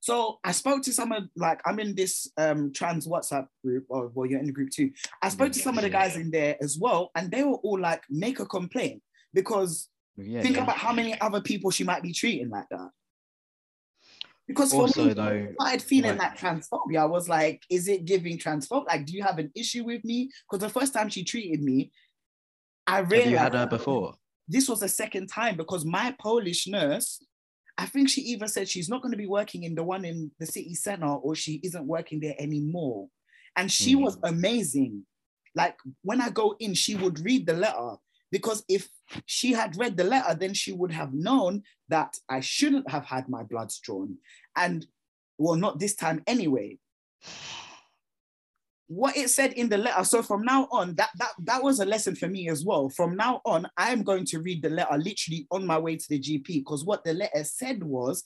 So 0.00 0.38
I 0.44 0.52
spoke 0.52 0.82
to 0.82 0.92
some 0.92 1.10
of 1.12 1.24
like 1.36 1.60
I'm 1.66 1.78
in 1.80 1.94
this 1.94 2.30
um 2.36 2.72
trans 2.72 3.06
WhatsApp 3.08 3.46
group, 3.64 3.86
or 3.88 4.08
well, 4.14 4.26
you're 4.28 4.40
in 4.40 4.46
the 4.46 4.52
group 4.52 4.70
too. 4.70 4.90
I 5.22 5.28
spoke 5.30 5.52
to 5.52 5.58
some 5.58 5.78
of 5.78 5.82
the 5.82 5.90
guys 5.90 6.16
in 6.16 6.30
there 6.30 6.56
as 6.62 6.78
well, 6.78 7.10
and 7.16 7.30
they 7.30 7.42
were 7.42 7.56
all 7.56 7.80
like, 7.80 8.02
make 8.10 8.38
a 8.40 8.46
complaint 8.46 9.02
because 9.34 9.88
Yeah, 10.16 10.42
think 10.42 10.56
yeah. 10.56 10.62
about 10.62 10.76
how 10.78 10.92
many 10.92 11.20
other 11.20 11.40
people 11.40 11.70
she 11.70 11.84
might 11.84 12.02
be 12.02 12.12
treating 12.12 12.50
like 12.50 12.68
that. 12.70 12.90
Because 14.46 14.70
for 14.70 14.82
Also, 14.82 15.06
me, 15.06 15.12
though, 15.12 15.22
I 15.24 15.52
started 15.54 15.82
feeling 15.82 16.16
like- 16.18 16.20
that 16.20 16.38
transphobia. 16.38 17.00
I 17.00 17.04
was 17.06 17.28
like, 17.28 17.62
is 17.68 17.88
it 17.88 18.04
giving 18.04 18.38
transphobe? 18.38 18.86
Like, 18.86 19.04
do 19.06 19.12
you 19.12 19.24
have 19.24 19.38
an 19.38 19.50
issue 19.56 19.82
with 19.84 20.04
me? 20.04 20.30
Because 20.48 20.62
the 20.62 20.68
first 20.80 20.94
time 20.94 21.08
she 21.08 21.24
treated 21.24 21.60
me, 21.62 21.90
I 22.86 22.98
Have 22.98 23.10
realized 23.10 23.30
you 23.32 23.38
had 23.38 23.54
her 23.54 23.66
before? 23.66 24.14
this 24.46 24.68
was 24.68 24.78
the 24.80 24.88
second 24.88 25.26
time 25.26 25.56
because 25.56 25.84
my 25.84 26.14
Polish 26.20 26.68
nurse, 26.68 27.20
I 27.78 27.86
think 27.86 28.08
she 28.08 28.22
even 28.22 28.48
said 28.48 28.68
she's 28.68 28.88
not 28.88 29.02
going 29.02 29.12
to 29.12 29.18
be 29.18 29.26
working 29.26 29.64
in 29.64 29.74
the 29.74 29.82
one 29.82 30.04
in 30.04 30.30
the 30.38 30.46
city 30.46 30.74
center 30.74 31.06
or 31.06 31.34
she 31.34 31.60
isn't 31.62 31.86
working 31.86 32.20
there 32.20 32.34
anymore. 32.38 33.08
And 33.56 33.70
she 33.70 33.94
Hmm. 33.94 34.02
was 34.02 34.18
amazing. 34.22 35.04
Like 35.54 35.76
when 36.02 36.20
I 36.20 36.30
go 36.30 36.56
in, 36.58 36.74
she 36.74 36.94
would 36.94 37.20
read 37.20 37.46
the 37.46 37.54
letter 37.54 37.96
because 38.30 38.64
if 38.68 38.88
she 39.26 39.52
had 39.52 39.76
read 39.76 39.96
the 39.96 40.04
letter, 40.04 40.34
then 40.34 40.54
she 40.54 40.72
would 40.72 40.92
have 40.92 41.14
known 41.14 41.62
that 41.88 42.16
I 42.28 42.40
shouldn't 42.40 42.90
have 42.90 43.04
had 43.04 43.28
my 43.28 43.42
bloods 43.42 43.78
drawn. 43.78 44.18
And 44.56 44.86
well, 45.38 45.54
not 45.56 45.78
this 45.78 45.94
time 45.94 46.22
anyway 46.26 46.78
what 48.88 49.16
it 49.16 49.30
said 49.30 49.52
in 49.54 49.68
the 49.68 49.78
letter. 49.78 50.04
So 50.04 50.22
from 50.22 50.44
now 50.44 50.68
on, 50.70 50.94
that 50.96 51.10
that 51.18 51.32
that 51.44 51.62
was 51.62 51.80
a 51.80 51.84
lesson 51.84 52.14
for 52.14 52.28
me 52.28 52.48
as 52.48 52.64
well. 52.64 52.88
From 52.88 53.16
now 53.16 53.40
on, 53.44 53.66
I 53.76 53.92
am 53.92 54.02
going 54.02 54.24
to 54.26 54.40
read 54.40 54.62
the 54.62 54.70
letter 54.70 54.96
literally 54.96 55.46
on 55.50 55.66
my 55.66 55.78
way 55.78 55.96
to 55.96 56.08
the 56.08 56.20
GP 56.20 56.46
because 56.46 56.84
what 56.84 57.04
the 57.04 57.14
letter 57.14 57.44
said 57.44 57.82
was, 57.82 58.22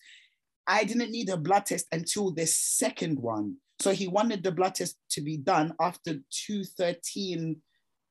I 0.67 0.85
didn't 0.85 1.11
need 1.11 1.31
a 1.31 1.37
blood 1.37 1.67
test 1.67 1.87
until 1.93 2.31
the 2.31 2.47
second 2.47 3.19
one. 3.19 3.57
So 3.79 3.93
he 3.93 4.09
wanted 4.09 4.43
the 4.43 4.53
blood 4.53 4.75
test 4.75 4.97
to 5.11 5.23
be 5.23 5.39
done 5.39 5.75
after 5.81 6.19
two 6.31 6.65
thirteen, 6.65 7.63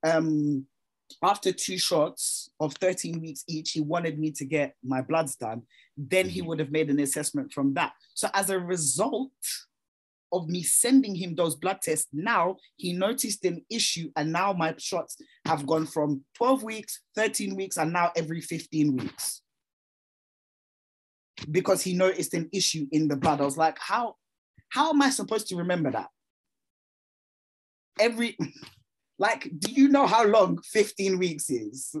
um, 0.04 0.66
after 1.22 1.52
two 1.52 1.78
shots 1.78 2.50
of 2.60 2.74
13 2.74 3.20
weeks 3.20 3.44
each, 3.48 3.72
he 3.72 3.80
wanted 3.80 4.18
me 4.18 4.30
to 4.32 4.44
get 4.44 4.74
my 4.84 5.00
bloods 5.02 5.36
done. 5.36 5.62
Then 5.96 6.28
he 6.28 6.42
would 6.42 6.58
have 6.58 6.70
made 6.70 6.88
an 6.88 7.00
assessment 7.00 7.52
from 7.52 7.74
that. 7.74 7.92
So 8.14 8.28
as 8.32 8.50
a 8.50 8.58
result, 8.58 9.30
of 10.32 10.48
me 10.48 10.62
sending 10.62 11.14
him 11.14 11.34
those 11.34 11.56
blood 11.56 11.78
tests, 11.82 12.08
now 12.12 12.56
he 12.76 12.92
noticed 12.92 13.44
an 13.44 13.64
issue, 13.70 14.10
and 14.16 14.32
now 14.32 14.52
my 14.52 14.74
shots 14.78 15.16
have 15.46 15.66
gone 15.66 15.86
from 15.86 16.24
12 16.36 16.62
weeks, 16.62 17.00
13 17.16 17.56
weeks, 17.56 17.76
and 17.76 17.92
now 17.92 18.12
every 18.16 18.40
15 18.40 18.96
weeks. 18.96 19.42
Because 21.50 21.82
he 21.82 21.94
noticed 21.94 22.34
an 22.34 22.48
issue 22.52 22.86
in 22.92 23.08
the 23.08 23.16
blood. 23.16 23.40
I 23.40 23.44
was 23.44 23.56
like, 23.56 23.78
how, 23.78 24.16
how 24.68 24.90
am 24.90 25.02
I 25.02 25.10
supposed 25.10 25.48
to 25.48 25.56
remember 25.56 25.90
that? 25.90 26.08
Every 27.98 28.36
like, 29.18 29.50
do 29.58 29.72
you 29.72 29.88
know 29.88 30.06
how 30.06 30.24
long 30.24 30.60
15 30.62 31.18
weeks 31.18 31.50
is? 31.50 31.94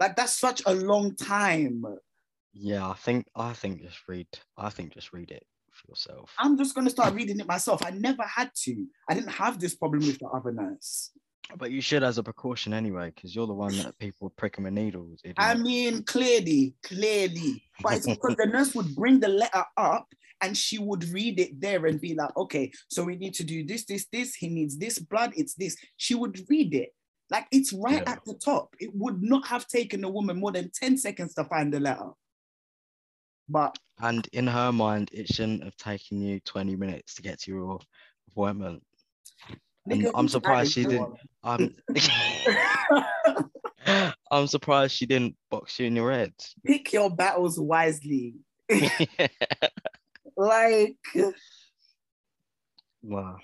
Like, 0.00 0.16
that's 0.16 0.38
such 0.38 0.62
a 0.66 0.74
long 0.74 1.14
time. 1.14 1.84
Yeah, 2.54 2.88
I 2.88 2.94
think 2.94 3.26
I 3.34 3.52
think 3.52 3.82
just 3.82 4.00
read. 4.08 4.26
I 4.58 4.68
think 4.68 4.92
just 4.92 5.12
read 5.12 5.30
it 5.30 5.46
yourself. 5.88 6.32
I'm 6.38 6.56
just 6.56 6.74
gonna 6.74 6.90
start 6.90 7.14
reading 7.14 7.40
it 7.40 7.46
myself. 7.46 7.84
I 7.84 7.90
never 7.90 8.22
had 8.22 8.50
to. 8.64 8.86
I 9.08 9.14
didn't 9.14 9.30
have 9.32 9.58
this 9.58 9.74
problem 9.74 10.06
with 10.06 10.18
the 10.18 10.26
other 10.26 10.52
nurse. 10.52 11.10
But 11.56 11.70
you 11.70 11.80
should 11.80 12.02
as 12.02 12.18
a 12.18 12.22
precaution 12.22 12.72
anyway, 12.72 13.12
because 13.14 13.34
you're 13.34 13.46
the 13.48 13.52
one 13.52 13.76
that 13.78 13.98
people 13.98 14.26
would 14.26 14.36
prick 14.36 14.54
them 14.54 14.64
with 14.64 14.72
needles. 14.72 15.20
idiot. 15.24 15.36
I 15.38 15.54
mean, 15.54 16.02
clearly, 16.04 16.74
clearly. 16.84 17.62
But 17.82 17.94
it's 17.94 18.06
because 18.06 18.36
the 18.36 18.46
nurse 18.46 18.74
would 18.74 18.94
bring 18.94 19.20
the 19.20 19.28
letter 19.28 19.64
up 19.76 20.06
and 20.40 20.56
she 20.56 20.78
would 20.78 21.04
read 21.10 21.38
it 21.40 21.60
there 21.60 21.84
and 21.86 22.00
be 22.00 22.14
like, 22.14 22.34
okay, 22.36 22.70
so 22.88 23.04
we 23.04 23.16
need 23.16 23.34
to 23.34 23.44
do 23.44 23.64
this, 23.66 23.84
this, 23.84 24.06
this. 24.12 24.34
He 24.34 24.48
needs 24.48 24.78
this 24.78 24.98
blood, 24.98 25.32
it's 25.36 25.54
this. 25.54 25.76
She 25.96 26.14
would 26.14 26.40
read 26.48 26.74
it. 26.74 26.90
Like 27.28 27.46
it's 27.50 27.72
right 27.72 28.02
Yeah. 28.06 28.12
at 28.12 28.24
the 28.24 28.34
top. 28.34 28.74
It 28.78 28.90
would 28.94 29.22
not 29.22 29.46
have 29.48 29.66
taken 29.66 30.04
a 30.04 30.08
woman 30.10 30.38
more 30.38 30.52
than 30.52 30.70
10 30.72 30.96
seconds 30.96 31.34
to 31.34 31.44
find 31.44 31.72
the 31.74 31.80
letter. 31.80 32.10
But 33.48 33.78
and 34.00 34.26
in 34.32 34.46
her 34.46 34.72
mind, 34.72 35.10
it 35.12 35.28
shouldn't 35.28 35.64
have 35.64 35.76
taken 35.76 36.20
you 36.20 36.40
20 36.40 36.76
minutes 36.76 37.14
to 37.14 37.22
get 37.22 37.40
to 37.40 37.50
your 37.50 37.78
appointment. 38.30 38.82
And 39.90 40.08
I'm 40.14 40.28
surprised 40.28 40.72
she 40.72 40.84
didn't. 40.84 41.16
I'm 41.44 41.74
um, 41.96 43.34
I'm 44.30 44.46
surprised 44.46 44.94
she 44.94 45.06
didn't 45.06 45.36
box 45.50 45.78
you 45.78 45.86
in 45.86 45.96
your 45.96 46.12
head. 46.12 46.32
Pick 46.66 46.92
your 46.92 47.10
battles 47.10 47.58
wisely. 47.58 48.34
Like, 50.34 50.96
wow, 53.02 53.36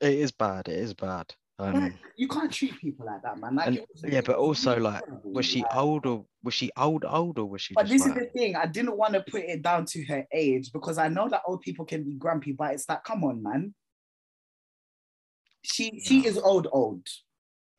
it 0.00 0.14
is 0.14 0.30
bad. 0.30 0.68
It 0.68 0.78
is 0.78 0.94
bad. 0.94 1.34
Um, 1.58 1.72
like, 1.84 1.94
you 2.16 2.28
can't 2.28 2.52
treat 2.52 2.78
people 2.78 3.06
like 3.06 3.22
that, 3.22 3.38
man. 3.38 3.56
Like, 3.56 3.66
and- 3.68 3.78
was- 3.78 4.04
yeah, 4.12 4.20
but 4.20 4.36
also 4.36 4.78
like, 4.78 5.02
was 5.24 5.46
she 5.46 5.62
like- 5.62 5.74
old 5.76 6.04
or 6.06 6.26
was 6.42 6.52
she 6.54 6.70
old 6.76 7.04
old 7.06 7.38
or 7.38 7.46
was 7.46 7.62
she 7.62 7.72
But 7.74 7.88
this 7.88 8.04
is 8.04 8.12
the 8.14 8.26
thing. 8.26 8.56
I 8.56 8.66
didn't 8.66 8.96
want 8.96 9.14
to 9.14 9.22
put 9.22 9.42
it 9.42 9.62
down 9.62 9.86
to 9.86 10.04
her 10.04 10.26
age 10.32 10.70
because 10.72 10.98
I 10.98 11.08
know 11.08 11.28
that 11.30 11.42
old 11.46 11.62
people 11.62 11.84
can 11.86 12.04
be 12.04 12.12
grumpy, 12.14 12.52
but 12.52 12.74
it's 12.74 12.86
like, 12.88 13.04
come 13.04 13.24
on, 13.24 13.42
man. 13.42 13.74
She 15.64 15.98
she 16.00 16.20
Yeah. 16.22 16.28
is 16.30 16.38
old, 16.38 16.68
old. 16.70 17.06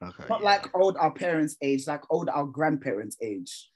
okay, 0.03 0.25
Not 0.27 0.39
yeah. 0.41 0.45
like 0.45 0.75
old 0.75 0.97
our 0.97 1.11
parents' 1.13 1.55
age, 1.61 1.87
like 1.87 2.01
old 2.09 2.29
our 2.29 2.45
grandparents' 2.45 3.17
age. 3.21 3.71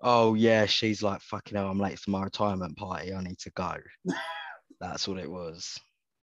Oh 0.00 0.34
yeah, 0.34 0.66
she's 0.66 1.02
like 1.02 1.20
fucking 1.20 1.56
hell. 1.56 1.68
I'm 1.70 1.78
late 1.78 1.98
for 1.98 2.10
my 2.10 2.24
retirement 2.24 2.76
party. 2.76 3.12
I 3.14 3.22
need 3.22 3.38
to 3.40 3.50
go. 3.50 3.74
That's 4.80 5.06
what 5.06 5.18
it 5.18 5.30
was. 5.30 5.78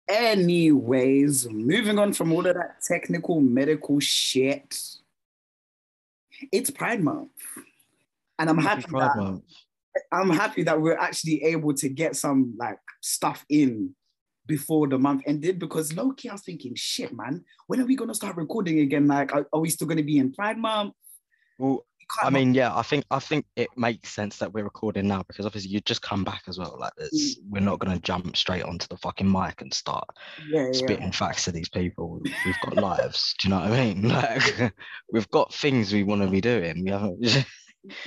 Anyways, 0.09 1.49
moving 1.51 1.99
on 1.99 2.13
from 2.13 2.33
all 2.33 2.47
of 2.47 2.55
that 2.55 2.81
technical 2.83 3.41
medical 3.41 4.01
shit. 4.01 4.81
It's 6.51 6.71
Pride 6.71 7.03
Month. 7.03 7.31
And 8.39 8.49
I'm 8.49 8.59
Happy 8.59 8.83
that 8.93 9.17
Month. 9.17 9.45
I'm 10.13 10.31
happy 10.31 10.63
that 10.63 10.81
we're 10.81 10.97
actually 10.97 11.43
able 11.43 11.75
to 11.75 11.89
get 11.89 12.17
some 12.17 12.55
like 12.57 12.79
stuff 13.01 13.45
in 13.49 13.95
before 14.47 14.89
the 14.89 14.99
month 14.99 15.23
ended 15.27 15.59
because 15.59 15.95
low 15.95 16.13
key 16.13 16.29
I 16.29 16.33
was 16.33 16.43
thinking, 16.43 16.75
shit, 16.75 17.13
man, 17.13 17.45
when 17.67 17.81
are 17.81 17.85
we 17.85 17.97
gonna 17.97 18.15
start 18.15 18.37
recording 18.37 18.81
again? 18.81 19.07
Like, 19.07 19.33
are, 19.35 19.47
are 19.53 19.61
we 19.61 19.71
still 19.71 19.87
gonna 19.87 20.03
be 20.03 20.19
in 20.19 20.33
Pride 20.33 20.59
Month? 20.59 20.95
Well, 21.59 21.85
I 22.23 22.31
mean, 22.31 22.55
yeah, 22.55 22.75
I 22.75 22.83
think 22.83 23.05
I 23.11 23.19
think 23.19 23.45
it 23.57 23.69
makes 23.77 24.11
sense 24.11 24.39
that 24.39 24.53
we're 24.53 24.65
recording 24.65 25.07
now 25.07 25.23
because 25.29 25.45
obviously 25.45 25.71
you 25.71 25.81
just 25.81 26.03
come 26.03 26.25
back 26.25 26.43
as 26.49 26.59
well. 26.59 26.77
Like, 26.79 26.93
it's, 26.97 27.39
mm. 27.39 27.43
we're 27.51 27.61
not 27.61 27.79
gonna 27.79 27.99
jump 27.99 28.37
straight 28.37 28.63
onto 28.63 28.87
the 28.89 28.97
fucking 28.97 29.31
mic 29.31 29.61
and 29.61 29.73
start 29.73 30.09
yeah, 30.49 30.67
yeah. 30.67 30.73
spitting 30.73 31.13
facts 31.13 31.45
to 31.45 31.53
these 31.53 31.69
people. 31.69 32.21
We've 32.23 32.61
got 32.65 32.77
lives. 32.77 33.35
Do 33.39 33.49
you 33.49 33.55
know 33.55 33.61
what 33.61 33.73
I 33.73 33.85
mean? 33.85 34.09
Like, 34.19 34.73
we've 35.13 35.31
got 35.31 35.55
things 35.55 35.93
we 35.93 36.03
want 36.03 36.23
to 36.23 36.29
be 36.29 36.41
doing. 36.41 36.83
We 36.85 36.91
haven't. 36.91 37.47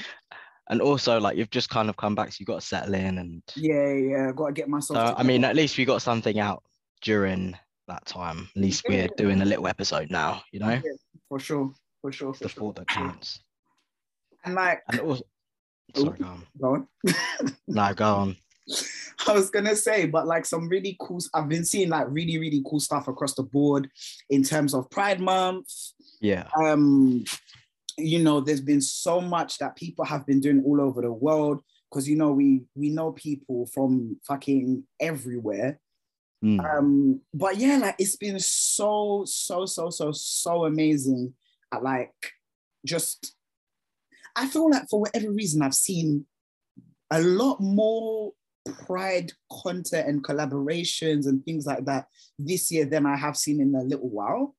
and 0.69 0.81
also, 0.81 1.19
like, 1.19 1.37
you've 1.37 1.49
just 1.49 1.69
kind 1.69 1.89
of 1.89 1.95
come 1.95 2.15
back, 2.15 2.31
so 2.31 2.37
you've 2.39 2.47
got 2.47 2.61
to 2.61 2.67
settle 2.67 2.95
in. 2.95 3.17
And 3.17 3.43
yeah, 3.55 3.93
yeah. 3.93 4.31
Gotta 4.35 4.53
get 4.53 4.67
myself. 4.67 5.09
so, 5.09 5.15
I 5.17 5.23
mean, 5.23 5.43
at 5.45 5.55
least 5.55 5.77
we 5.77 5.85
got 5.85 6.01
something 6.01 6.39
out 6.39 6.63
during 7.01 7.55
that 7.87 8.05
time. 8.05 8.49
At 8.55 8.61
least 8.61 8.83
we're 8.87 9.03
Yeah. 9.03 9.07
doing 9.17 9.41
a 9.41 9.45
little 9.45 9.67
episode 9.67 10.11
now. 10.11 10.43
You 10.51 10.59
know, 10.59 10.81
for 11.29 11.39
sure, 11.39 11.71
for 12.01 12.11
sure, 12.11 12.33
for 12.33 12.43
the 12.43 12.49
sure. 12.49 12.61
thought 12.61 12.75
that 12.77 12.87
counts. 12.87 13.39
And 14.43 14.55
like, 14.55 14.81
And 14.89 14.99
also, 15.01 15.23
Oh. 15.95 16.03
sorry, 16.05 16.19
go 16.19 16.25
on. 16.25 16.47
go 16.59 16.73
on. 16.75 16.87
No, 17.67 17.93
go 17.93 18.05
on. 18.15 18.37
I 19.27 19.33
was 19.33 19.49
gonna 19.49 19.75
say, 19.75 20.05
but 20.07 20.25
like 20.25 20.45
some 20.45 20.69
really 20.69 20.95
cool. 21.01 21.19
I've 21.33 21.49
been 21.49 21.65
seeing 21.65 21.89
like 21.89 22.07
really, 22.09 22.37
really 22.37 22.61
cool 22.65 22.79
stuff 22.79 23.07
across 23.07 23.33
the 23.33 23.43
board 23.43 23.89
in 24.29 24.43
terms 24.43 24.73
of 24.73 24.89
Pride 24.89 25.19
Month. 25.19 25.67
Yeah. 26.21 26.47
Um, 26.55 27.25
you 27.97 28.19
know, 28.19 28.39
there's 28.39 28.61
been 28.61 28.81
so 28.81 29.19
much 29.19 29.57
that 29.57 29.75
people 29.75 30.05
have 30.05 30.25
been 30.25 30.39
doing 30.39 30.63
all 30.65 30.79
over 30.79 31.01
the 31.01 31.11
world 31.11 31.61
because 31.89 32.07
you 32.07 32.15
know 32.15 32.31
we 32.31 32.61
we 32.75 32.89
know 32.89 33.11
people 33.11 33.65
from 33.65 34.17
fucking 34.25 34.83
everywhere. 34.99 35.79
Mm. 36.43 36.77
Um, 36.77 37.21
but 37.33 37.57
yeah, 37.57 37.77
like 37.77 37.95
it's 37.99 38.15
been 38.15 38.39
so 38.39 39.23
so 39.27 39.65
so 39.65 39.89
so 39.89 40.11
so 40.13 40.65
amazing. 40.65 41.33
At 41.73 41.83
like 41.83 42.13
just, 42.85 43.35
I 44.35 44.47
feel 44.47 44.69
like 44.69 44.89
for 44.89 45.01
whatever 45.01 45.31
reason 45.31 45.61
I've 45.61 45.73
seen 45.73 46.25
a 47.11 47.21
lot 47.21 47.59
more 47.59 48.31
pride 48.85 49.31
content 49.51 50.07
and 50.07 50.23
collaborations 50.23 51.25
and 51.27 51.43
things 51.43 51.65
like 51.65 51.85
that 51.85 52.05
this 52.37 52.71
year 52.71 52.85
than 52.85 53.05
I 53.05 53.15
have 53.17 53.35
seen 53.37 53.59
in 53.59 53.73
a 53.75 53.83
little 53.83 54.09
while. 54.09 54.55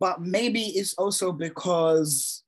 But 0.00 0.20
maybe 0.22 0.60
it's 0.62 0.94
also 0.94 1.32
because 1.32 2.42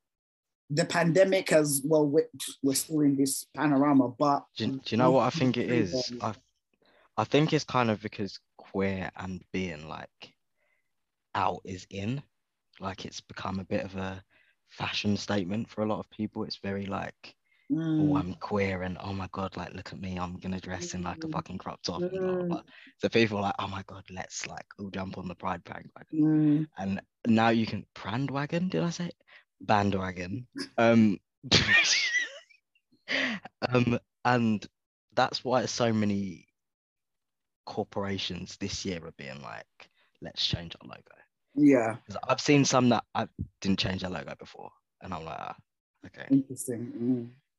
the 0.69 0.85
pandemic 0.85 1.51
has 1.51 1.81
well 1.85 2.05
we're, 2.05 2.29
we're 2.63 2.75
still 2.75 3.01
in 3.01 3.15
this 3.17 3.47
panorama 3.55 4.09
but 4.09 4.45
Do, 4.57 4.65
you- 4.67 4.73
do 4.73 4.81
you 4.89 4.97
know 4.97 5.13
what 5.13 5.23
I 5.27 5.31
think 5.31 5.57
it 5.57 5.71
is? 5.71 5.93
Mm-hmm. 6.11 6.25
I, 6.27 6.35
I 7.19 7.25
think 7.25 7.53
it's 7.53 7.65
kind 7.65 7.89
of 7.91 8.03
because 8.03 8.41
queer 8.59 9.11
and 9.17 9.43
being 9.53 9.89
like 9.89 10.35
out 11.37 11.61
is 11.65 11.87
in. 11.91 12.23
Like 12.81 13.05
it's 13.05 13.21
become 13.21 13.61
a 13.61 13.65
bit 13.65 13.85
of 13.85 13.95
a 13.97 14.23
fashion 14.71 15.17
statement 15.17 15.69
for 15.69 15.83
a 15.83 15.87
lot 15.87 16.01
of 16.01 16.11
people. 16.11 16.45
It's 16.45 16.57
very 16.57 16.87
like 16.87 17.37
Mm. 17.71 18.01
oh, 18.01 18.15
I'm 18.17 18.35
queer 18.35 18.83
and 18.83 18.97
oh 19.01 19.13
my 19.13 19.29
god, 19.33 19.57
like 19.57 19.75
look 19.75 19.93
at 19.93 20.01
me, 20.01 20.19
I'm 20.19 20.39
gonna 20.39 20.61
dress 20.61 20.95
in 20.95 21.03
like 21.03 21.25
a 21.25 21.29
Mm. 21.29 21.33
fucking 21.33 21.59
crop 21.59 21.83
top. 21.83 22.05
and 22.13 22.21
blah, 22.21 22.35
blah, 22.35 22.45
Mm. 22.45 22.49
blah. 22.49 22.63
So 22.99 23.09
people 23.09 23.39
are 23.39 23.43
like, 23.43 23.55
oh 23.59 23.69
my 23.69 23.83
god, 23.87 24.05
let's 24.11 24.47
like 24.47 24.67
all 24.79 24.91
jump 24.91 25.19
on 25.19 25.29
the 25.29 25.35
pride 25.35 25.65
bandwagon. 25.65 26.19
Mm. 26.21 26.67
And 26.79 27.01
now 27.27 27.49
you 27.51 27.67
can 27.67 27.87
bandwagon, 28.03 28.69
did 28.69 28.83
I 28.83 28.91
say? 28.91 29.11
Bandwagon. 29.61 30.47
Um, 30.79 31.19
um, 33.69 33.99
and 34.25 34.67
that's 35.15 35.45
why 35.45 35.65
so 35.67 35.93
many 35.93 36.47
corporations 37.67 38.57
this 38.59 38.85
year 38.85 39.05
are 39.05 39.13
being 39.13 39.41
like, 39.43 39.91
let's 40.21 40.45
change 40.47 40.75
our 40.81 40.89
logo. 40.89 41.17
Yeah, 41.57 41.97
I've 42.29 42.41
seen 42.41 42.65
some 42.65 42.91
that 42.91 43.05
I 43.15 43.27
didn't 43.61 43.79
change 43.79 44.03
their 44.03 44.11
logo 44.11 44.35
before, 44.39 44.71
and 45.03 45.13
I'm 45.15 45.25
like, 45.25 45.39
ah, 45.39 45.57
okay. 46.07 46.29
interesting. 46.31 46.93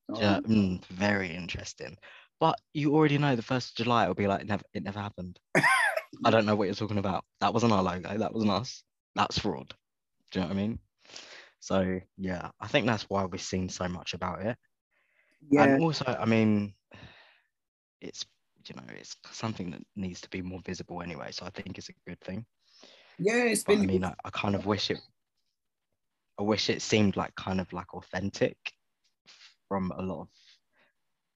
Mm. 0.10 0.20
Yeah, 0.20 0.40
mm, 0.48 0.84
very 0.86 1.36
interesting. 1.36 1.98
But 2.40 2.60
you 2.74 2.96
already 2.96 3.18
know 3.18 3.36
the 3.36 3.42
first 3.42 3.72
of 3.72 3.84
July 3.86 4.04
it'll 4.04 4.16
be 4.16 4.28
like 4.28 4.46
never 4.46 4.64
it 4.74 4.84
never 4.84 5.00
happened. 5.00 5.40
I 6.26 6.30
don't 6.32 6.46
know 6.46 6.56
what 6.56 6.66
you're 6.66 6.76
talking 6.76 7.00
about. 7.00 7.26
That 7.42 7.54
wasn't 7.54 7.74
our 7.74 7.84
logo, 7.84 8.18
that 8.18 8.34
wasn't 8.34 8.52
us. 8.52 8.84
That's 9.16 9.40
fraud. 9.40 9.74
Do 10.32 10.40
you 10.40 10.42
know 10.42 10.50
what 10.50 10.58
I 10.58 10.60
mean? 10.62 10.80
So 11.60 12.00
yeah, 12.18 12.52
I 12.60 12.68
think 12.68 12.86
that's 12.86 13.04
why 13.10 13.26
we've 13.26 13.42
seen 13.42 13.70
so 13.70 13.88
much 13.88 14.14
about 14.14 14.42
it. 14.42 14.58
yeah, 15.50 15.64
And 15.64 15.84
also, 15.84 16.06
I 16.06 16.26
mean, 16.26 16.74
it's 18.02 18.26
you 18.68 18.76
know, 18.76 18.84
it's 19.00 19.16
something 19.32 19.72
that 19.72 19.82
needs 19.96 20.22
to 20.22 20.30
be 20.30 20.42
more 20.42 20.60
visible 20.66 21.02
anyway. 21.02 21.30
So 21.32 21.46
I 21.46 21.50
think 21.50 21.78
it's 21.78 21.90
a 21.90 21.94
good 22.06 22.20
thing. 22.22 22.46
Yeah. 23.20 23.44
It's 23.46 23.64
But 23.64 23.76
been. 23.76 23.84
I 23.84 23.86
mean, 23.86 24.04
I, 24.04 24.14
I 24.24 24.30
kind 24.30 24.56
of 24.56 24.66
wish 24.66 24.92
it 24.92 25.00
I 26.40 26.44
wish 26.44 26.70
it 26.70 26.82
seemed 26.82 27.18
like 27.18 27.36
kind 27.36 27.60
of 27.60 27.72
like 27.74 27.94
authentic 27.94 28.58
from 29.68 29.92
a 29.98 30.02
lot 30.02 30.22
of 30.22 30.28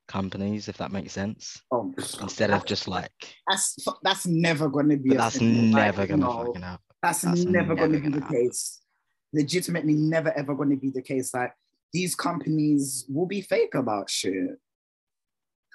companies, 0.07 0.67
if 0.67 0.77
that 0.77 0.91
makes 0.91 1.13
sense. 1.13 1.61
oh, 1.71 1.93
Instead 2.21 2.51
of 2.51 2.65
just 2.65 2.88
like 2.88 3.11
that's 3.49 3.77
that's 4.03 4.27
never 4.27 4.69
gonna 4.69 4.97
be. 4.97 5.15
that's 5.15 5.41
never 5.41 6.05
gonna 6.05 6.25
no, 6.25 6.45
fucking 6.45 6.61
happen. 6.61 6.86
That's, 7.01 7.21
that's 7.21 7.45
never 7.45 7.75
gonna 7.75 7.99
be 7.99 8.09
the 8.09 8.21
happen. 8.21 8.36
case. 8.36 8.82
Legitimately, 9.34 9.93
never 9.93 10.32
ever 10.38 10.53
gonna 10.53 10.75
be 10.75 10.91
the 10.91 11.01
case. 11.01 11.34
Like 11.34 11.53
these 11.93 12.13
companies 12.15 13.05
will 13.09 13.25
be 13.25 13.41
fake 13.41 13.73
about 13.73 14.09
shit. 14.09 14.59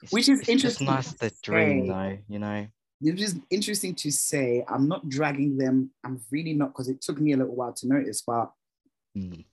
It's, 0.03 0.13
Which 0.13 0.29
is 0.29 0.41
it's 0.41 0.47
just 0.63 0.81
interesting 0.81 0.87
nice 0.87 1.13
to 1.15 1.31
to 1.31 1.37
dream 1.43 1.89
though, 1.89 2.19
you 2.29 2.39
know. 2.39 2.69
It's 3.03 3.21
just 3.21 3.37
interesting 3.51 3.95
to 3.97 4.11
say. 4.11 4.65
I'm 4.69 4.89
not 4.89 5.09
dragging 5.09 5.59
them. 5.59 5.91
I'm 6.05 6.21
really 6.31 6.55
not 6.55 6.69
because 6.73 6.89
it 6.89 7.01
took 7.03 7.21
me 7.21 7.33
a 7.33 7.37
little 7.37 7.55
while 7.55 7.73
to 7.75 7.87
notice, 7.89 8.23
but 8.27 8.53
Mm. 9.17 9.45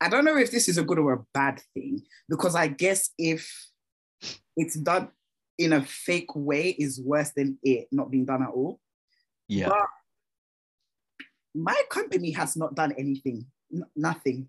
I 0.00 0.08
don't 0.08 0.24
know 0.24 0.36
if 0.38 0.50
this 0.50 0.68
is 0.68 0.78
a 0.78 0.82
good 0.84 0.98
or 0.98 1.12
a 1.12 1.24
bad 1.34 1.60
thing 1.74 2.00
because 2.30 2.54
I 2.54 2.68
guess 2.68 3.10
if 3.18 3.50
it's 4.56 4.74
done 4.76 5.10
in 5.58 5.72
a 5.74 5.82
fake 5.84 6.34
way 6.34 6.70
is 6.70 6.98
worse 7.00 7.30
than 7.36 7.58
it 7.62 7.88
not 7.92 8.10
being 8.10 8.24
done 8.24 8.42
at 8.42 8.48
all. 8.48 8.80
Yeah. 9.48 9.68
But 9.68 9.86
my 11.54 11.82
company 11.90 12.30
has 12.30 12.56
not 12.56 12.74
done 12.74 12.92
anything. 12.96 13.44
N- 13.74 13.84
nothing. 13.96 14.48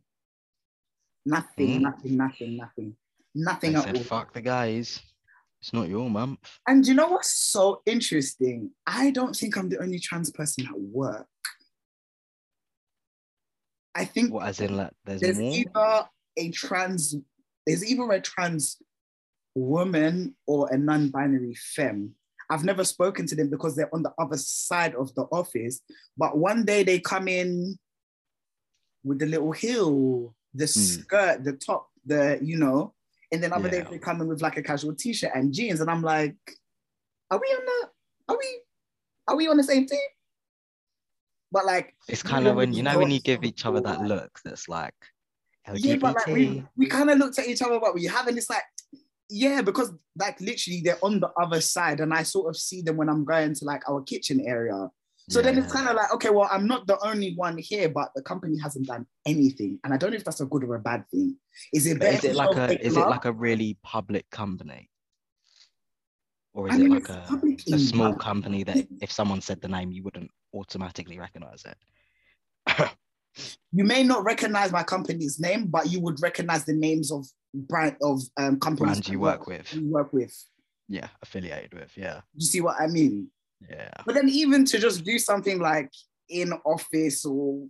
Nothing, 1.26 1.80
Mm. 1.80 1.82
nothing, 1.82 2.18
nothing, 2.18 2.56
nothing. 2.58 2.98
Nothing 3.36 3.72
They 3.74 3.78
at 3.80 3.84
said 3.84 3.98
all. 3.98 4.04
fuck 4.04 4.34
the 4.34 4.42
guys. 4.42 5.02
It's 5.62 5.74
not 5.74 5.90
your 5.90 6.10
month. 6.10 6.40
And 6.68 6.86
you 6.88 6.94
know 6.94 7.10
what's 7.10 7.34
so 7.34 7.82
interesting? 7.86 8.72
I 8.88 9.12
don't 9.12 9.36
think 9.36 9.58
I'm 9.58 9.70
the 9.70 9.82
only 9.82 10.00
trans 10.00 10.32
person 10.32 10.66
at 10.66 10.80
work. 10.80 11.28
I 13.94 14.06
think 14.06 14.34
What 14.34 14.48
as 14.48 14.62
in 14.62 14.78
like 14.78 14.94
there's, 15.04 15.22
there's 15.22 15.40
more? 15.40 15.54
either 15.54 16.08
a 16.38 16.52
trans, 16.52 17.16
there's 17.68 17.86
either 17.86 18.10
a 18.12 18.22
trans 18.22 18.78
woman 19.56 20.36
or 20.48 20.70
a 20.72 20.78
non-binary 20.78 21.56
femme. 21.56 22.12
I've 22.50 22.64
never 22.64 22.84
spoken 22.84 23.28
to 23.28 23.36
them 23.36 23.50
because 23.50 23.76
they're 23.76 23.94
on 23.94 24.04
the 24.04 24.14
other 24.18 24.38
side 24.38 24.96
of 24.96 25.14
the 25.16 25.24
office. 25.24 25.82
But 26.18 26.38
one 26.38 26.64
day 26.66 26.84
they 26.84 27.00
come 27.00 27.28
in 27.28 27.78
with 29.04 29.20
the 29.20 29.26
little 29.26 29.52
heel, 29.52 30.34
the 30.54 30.66
hmm. 30.66 30.68
skirt, 30.68 31.44
the 31.44 31.54
top, 31.54 31.90
the 32.06 32.40
you 32.42 32.58
know, 32.58 32.94
and 33.32 33.44
then 33.44 33.54
other 33.54 33.70
days 33.70 33.84
Yeah. 33.86 33.92
they 33.92 33.98
come 34.00 34.22
in 34.22 34.28
with 34.28 34.42
like 34.42 34.58
a 34.58 34.64
casual 34.64 34.96
t-shirt 34.96 35.32
and 35.36 35.54
jeans, 35.54 35.82
and 35.82 35.90
I'm 35.90 36.02
like, 36.02 36.36
are 37.32 37.40
we 37.40 37.48
on 37.48 37.66
the? 37.66 37.90
Are 38.34 38.38
we? 38.38 38.62
Are 39.28 39.36
we 39.36 39.48
on 39.48 39.58
the 39.58 39.64
same 39.64 39.86
team? 39.86 40.00
But 41.52 41.66
like, 41.66 41.96
It's 42.08 42.24
kind 42.24 42.48
of 42.48 42.56
when 42.56 42.74
you 42.74 42.84
know 42.84 42.98
when 42.98 43.12
you 43.12 43.20
give 43.20 43.44
each 43.44 43.66
other 43.66 43.82
that 43.82 44.02
look 44.02 44.40
that's 44.44 44.68
like 44.70 44.94
LGBT. 45.68 45.80
yeah, 45.86 45.96
but 45.98 46.16
like 46.16 46.28
we, 46.28 46.64
we 46.78 46.86
kind 46.88 47.10
of 47.10 47.18
looked 47.18 47.40
at 47.40 47.48
each 47.48 47.62
other, 47.62 47.80
but 47.80 47.94
we 47.94 48.06
having 48.06 48.36
this 48.36 48.50
like, 48.50 48.64
yeah, 49.30 49.62
because 49.62 49.92
like 50.18 50.40
literally 50.42 50.82
they're 50.84 51.04
on 51.04 51.20
the 51.20 51.30
other 51.42 51.62
side, 51.62 52.00
and 52.00 52.14
I 52.14 52.24
sort 52.24 52.50
of 52.50 52.58
see 52.58 52.82
them 52.82 52.98
when 52.98 53.10
I'm 53.10 53.26
going 53.26 53.54
to 53.56 53.66
like 53.66 53.88
our 53.90 54.02
kitchen 54.02 54.42
area. 54.42 54.90
So 55.30 55.44
then 55.44 55.60
it's 55.60 55.72
kind 55.72 55.88
of 55.88 55.96
like, 55.96 56.12
okay, 56.16 56.32
well, 56.32 56.50
I'm 56.52 56.66
not 56.66 56.88
the 56.88 56.98
only 57.06 57.36
one 57.36 57.58
here, 57.58 57.88
but 57.90 58.10
the 58.16 58.24
company 58.24 58.58
hasn't 58.58 58.88
done 58.88 59.06
anything, 59.26 59.80
and 59.84 59.94
I 59.94 59.98
don't 59.98 60.10
know 60.10 60.18
if 60.18 60.24
that's 60.24 60.42
a 60.42 60.46
good 60.46 60.64
or 60.64 60.76
a 60.76 60.80
bad 60.80 61.06
thing. 61.12 61.38
Is 61.72 61.86
it 61.86 62.00
better 62.00 62.16
is 62.16 62.24
it 62.24 62.36
like 62.36 62.56
a 62.58 62.86
is 62.86 62.98
it 62.98 63.08
like 63.08 63.26
a 63.26 63.32
really 63.32 63.78
public 63.84 64.30
company? 64.32 64.90
Or 66.54 66.68
is 66.68 66.74
I 66.74 66.78
it 66.78 66.82
mean, 66.82 66.94
like 66.94 67.10
a, 67.10 67.26
a 67.74 67.80
small 67.80 68.16
company 68.16 68.64
that 68.64 68.88
if 69.02 69.12
someone 69.12 69.42
said 69.42 69.62
the 69.62 69.68
name 69.68 69.92
you 69.92 70.04
wouldn't 70.04 70.32
automatically 70.54 71.20
recognize 71.20 71.64
it? 71.64 72.90
you 73.72 73.84
may 73.84 74.04
not 74.04 74.24
recognize 74.24 74.72
my 74.72 74.84
company's 74.84 75.40
name, 75.40 75.68
but 75.68 75.92
you 75.92 76.00
would 76.02 76.22
recognize 76.24 76.66
the 76.66 76.74
names 76.74 77.12
of 77.12 77.28
brand 77.54 77.98
of 78.02 78.22
um, 78.38 78.60
companies 78.60 78.94
Brands 78.94 79.10
you 79.10 79.20
work 79.20 79.46
with. 79.46 79.74
You 79.74 79.92
work 79.92 80.12
with. 80.12 80.36
Yeah, 80.88 81.08
affiliated 81.22 81.76
with. 81.76 81.96
Yeah. 81.96 82.22
You 82.36 82.46
see 82.46 82.62
what 82.62 82.82
I 82.82 82.88
mean? 82.88 83.30
Yeah. 83.68 83.90
But 84.06 84.16
then 84.16 84.30
even 84.30 84.66
to 84.66 84.80
just 84.80 85.04
do 85.04 85.18
something 85.20 85.60
like 85.60 85.92
in 86.30 86.54
office 86.66 87.26
or 87.26 87.68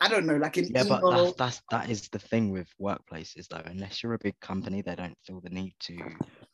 I 0.00 0.08
don't 0.08 0.26
know, 0.26 0.36
like 0.36 0.56
an 0.56 0.68
Yeah, 0.74 0.84
but 0.84 1.00
email. 1.02 1.32
that's 1.32 1.36
that's 1.36 1.62
that 1.70 1.90
is 1.90 2.08
the 2.08 2.18
thing 2.18 2.50
with 2.50 2.68
workplaces 2.80 3.48
though. 3.48 3.62
Unless 3.64 4.02
you're 4.02 4.14
a 4.14 4.18
big 4.18 4.38
company, 4.40 4.80
they 4.82 4.94
don't 4.94 5.16
feel 5.26 5.40
the 5.40 5.50
need 5.50 5.74
to 5.80 5.98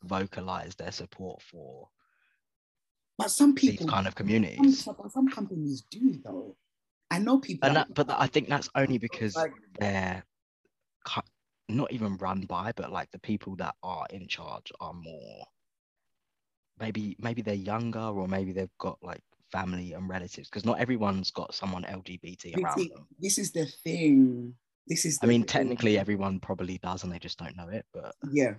vocalize 0.03 0.75
their 0.75 0.91
support 0.91 1.41
for 1.41 1.87
but 3.17 3.31
some 3.31 3.53
these 3.55 3.71
people, 3.71 3.87
kind 3.87 4.07
of 4.07 4.11
some, 4.13 4.17
communities. 4.17 4.83
some 5.09 5.27
companies 5.29 5.83
do 5.89 6.19
though. 6.23 6.55
I 7.09 7.19
know 7.19 7.39
people. 7.39 7.67
And 7.67 7.77
that- 7.77 7.87
that, 7.95 8.07
but 8.07 8.19
I 8.19 8.27
think 8.27 8.49
that's 8.49 8.69
only 8.75 8.97
because 8.97 9.35
like 9.35 9.53
they're 9.79 10.23
not 11.69 11.91
even 11.93 12.17
run 12.17 12.41
by, 12.41 12.71
but 12.75 12.91
like 12.91 13.09
the 13.11 13.19
people 13.19 13.55
that 13.57 13.75
are 13.83 14.05
in 14.09 14.27
charge 14.27 14.71
are 14.79 14.93
more 14.93 15.45
maybe 16.79 17.15
maybe 17.19 17.41
they're 17.41 17.53
younger 17.53 17.99
or 17.99 18.27
maybe 18.27 18.51
they've 18.51 18.77
got 18.77 18.97
like 19.01 19.21
family 19.51 19.93
and 19.93 20.09
relatives 20.09 20.49
because 20.49 20.65
not 20.65 20.79
everyone's 20.79 21.31
got 21.31 21.53
someone 21.53 21.83
LGBT 21.83 22.61
around 22.61 22.77
this, 22.77 22.89
them. 22.89 23.07
this 23.19 23.37
is 23.37 23.51
the 23.51 23.65
thing. 23.65 24.53
This 24.87 25.05
is. 25.05 25.19
I 25.21 25.25
mean, 25.25 25.41
thing. 25.41 25.47
technically 25.47 25.97
everyone 25.97 26.39
probably 26.39 26.77
does 26.77 27.03
and 27.03 27.11
they 27.11 27.19
just 27.19 27.39
don't 27.39 27.55
know 27.55 27.69
it, 27.69 27.85
but 27.93 28.15
Yeah. 28.31 28.55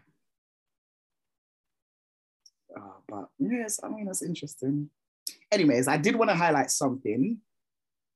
Uh, 2.76 3.00
but 3.08 3.28
yes, 3.38 3.80
I 3.82 3.88
mean 3.88 4.06
that's 4.06 4.22
interesting. 4.22 4.90
Anyways, 5.50 5.88
I 5.88 5.96
did 5.96 6.16
want 6.16 6.30
to 6.30 6.36
highlight 6.36 6.70
something. 6.70 7.38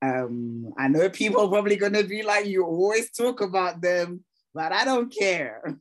Um, 0.03 0.73
I 0.79 0.89
know 0.89 1.09
people 1.11 1.43
are 1.43 1.49
probably 1.49 1.77
gonna 1.77 2.05
be 2.05 2.23
like, 2.23 2.47
you 2.47 2.65
always 2.65 3.11
talk 3.11 3.41
about 3.41 3.81
them, 3.81 4.25
but 4.55 4.73
I 4.73 4.85
don't 4.85 5.15
care. 5.15 5.77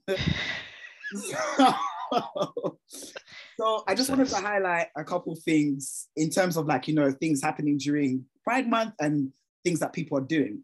so, 1.13 1.37
so 3.59 3.83
I 3.87 3.93
just 3.93 4.09
wanted 4.09 4.27
to 4.29 4.37
highlight 4.37 4.87
a 4.95 5.03
couple 5.03 5.35
things 5.35 6.07
in 6.15 6.29
terms 6.29 6.55
of 6.55 6.65
like, 6.65 6.87
you 6.87 6.95
know, 6.95 7.11
things 7.11 7.43
happening 7.43 7.77
during 7.77 8.23
Pride 8.41 8.69
Month 8.69 8.93
and 9.01 9.33
things 9.65 9.81
that 9.81 9.91
people 9.91 10.17
are 10.17 10.21
doing. 10.21 10.63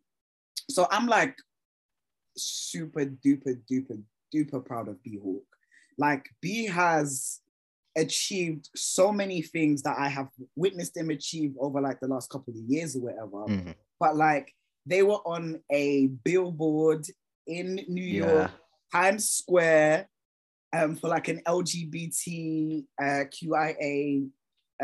So 0.69 0.87
I'm 0.89 1.05
like 1.05 1.35
super 2.37 3.05
duper 3.05 3.59
duper 3.69 4.01
duper 4.33 4.65
proud 4.65 4.87
of 4.87 5.03
B 5.03 5.19
Hawk. 5.21 5.43
Like 5.97 6.29
B 6.41 6.67
has 6.67 7.41
achieved 7.97 8.69
so 8.75 9.11
many 9.11 9.41
things 9.41 9.81
that 9.81 9.97
I 9.99 10.07
have 10.07 10.29
witnessed 10.55 10.95
him 10.95 11.09
achieve 11.09 11.53
over 11.59 11.81
like 11.81 11.99
the 11.99 12.07
last 12.07 12.29
couple 12.29 12.53
of 12.53 12.59
years 12.65 12.95
or 12.95 13.01
whatever. 13.01 13.45
Mhm. 13.45 13.75
But 13.99 14.15
like 14.15 14.53
they 14.85 15.03
were 15.03 15.19
on 15.25 15.61
a 15.69 16.07
billboard 16.07 17.05
in 17.45 17.75
New 17.89 18.03
York, 18.03 18.51
yeah, 18.51 18.99
Times 19.01 19.29
Square, 19.29 20.07
um, 20.75 20.95
for 20.95 21.07
like 21.09 21.27
an 21.27 21.41
LGBT 21.47 22.83
uh, 23.01 23.23
QIA 23.33 24.29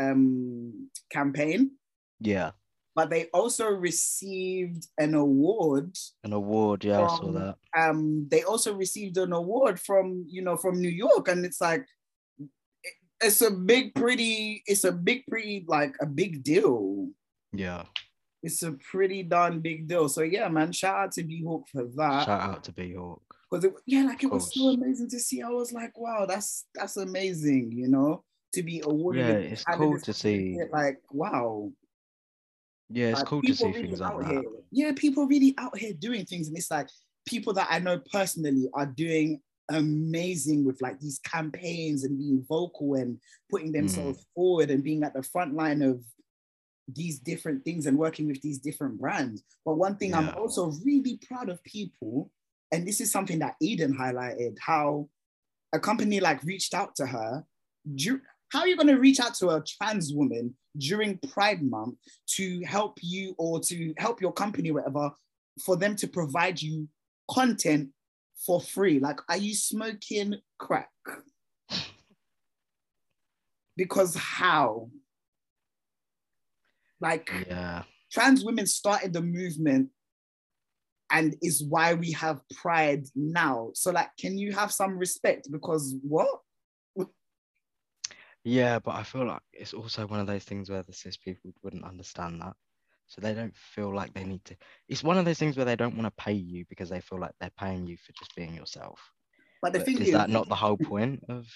um, 0.00 0.88
campaign. 1.10 1.72
yeah, 2.20 2.50
But 2.94 3.10
they 3.10 3.26
also 3.34 3.68
received 3.68 4.86
an 4.98 5.14
award 5.14 5.96
an 6.24 6.32
award. 6.32 6.84
Yeah, 6.84 7.02
I 7.02 7.06
saw 7.16 7.32
that. 7.32 7.56
um, 7.76 8.26
they 8.30 8.42
also 8.42 8.74
received 8.74 9.16
an 9.18 9.32
award 9.32 9.78
from 9.80 10.24
you 10.28 10.42
know 10.42 10.56
from 10.56 10.80
New 10.80 10.90
York, 10.90 11.28
and 11.28 11.44
it's 11.44 11.60
like 11.60 11.84
it's 13.22 13.40
a 13.40 13.50
big, 13.50 13.94
pretty, 13.94 14.62
it's 14.66 14.84
a 14.84 14.90
big, 14.92 15.22
pretty 15.30 15.64
like 15.68 15.94
a 16.00 16.06
big 16.06 16.42
deal. 16.42 17.08
Yeah, 17.52 17.84
It's 18.42 18.62
a 18.62 18.72
pretty 18.72 19.22
darn 19.22 19.60
big 19.60 19.86
deal. 19.86 20.08
So 20.08 20.22
yeah, 20.22 20.48
man, 20.48 20.72
shout 20.72 20.96
out 20.96 21.12
to 21.12 21.22
B 21.22 21.44
Hawk 21.44 21.68
for 21.70 21.84
that. 21.96 22.24
shout 22.26 22.40
out 22.40 22.64
to 22.64 22.72
B 22.72 22.94
Hawk. 22.94 23.22
Because 23.52 23.70
yeah, 23.86 24.04
like 24.04 24.22
it 24.22 24.30
was 24.30 24.54
so 24.54 24.70
amazing 24.70 25.08
to 25.10 25.20
see. 25.20 25.42
I 25.42 25.50
was 25.50 25.72
like, 25.72 25.96
wow, 25.98 26.24
that's 26.26 26.64
that's 26.74 26.96
amazing, 26.96 27.72
you 27.72 27.88
know, 27.88 28.24
to 28.54 28.62
be 28.62 28.80
awarded. 28.84 29.26
Yeah, 29.26 29.50
it's 29.50 29.64
cool 29.64 29.98
to 30.00 30.12
see. 30.12 30.58
Like, 30.72 31.00
wow, 31.10 31.70
Yeah, 32.88 33.08
it's 33.08 33.20
like, 33.20 33.28
cool 33.28 33.42
to 33.42 33.54
see 33.54 33.66
really 33.66 33.82
things 33.82 34.00
like 34.00 34.12
out 34.12 34.20
that. 34.20 34.30
here. 34.30 34.42
Yeah, 34.70 34.92
people 34.96 35.26
really 35.26 35.54
out 35.58 35.76
here 35.76 35.92
doing 35.92 36.24
things, 36.24 36.48
and 36.48 36.56
it's 36.56 36.70
like 36.70 36.88
people 37.26 37.52
that 37.54 37.68
I 37.70 37.78
know 37.78 38.00
personally 38.10 38.68
are 38.72 38.86
doing 38.86 39.40
amazing 39.68 40.64
with 40.64 40.80
like 40.82 40.98
these 40.98 41.18
campaigns 41.20 42.04
and 42.04 42.18
being 42.18 42.44
vocal 42.48 42.94
and 42.94 43.18
putting 43.50 43.68
Mm. 43.68 43.74
themselves 43.74 44.26
forward 44.34 44.70
and 44.70 44.82
being 44.82 45.02
at 45.02 45.14
the 45.14 45.22
front 45.22 45.54
line 45.54 45.82
of 45.82 46.02
these 46.88 47.20
different 47.20 47.64
things 47.64 47.86
and 47.86 47.96
working 47.96 48.26
with 48.26 48.40
these 48.42 48.58
different 48.58 48.98
brands. 48.98 49.44
But 49.64 49.76
one 49.76 49.96
thing 49.96 50.14
I'm 50.14 50.30
also 50.36 50.72
really 50.84 51.18
proud 51.28 51.48
of 51.48 51.62
people, 51.62 52.30
and 52.72 52.88
this 52.88 53.00
is 53.00 53.12
something 53.12 53.38
that 53.40 53.56
Eden 53.60 53.96
highlighted, 53.96 54.56
how 54.58 55.08
a 55.74 55.78
company 55.78 56.20
like 56.20 56.42
reached 56.42 56.72
out 56.74 56.96
to 56.96 57.06
her. 57.06 57.44
How 58.50 58.60
are 58.60 58.68
you 58.68 58.76
going 58.76 58.88
to 58.88 58.98
reach 58.98 59.20
out 59.20 59.34
to 59.36 59.50
a 59.50 59.62
trans 59.62 60.12
woman 60.12 60.54
during 60.76 61.18
Pride 61.18 61.62
Month 61.62 61.96
to 62.36 62.62
help 62.64 62.98
you 63.02 63.34
or 63.38 63.60
to 63.60 63.94
help 63.98 64.20
your 64.20 64.32
company, 64.32 64.70
whatever, 64.70 65.10
for 65.64 65.76
them 65.76 65.96
to 65.96 66.08
provide 66.08 66.60
you 66.60 66.88
content 67.30 67.90
for 68.46 68.60
free? 68.60 68.98
Like, 68.98 69.20
are 69.28 69.36
you 69.36 69.54
smoking 69.54 70.36
crack? 70.58 70.90
Because 73.76 74.14
how? 74.14 74.90
Like, 77.00 77.30
Yeah, 77.48 77.84
trans 78.10 78.44
women 78.44 78.66
started 78.66 79.12
the 79.12 79.22
movement 79.22 79.90
and 81.12 81.36
is 81.42 81.62
why 81.62 81.94
we 81.94 82.10
have 82.12 82.40
pride 82.56 83.06
now. 83.14 83.70
So, 83.74 83.92
like, 83.92 84.08
can 84.18 84.38
you 84.38 84.52
have 84.52 84.72
some 84.72 84.98
respect? 84.98 85.48
Because 85.52 85.94
what? 86.02 86.40
yeah, 88.44 88.78
but 88.78 88.96
I 88.96 89.02
feel 89.04 89.26
like 89.26 89.42
it's 89.52 89.74
also 89.74 90.06
one 90.06 90.18
of 90.18 90.26
those 90.26 90.44
things 90.44 90.68
where 90.68 90.82
the 90.82 90.92
cis 90.92 91.16
people 91.16 91.52
wouldn't 91.62 91.84
understand 91.84 92.40
that. 92.40 92.54
So 93.06 93.20
they 93.20 93.34
don't 93.34 93.54
feel 93.54 93.94
like 93.94 94.14
they 94.14 94.24
need 94.24 94.44
to. 94.46 94.56
It's 94.88 95.04
one 95.04 95.18
of 95.18 95.26
those 95.26 95.38
things 95.38 95.56
where 95.56 95.66
they 95.66 95.76
don't 95.76 95.96
want 95.96 96.06
to 96.06 96.22
pay 96.24 96.32
you 96.32 96.64
because 96.68 96.88
they 96.88 97.00
feel 97.00 97.20
like 97.20 97.32
they're 97.40 97.50
paying 97.58 97.86
you 97.86 97.98
for 97.98 98.12
just 98.12 98.34
being 98.34 98.54
yourself. 98.54 98.98
But 99.60 99.74
the 99.74 99.80
But 99.80 99.86
thing 99.86 99.98
is 99.98 100.08
is, 100.08 100.12
that 100.14 100.30
not 100.30 100.48
the 100.48 100.54
whole 100.54 100.78
point 100.78 101.22
of? 101.28 101.46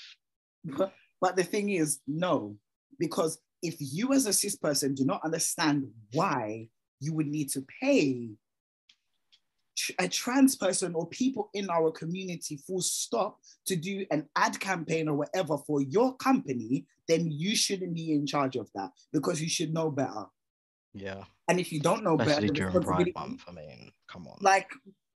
But, 0.65 0.93
but 1.21 1.35
the 1.35 1.45
thing 1.45 1.71
is, 1.71 2.01
no, 2.07 2.57
because 2.99 3.39
if 3.63 3.77
you 3.81 4.13
as 4.13 4.27
a 4.27 4.35
cis 4.35 4.55
person 4.55 4.95
do 4.95 5.07
not 5.07 5.23
understand 5.25 5.89
why 6.13 6.69
you 7.01 7.15
would 7.15 7.27
need 7.27 7.51
to 7.53 7.65
pay 7.83 8.31
a 9.99 10.09
trans 10.09 10.57
person 10.57 10.95
or 10.95 11.07
people 11.09 11.51
in 11.55 11.69
our 11.71 11.91
community 11.91 12.57
full 12.57 12.81
stop 12.81 13.39
to 13.67 13.77
do 13.77 14.07
an 14.11 14.29
ad 14.37 14.59
campaign 14.59 15.09
or 15.09 15.17
whatever 15.17 15.59
for 15.59 15.83
your 15.83 16.17
company, 16.17 16.87
then 17.09 17.31
you 17.31 17.55
shouldn't 17.55 17.95
be 17.95 18.13
in 18.13 18.27
charge 18.27 18.57
of 18.57 18.69
that 18.75 18.91
because 19.13 19.41
you 19.41 19.49
should 19.49 19.73
know 19.73 19.91
better. 19.91 20.25
Yeah, 20.95 21.25
And 21.49 21.61
if 21.61 21.73
you 21.73 21.81
don't 21.81 22.03
know 22.03 22.17
better, 22.17 22.31
especially 22.31 22.49
the 22.49 22.55
during 22.55 22.83
Pride 22.83 23.13
Month. 23.15 23.43
I 23.47 23.53
mean, 23.53 23.93
come 24.09 24.27
on. 24.27 24.39
like 24.41 24.71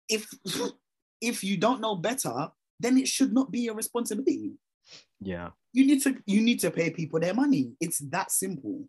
if 0.08 0.28
if 1.20 1.44
you 1.44 1.56
don't 1.56 1.80
know 1.80 1.94
better, 1.94 2.48
then 2.80 2.98
it 2.98 3.06
should 3.06 3.32
not 3.32 3.50
be 3.52 3.60
your 3.60 3.74
responsibility. 3.76 4.54
Yeah, 5.20 5.50
You 5.72 5.86
need 5.86 6.02
to 6.02 6.16
you 6.26 6.40
need 6.40 6.58
to 6.60 6.70
pay 6.72 6.90
people 6.90 7.20
their 7.20 7.34
money. 7.34 7.74
It's 7.80 7.98
that 8.10 8.32
simple. 8.32 8.88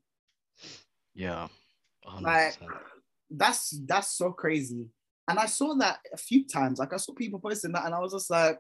yeah. 1.14 1.48
100%. 2.08 2.22
Like 2.22 2.58
that's 3.30 3.70
that's 3.86 4.18
so 4.18 4.32
crazy. 4.32 4.88
And 5.30 5.38
I 5.40 5.46
saw 5.46 5.76
that 5.76 6.00
a 6.12 6.18
few 6.18 6.44
times. 6.46 6.80
Like 6.80 6.94
I 6.94 6.98
saw 6.98 7.14
people 7.14 7.40
posting 7.40 7.72
that, 7.74 7.86
and 7.86 7.94
I 7.94 8.00
was 8.00 8.14
just 8.14 8.30
like, 8.30 8.60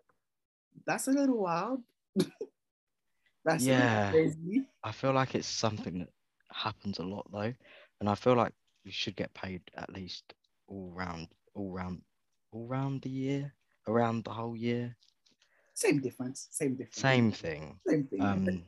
that's 0.85 1.07
a 1.07 1.11
little 1.11 1.39
wild. 1.41 1.81
that's 3.45 3.65
Yeah. 3.65 4.11
crazy. 4.11 4.65
I 4.83 4.91
feel 4.91 5.13
like 5.13 5.35
it's 5.35 5.47
something 5.47 5.99
that 5.99 6.09
happens 6.51 6.99
a 6.99 7.03
lot 7.03 7.27
though, 7.31 7.53
and 7.99 8.09
I 8.09 8.15
feel 8.15 8.35
like 8.35 8.53
you 8.83 8.91
should 8.91 9.15
get 9.15 9.33
paid 9.33 9.61
at 9.75 9.91
least 9.91 10.33
all 10.67 10.91
round, 10.93 11.27
all 11.55 11.71
round, 11.71 12.01
all 12.51 12.67
round 12.67 13.01
the 13.01 13.09
year, 13.09 13.53
around 13.87 14.23
the 14.23 14.31
whole 14.31 14.55
year. 14.55 14.95
Same 15.73 15.99
difference. 15.99 16.47
Same 16.51 16.75
difference. 16.75 16.95
Same 16.99 17.31
thing. 17.31 17.79
Same 17.87 18.05
thing. 18.05 18.21
Um, 18.21 18.63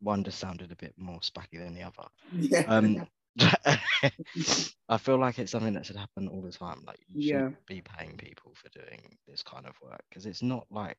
one 0.00 0.24
just 0.24 0.38
sounded 0.38 0.72
a 0.72 0.76
bit 0.76 0.94
more 0.96 1.20
spacky 1.20 1.58
than 1.58 1.74
the 1.74 1.82
other. 1.82 2.08
yeah. 2.32 2.64
Um, 2.66 3.06
I 4.88 4.98
feel 4.98 5.18
like 5.18 5.38
it's 5.38 5.52
something 5.52 5.74
that 5.74 5.86
should 5.86 5.96
happen 5.96 6.28
all 6.28 6.42
the 6.42 6.52
time. 6.52 6.82
Like 6.86 7.00
you 7.08 7.20
Yeah. 7.20 7.40
should 7.40 7.50
be 7.66 7.82
paying 7.82 8.16
people 8.16 8.54
for 8.54 8.68
doing 8.70 9.18
this 9.26 9.42
kind 9.42 9.66
of 9.66 9.74
work 9.82 10.02
because 10.08 10.26
it's 10.26 10.42
not 10.42 10.66
like 10.70 10.98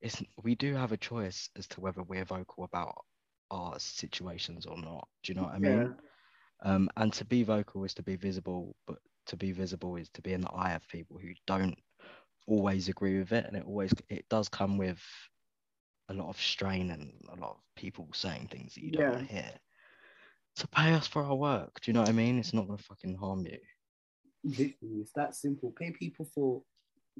it's. 0.00 0.22
We 0.42 0.54
do 0.54 0.74
have 0.74 0.92
a 0.92 0.96
choice 0.96 1.48
as 1.56 1.66
to 1.68 1.80
whether 1.80 2.02
we're 2.02 2.24
vocal 2.24 2.64
about 2.64 3.04
our 3.50 3.78
situations 3.78 4.66
or 4.66 4.76
not. 4.76 5.08
Do 5.22 5.32
you 5.32 5.36
know 5.36 5.44
what 5.44 5.54
I 5.54 5.58
mean? 5.58 5.88
Yeah. 5.88 6.06
Um, 6.64 6.88
and 6.96 7.12
to 7.14 7.24
be 7.24 7.42
vocal 7.42 7.84
is 7.84 7.94
to 7.94 8.02
be 8.02 8.16
visible, 8.16 8.76
but 8.86 8.98
to 9.26 9.36
be 9.36 9.52
visible 9.52 9.96
is 9.96 10.08
to 10.10 10.22
be 10.22 10.32
in 10.32 10.40
the 10.42 10.50
eye 10.50 10.72
of 10.74 10.88
people 10.88 11.18
who 11.18 11.30
don't 11.46 11.78
always 12.46 12.88
agree 12.88 13.18
with 13.18 13.32
it, 13.32 13.46
and 13.46 13.56
it 13.56 13.64
always 13.66 13.92
it 14.08 14.28
does 14.28 14.48
come 14.48 14.76
with 14.78 15.00
a 16.08 16.14
lot 16.14 16.28
of 16.28 16.40
strain 16.40 16.90
and 16.90 17.12
a 17.30 17.36
lot 17.36 17.50
of 17.52 17.60
people 17.76 18.08
saying 18.12 18.48
things 18.48 18.74
that 18.74 18.84
you 18.84 18.90
don't 18.92 19.08
want 19.08 19.20
to 19.20 19.26
hear. 19.34 19.50
To 20.58 20.66
pay 20.66 20.92
us 20.92 21.06
for 21.06 21.22
our 21.22 21.36
work, 21.36 21.80
do 21.80 21.88
you 21.88 21.92
know 21.92 22.00
what 22.00 22.08
I 22.08 22.12
mean? 22.12 22.38
It's 22.38 22.52
not 22.52 22.66
gonna 22.66 22.78
fucking 22.78 23.14
harm 23.16 23.46
you. 23.46 23.58
Literally, 24.42 25.02
it's 25.02 25.12
that 25.14 25.36
simple. 25.36 25.72
Pay 25.78 25.92
people 25.92 26.26
for 26.34 26.62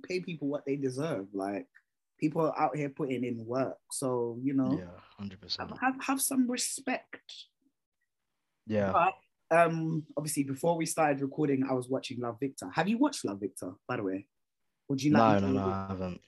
pay 0.03 0.19
people 0.21 0.49
what 0.49 0.65
they 0.67 0.75
deserve. 0.75 1.27
Like 1.33 1.69
people 2.19 2.43
are 2.43 2.59
out 2.59 2.77
here 2.77 2.89
putting 2.89 3.25
in 3.25 3.45
work. 3.47 3.79
So, 3.93 4.39
you 4.43 4.55
know, 4.55 4.77
Yeah, 4.79 5.01
hundred 5.17 5.41
percent. 5.41 5.71
have, 5.81 5.95
have 6.03 6.21
some 6.21 6.51
respect. 6.51 7.33
Yeah, 8.67 8.93
But 8.93 9.15
um 9.57 10.05
obviously 10.17 10.43
before 10.43 10.77
we 10.77 10.85
started 10.87 11.21
recording, 11.23 11.65
I 11.69 11.75
was 11.75 11.89
watching 11.89 12.19
Love 12.21 12.39
Victor. 12.41 12.69
Have 12.75 12.89
you 12.89 12.99
watched 12.99 13.25
Love 13.25 13.39
Victor, 13.41 13.73
by 13.87 13.99
the 13.99 14.03
way? 14.03 14.27
Would 14.89 15.01
you 15.01 15.13
no, 15.13 15.19
like 15.21 15.43
no, 15.43 15.53
no, 15.53 15.63
I 15.63 15.87
haven't. 15.89 16.21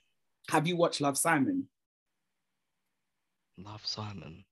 Have 0.48 0.68
you 0.68 0.76
watched 0.76 1.00
Love 1.00 1.18
Simon? 1.18 1.68
Love 3.58 3.84
Simon. 3.84 4.44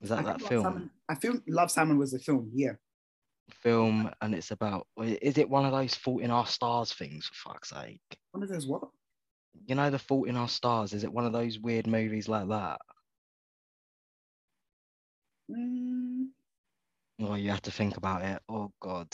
Is 0.00 0.12
I 0.12 0.16
that 0.22 0.38
that 0.38 0.42
film? 0.42 0.64
Simon, 0.64 0.90
I 1.08 1.14
feel 1.14 1.38
Love 1.48 1.70
Simon 1.70 1.98
was 1.98 2.14
a 2.14 2.18
film, 2.18 2.50
yeah. 2.54 2.72
Film, 3.50 4.10
and 4.20 4.34
it's 4.34 4.50
about. 4.50 4.86
Is 5.00 5.38
it 5.38 5.48
one 5.48 5.64
of 5.64 5.72
those 5.72 5.94
Fault 5.94 6.22
in 6.22 6.30
Our 6.30 6.46
Stars 6.46 6.92
things? 6.92 7.26
For 7.26 7.50
fuck's 7.50 7.70
sake. 7.70 8.00
One 8.32 8.42
of 8.42 8.48
those 8.48 8.66
what? 8.66 8.82
You 9.66 9.74
know 9.74 9.88
the 9.90 9.98
Fault 9.98 10.28
in 10.28 10.36
Our 10.36 10.48
Stars. 10.48 10.92
Is 10.92 11.04
it 11.04 11.12
one 11.12 11.24
of 11.24 11.32
those 11.32 11.58
weird 11.58 11.86
movies 11.86 12.28
like 12.28 12.48
that? 12.48 12.80
Mm, 15.50 16.26
Oh, 17.20 17.34
you 17.34 17.50
have 17.50 17.62
to 17.62 17.70
think 17.70 17.96
about 17.96 18.22
it. 18.22 18.42
Oh 18.48 18.72
God. 18.80 19.08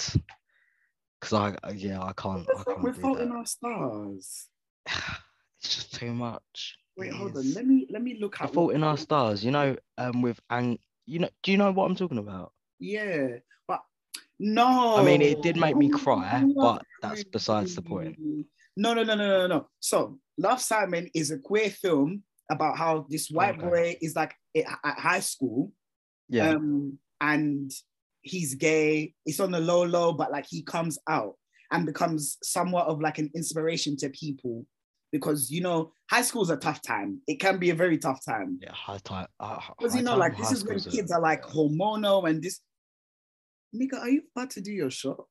Because 1.21 1.57
I, 1.63 1.73
yeah, 1.75 2.03
I 2.03 2.13
can't. 2.15 2.47
I 2.59 2.65
can't 2.65 2.83
do 2.85 2.93
Fault 2.95 3.21
in. 3.21 3.31
Our 3.31 3.47
Stars? 3.47 4.49
It's 5.63 5.75
just 5.77 5.95
too 5.95 6.13
much. 6.13 6.77
Wait, 6.97 7.09
It 7.09 7.15
hold 7.15 7.37
on. 7.37 7.55
Let 7.55 7.67
me 7.67 7.87
let 7.91 8.03
me 8.03 8.19
look 8.21 8.37
The 8.39 8.45
at 8.45 8.53
Fault 8.53 8.75
in 8.75 8.83
Our 8.83 8.97
Stars. 8.97 9.45
You 9.45 9.51
know, 9.53 9.77
um, 9.99 10.23
with 10.23 10.41
Ang. 10.51 10.79
You 11.07 11.21
know, 11.21 11.29
do 11.43 11.51
you 11.53 11.59
know 11.59 11.71
what 11.73 11.87
I'm 11.87 11.97
talking 11.97 12.19
about? 12.19 12.53
Yeah, 12.79 13.29
but 13.67 13.81
no. 14.39 14.97
I 14.97 15.03
mean, 15.05 15.23
it 15.23 15.43
did 15.43 15.57
make 15.57 15.77
me 15.77 15.89
cry, 15.89 16.45
but 16.61 16.85
that's 17.01 17.25
besides 17.25 17.75
the 17.75 17.83
point. 17.83 18.17
No, 18.77 18.95
no, 18.95 19.03
no, 19.03 19.15
no, 19.15 19.27
no, 19.27 19.47
no. 19.47 19.69
So, 19.81 20.19
Love 20.39 20.61
Simon 20.61 21.11
is 21.15 21.31
a 21.31 21.39
queer 21.39 21.71
film 21.71 22.23
about 22.51 22.79
how 22.79 23.07
this 23.09 23.29
white 23.31 23.59
Okay. 23.59 23.67
boy 23.69 23.97
is 24.01 24.17
like 24.17 24.35
at 24.57 24.65
at 24.85 24.99
high 24.99 25.21
school, 25.21 25.73
Yeah. 26.29 26.51
um, 26.51 26.99
and 27.21 27.71
he's 28.23 28.55
gay. 28.55 29.15
It's 29.27 29.41
on 29.41 29.51
the 29.53 29.61
low, 29.61 29.85
low, 29.85 30.13
but 30.13 30.31
like 30.33 30.47
he 30.49 30.63
comes 30.63 30.99
out 31.09 31.37
and 31.71 31.87
becomes 31.87 32.39
somewhat 32.43 32.87
of 32.87 33.01
like 33.01 33.19
an 33.19 33.31
inspiration 33.35 33.97
to 33.99 34.11
people 34.11 34.67
because 35.13 35.51
you 35.51 35.61
know 35.61 35.93
high 36.11 36.23
school's 36.23 36.51
a 36.51 36.57
tough 36.57 36.81
time. 36.83 37.21
It 37.27 37.39
can 37.39 37.59
be 37.59 37.71
a 37.71 37.75
very 37.75 37.99
tough 37.99 38.25
time 38.25 38.59
yeah. 38.61 38.73
High 38.73 38.99
time. 39.05 39.27
Uh, 39.39 39.61
because 39.79 39.95
you 39.95 40.03
know, 40.03 40.17
like 40.17 40.37
this 40.37 40.51
is 40.51 40.65
when 40.65 40.81
kids 40.81 41.13
are 41.13 41.21
like 41.21 41.43
hormonal 41.45 42.29
and 42.29 42.43
this. 42.43 42.61
Nigga, 43.75 44.01
are 44.01 44.09
you 44.11 44.23
about 44.35 44.51
to 44.51 44.61
do 44.61 44.71
your 44.73 44.91
shot? 44.91 45.25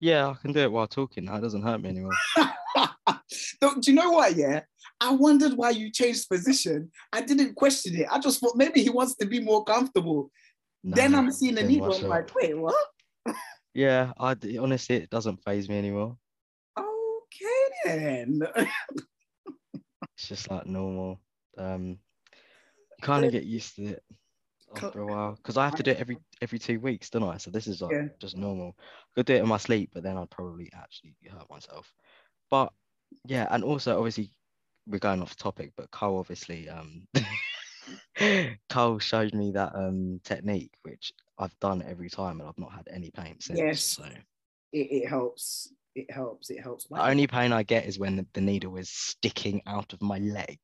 Yeah, 0.00 0.28
I 0.28 0.34
can 0.40 0.52
do 0.52 0.60
it 0.60 0.72
while 0.72 0.86
talking. 0.88 1.26
That 1.26 1.42
doesn't 1.42 1.62
hurt 1.62 1.82
me 1.82 1.90
anymore. 1.90 2.12
Don't- 3.60 3.86
you 3.86 3.94
know 3.94 4.10
what? 4.10 4.34
Yeah, 4.34 4.62
I 5.00 5.12
wondered 5.12 5.52
why 5.52 5.70
you 5.70 5.90
changed 5.92 6.28
position. 6.28 6.90
I 7.12 7.20
didn't 7.20 7.54
question 7.54 7.94
it. 7.94 8.06
I 8.10 8.18
just 8.18 8.40
thought 8.40 8.56
maybe 8.56 8.82
he 8.82 8.90
wants 8.90 9.14
to 9.16 9.26
be 9.26 9.40
more 9.40 9.64
comfortable. 9.64 10.30
then 10.82 11.14
I'm 11.14 11.30
seeing 11.30 11.54
the 11.54 11.62
needle. 11.62 11.92
I'm 11.94 12.08
like, 12.08 12.34
wait, 12.34 12.58
what? 12.58 12.74
Yeah, 13.74 14.12
I 14.18 14.34
honestly, 14.58 14.96
it 14.96 15.10
doesn't 15.10 15.44
faze 15.44 15.68
me 15.68 15.78
anymore. 15.78 16.16
Then. 17.84 18.42
It's 20.16 20.28
just 20.28 20.50
like 20.50 20.66
normal. 20.66 21.20
Um, 21.56 21.98
you 22.98 23.02
kind 23.02 23.24
of 23.24 23.32
get 23.32 23.44
used 23.44 23.76
to 23.76 23.84
it 23.84 24.04
after 24.74 25.00
a 25.00 25.06
while 25.06 25.34
because 25.36 25.56
I 25.56 25.64
have 25.64 25.76
to 25.76 25.82
do 25.82 25.90
it 25.92 25.98
every 25.98 26.18
every 26.42 26.58
two 26.58 26.78
weeks, 26.80 27.10
don't 27.10 27.22
I? 27.24 27.38
So 27.38 27.50
this 27.50 27.66
is 27.66 27.80
like 27.80 27.92
Yeah. 27.92 28.08
just 28.20 28.36
normal. 28.36 28.76
I 28.78 29.10
could 29.16 29.26
do 29.26 29.34
it 29.34 29.42
in 29.42 29.48
my 29.48 29.56
sleep, 29.56 29.90
but 29.94 30.02
then 30.02 30.16
I'd 30.16 30.30
probably 30.30 30.70
actually 30.74 31.14
hurt 31.30 31.48
myself. 31.50 31.92
But 32.50 32.72
yeah, 33.24 33.46
and 33.50 33.64
also 33.64 33.96
obviously 33.96 34.32
we're 34.86 34.98
going 34.98 35.22
off 35.22 35.36
topic, 35.36 35.72
but 35.76 35.90
Cole 35.90 36.18
obviously 36.18 36.68
um 36.68 37.06
Cole 38.68 38.98
showed 38.98 39.34
me 39.34 39.52
that 39.52 39.74
um 39.74 40.20
technique 40.24 40.72
which 40.82 41.12
I've 41.38 41.58
done 41.60 41.82
every 41.82 42.10
time 42.10 42.40
and 42.40 42.48
I've 42.48 42.58
not 42.58 42.72
had 42.72 42.88
any 42.92 43.10
pain 43.10 43.36
since. 43.40 43.58
Yes. 43.58 43.84
So 43.84 44.04
It, 44.72 44.78
it 44.92 45.08
helps. 45.08 45.72
It 45.94 46.10
helps. 46.10 46.50
It 46.50 46.60
helps. 46.62 46.86
the 46.88 47.02
only 47.02 47.26
pain 47.26 47.52
I 47.52 47.62
get 47.62 47.86
is 47.86 47.98
when 47.98 48.16
the, 48.16 48.26
the 48.32 48.40
needle 48.40 48.76
is 48.76 48.90
sticking 48.90 49.62
out 49.66 49.92
of 49.92 50.02
my 50.02 50.18
leg. 50.18 50.58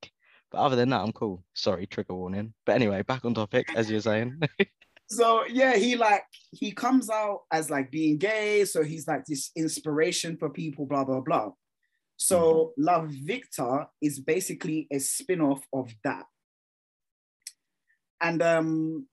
But 0.51 0.59
other 0.59 0.77
than 0.77 0.91
that, 0.91 1.01
I'm 1.01 1.13
cool. 1.13 1.45
Sorry, 1.55 1.87
trigger 1.87 2.15
warning. 2.15 2.55
But 2.65 2.77
anyway, 2.77 3.03
back 3.03 3.25
on 3.25 3.35
topic, 3.35 3.69
as 3.75 3.91
you're 3.91 4.01
saying. 4.01 4.41
so 5.09 5.45
yeah, 5.47 5.77
he 5.77 5.97
like 5.97 6.25
he 6.53 6.71
comes 6.71 7.11
out 7.11 7.41
as 7.53 7.71
like 7.71 7.91
being 7.91 8.19
gay, 8.19 8.65
so 8.65 8.83
he's 8.85 9.09
like 9.09 9.25
this 9.27 9.51
inspiration 9.57 10.37
for 10.37 10.51
people, 10.51 10.87
blah 10.87 11.05
blah 11.05 11.21
blah. 11.21 11.51
So 12.17 12.73
Love 12.79 13.11
Victor 13.11 13.87
is 14.01 14.21
basically 14.21 14.87
a 14.91 14.99
spin-off 14.99 15.63
of 15.73 15.93
that. 16.05 16.25
And 18.21 18.43
um 18.43 19.07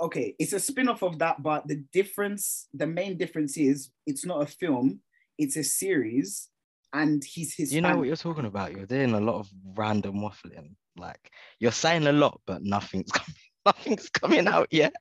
okay, 0.00 0.34
it's 0.38 0.52
a 0.52 0.60
spin-off 0.60 1.02
of 1.02 1.18
that, 1.20 1.42
but 1.42 1.66
the 1.66 1.82
difference, 1.92 2.68
the 2.74 2.86
main 2.86 3.16
difference 3.16 3.56
is 3.56 3.90
it's 4.06 4.26
not 4.26 4.42
a 4.42 4.46
film, 4.46 5.00
it's 5.38 5.56
a 5.56 5.64
series, 5.64 6.48
and 6.92 7.22
he's 7.24 7.54
his 7.54 7.72
you 7.72 7.80
know 7.80 7.96
what 7.96 8.06
you're 8.06 8.16
talking 8.16 8.46
about? 8.46 8.72
You're 8.72 8.86
doing 8.86 9.12
a 9.12 9.20
lot 9.20 9.38
of 9.38 9.48
random 9.74 10.16
waffling. 10.16 10.74
Like 10.96 11.30
you're 11.60 11.72
saying 11.72 12.06
a 12.06 12.12
lot, 12.12 12.40
but 12.46 12.62
nothing's 12.62 13.10
coming, 13.12 13.36
nothing's 13.64 14.08
coming 14.08 14.48
out 14.48 14.68
yet. 14.70 14.94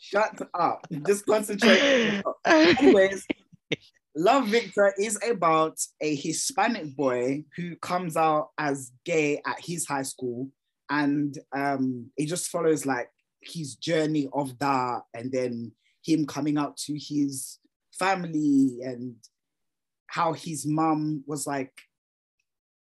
Shut 0.00 0.38
up. 0.54 0.86
Just 1.06 1.26
concentrate. 1.26 2.22
Anyways, 2.44 3.26
Love 4.16 4.46
Victor 4.46 4.94
is 4.98 5.18
about 5.28 5.78
a 6.00 6.14
Hispanic 6.14 6.94
boy 6.94 7.44
who 7.56 7.74
comes 7.76 8.16
out 8.16 8.50
as 8.58 8.92
gay 9.04 9.40
at 9.46 9.56
his 9.58 9.86
high 9.86 10.02
school, 10.02 10.50
and 10.90 11.36
um, 11.56 12.10
it 12.16 12.26
just 12.26 12.48
follows 12.48 12.86
like 12.86 13.08
his 13.40 13.74
journey 13.74 14.28
of 14.32 14.56
that, 14.58 15.02
and 15.14 15.32
then 15.32 15.72
him 16.04 16.26
coming 16.26 16.58
out 16.58 16.76
to 16.76 16.92
his 16.92 17.58
family 17.98 18.80
and 18.82 19.16
how 20.06 20.32
his 20.32 20.66
mom 20.66 21.24
was 21.26 21.46
like, 21.46 21.72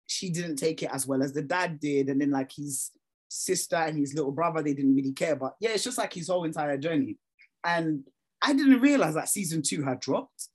she 0.06 0.30
didn't 0.30 0.56
take 0.56 0.82
it 0.82 0.90
as 0.92 1.06
well 1.06 1.22
as 1.22 1.32
the 1.32 1.42
dad 1.42 1.80
did, 1.80 2.08
and 2.08 2.20
then 2.20 2.30
like 2.30 2.50
his 2.52 2.90
sister 3.28 3.76
and 3.76 3.98
his 3.98 4.14
little 4.14 4.32
brother, 4.32 4.62
they 4.62 4.74
didn't 4.74 4.94
really 4.96 5.12
care. 5.12 5.36
But 5.36 5.54
yeah, 5.60 5.70
it's 5.70 5.84
just 5.84 5.98
like 5.98 6.14
his 6.14 6.28
whole 6.28 6.44
entire 6.44 6.78
journey, 6.78 7.18
and 7.64 8.04
I 8.40 8.52
didn't 8.52 8.80
realize 8.80 9.14
that 9.14 9.28
season 9.28 9.62
two 9.62 9.82
had 9.82 10.00
dropped 10.00 10.48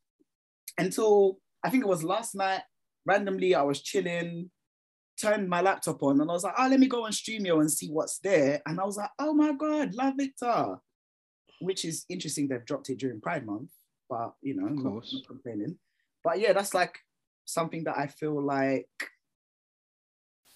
until 0.78 1.40
I 1.64 1.70
think 1.70 1.84
it 1.84 1.90
was 1.90 2.04
last 2.04 2.36
night. 2.36 2.62
Randomly, 3.06 3.54
I 3.54 3.62
was 3.64 3.82
chilling, 3.82 4.50
turned 5.22 5.50
my 5.50 5.62
laptop 5.62 6.02
on, 6.02 6.22
and 6.22 6.30
I 6.30 6.34
was 6.34 6.44
like, 6.44 6.56
"Oh, 6.58 6.68
let 6.68 6.80
me 6.80 6.88
go 6.88 7.06
on 7.06 7.12
Stremio 7.12 7.60
and 7.60 7.72
see 7.72 7.90
what's 7.90 8.20
there." 8.20 8.62
And 8.66 8.80
I 8.80 8.86
was 8.86 8.98
like, 8.98 9.12
"Oh 9.20 9.34
my 9.34 9.54
god, 9.54 9.94
Love 9.94 10.16
Victor," 10.18 10.78
which 11.60 11.86
is 11.86 12.06
interesting. 12.10 12.48
They've 12.48 12.66
dropped 12.66 12.90
it 12.90 12.98
during 12.98 13.22
Pride 13.22 13.46
Month, 13.46 13.70
but 14.14 14.30
you 14.48 14.54
know, 14.56 14.68
Of 14.68 14.74
not, 14.76 14.84
course. 14.92 15.14
not 15.14 15.28
complaining. 15.28 15.74
But 16.24 16.40
yeah, 16.40 16.54
that's 16.54 16.74
like 16.74 16.96
something 17.46 17.84
that 17.86 17.98
I 17.98 18.08
feel 18.08 18.38
like 18.42 18.90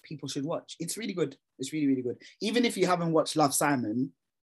people 0.02 0.28
should 0.28 0.44
watch. 0.44 0.76
It's 0.78 0.96
really 0.96 1.12
good. 1.20 1.36
It's 1.58 1.72
really 1.72 1.88
really 1.88 2.02
good. 2.08 2.18
Even 2.40 2.64
if 2.64 2.76
you 2.76 2.86
haven't 2.86 3.12
watched 3.12 3.36
Love 3.36 3.54
Simon, 3.54 4.12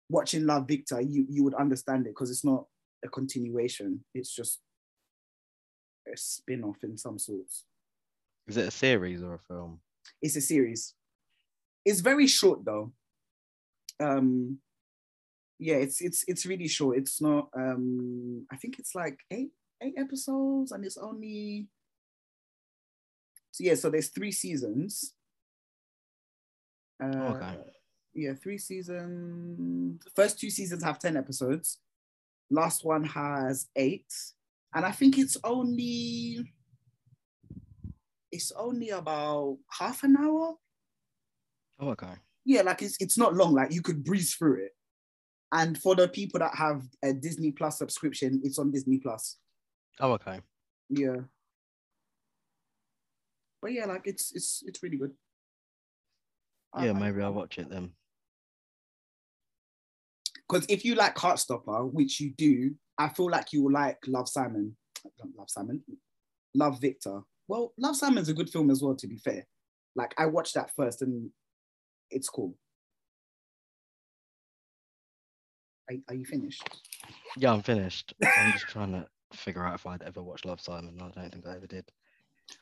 watching 0.10 0.45
Love 0.45 0.68
Victor, 0.68 1.00
you 1.02 1.26
you 1.30 1.43
would 1.45 1.56
understand 1.64 2.06
it 2.06 2.12
because 2.12 2.30
it's 2.32 2.45
not 2.45 2.66
a 3.06 3.10
continuation. 3.10 4.04
It's 4.14 4.34
just 4.36 4.60
a 6.14 6.18
spin-off 6.18 6.84
in 6.84 6.97
some 6.97 7.18
sorts. 7.20 7.66
Is 8.47 8.58
it 8.58 8.68
a 8.68 8.72
series 8.72 9.22
or 9.24 9.36
a 9.36 9.39
film? 9.47 9.80
It's 10.22 10.36
a 10.36 10.41
series. 10.41 10.93
It's 11.86 12.02
very 12.02 12.28
short 12.28 12.66
though. 12.66 12.91
Um 14.00 14.60
yeah, 15.60 15.76
it's 15.76 16.01
it's 16.01 16.24
it's 16.28 16.45
really 16.45 16.68
short. 16.68 16.97
It's 16.97 17.22
not 17.22 17.49
um 17.55 18.47
I 18.51 18.55
think 18.55 18.80
it's 18.80 18.95
like 18.95 19.20
eight 19.30 19.51
eight 19.82 19.95
episodes 19.97 20.72
and 20.72 20.84
it's 20.86 20.97
only 20.97 21.68
so 23.51 23.64
yeah, 23.64 23.76
so 23.76 23.89
there's 23.89 24.10
three 24.10 24.32
seasons. 24.32 25.14
Uh, 27.01 27.34
Okay. 27.36 27.57
Yeah, 28.14 28.34
three 28.34 28.57
seasons. 28.57 30.01
First 30.16 30.39
two 30.39 30.49
seasons 30.49 30.84
have 30.84 30.99
10 30.99 31.16
episodes. 31.16 31.80
Last 32.49 32.84
one 32.84 33.03
has 33.05 33.68
eight. 33.76 34.12
And 34.74 34.86
I 34.86 34.91
think 34.91 35.18
it's 35.18 35.38
only 35.43 36.51
it's 38.32 38.51
only 38.51 38.89
about 38.89 39.57
half 39.72 40.03
an 40.03 40.18
hour. 40.18 40.55
Oh, 41.80 41.89
okay. 41.89 42.14
Yeah, 42.45 42.62
like 42.64 42.82
it's 42.82 42.97
it's 42.99 43.18
not 43.18 43.36
long, 43.36 43.53
like 43.53 43.72
you 43.72 43.82
could 43.82 44.03
breeze 44.03 44.34
through 44.34 44.66
it. 44.66 44.72
And 45.52 45.78
for 45.78 45.95
the 45.95 46.08
people 46.08 46.39
that 46.39 46.56
have 46.56 46.84
a 47.04 47.14
Disney 47.14 47.52
Plus 47.52 47.78
subscription, 47.78 48.41
it's 48.43 48.60
on 48.60 48.72
Disney 48.72 49.00
Plus. 49.00 49.38
Oh, 50.00 50.12
okay. 50.14 50.41
Yeah. 50.89 51.18
But 53.62 53.74
yeah, 53.74 53.86
like 53.86 54.04
it's 54.06 54.32
it's 54.34 54.64
it's 54.66 54.82
really 54.82 54.97
good. 54.97 55.12
Yeah, 56.80 56.93
maybe 56.93 57.22
I'll 57.22 57.34
watch 57.34 57.58
it 57.58 57.70
then. 57.70 57.91
Because 60.47 60.66
if 60.70 60.86
you 60.86 60.95
like 60.95 61.16
Heartstopper, 61.16 61.91
which 61.91 62.20
you 62.20 62.32
do, 62.32 62.76
I 62.97 63.10
feel 63.10 63.30
like 63.30 63.54
you 63.54 63.64
will 63.64 63.74
like 63.74 63.97
Love 64.08 64.30
Simon. 64.30 64.76
Love 65.38 65.50
Simon. 65.50 65.84
Love 66.56 66.80
Victor. 66.80 67.22
Well, 67.47 67.74
Love 67.78 67.95
Simon's 67.95 68.30
a 68.30 68.34
good 68.34 68.50
film 68.50 68.70
as 68.70 68.82
well, 68.82 68.95
to 68.95 69.08
be 69.08 69.18
fair. 69.18 69.45
Like 69.95 70.14
I 70.18 70.28
watched 70.28 70.54
that 70.56 70.72
first 70.76 71.02
and 71.02 71.30
it's 72.12 72.30
cool. 72.30 72.56
Are, 75.90 75.96
are 76.10 76.16
you 76.16 76.26
finished? 76.26 76.68
Yeah, 77.38 77.54
I'm 77.54 77.62
finished. 77.62 78.14
I'm 78.24 78.54
just 78.54 78.68
trying 78.68 78.92
to 78.92 79.08
figure 79.34 79.66
out 79.66 79.76
if 79.76 79.86
I'd 79.86 80.04
ever 80.04 80.22
watched 80.22 80.46
Love 80.46 80.62
Simon. 80.62 81.00
I 81.02 81.10
don't 81.20 81.32
think 81.32 81.48
I 81.48 81.56
ever 81.56 81.68
did. 81.68 81.86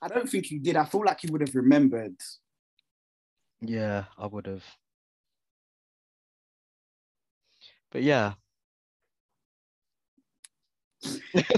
I 0.01 0.07
don't 0.07 0.29
think 0.29 0.51
you 0.51 0.59
did. 0.59 0.75
I 0.75 0.85
feel 0.85 1.03
like 1.05 1.23
you 1.23 1.31
would 1.31 1.41
have 1.41 1.55
remembered. 1.55 2.15
Yeah, 3.61 4.05
I 4.17 4.27
would 4.27 4.45
have. 4.45 4.63
But 7.91 8.03
yeah. 8.03 8.33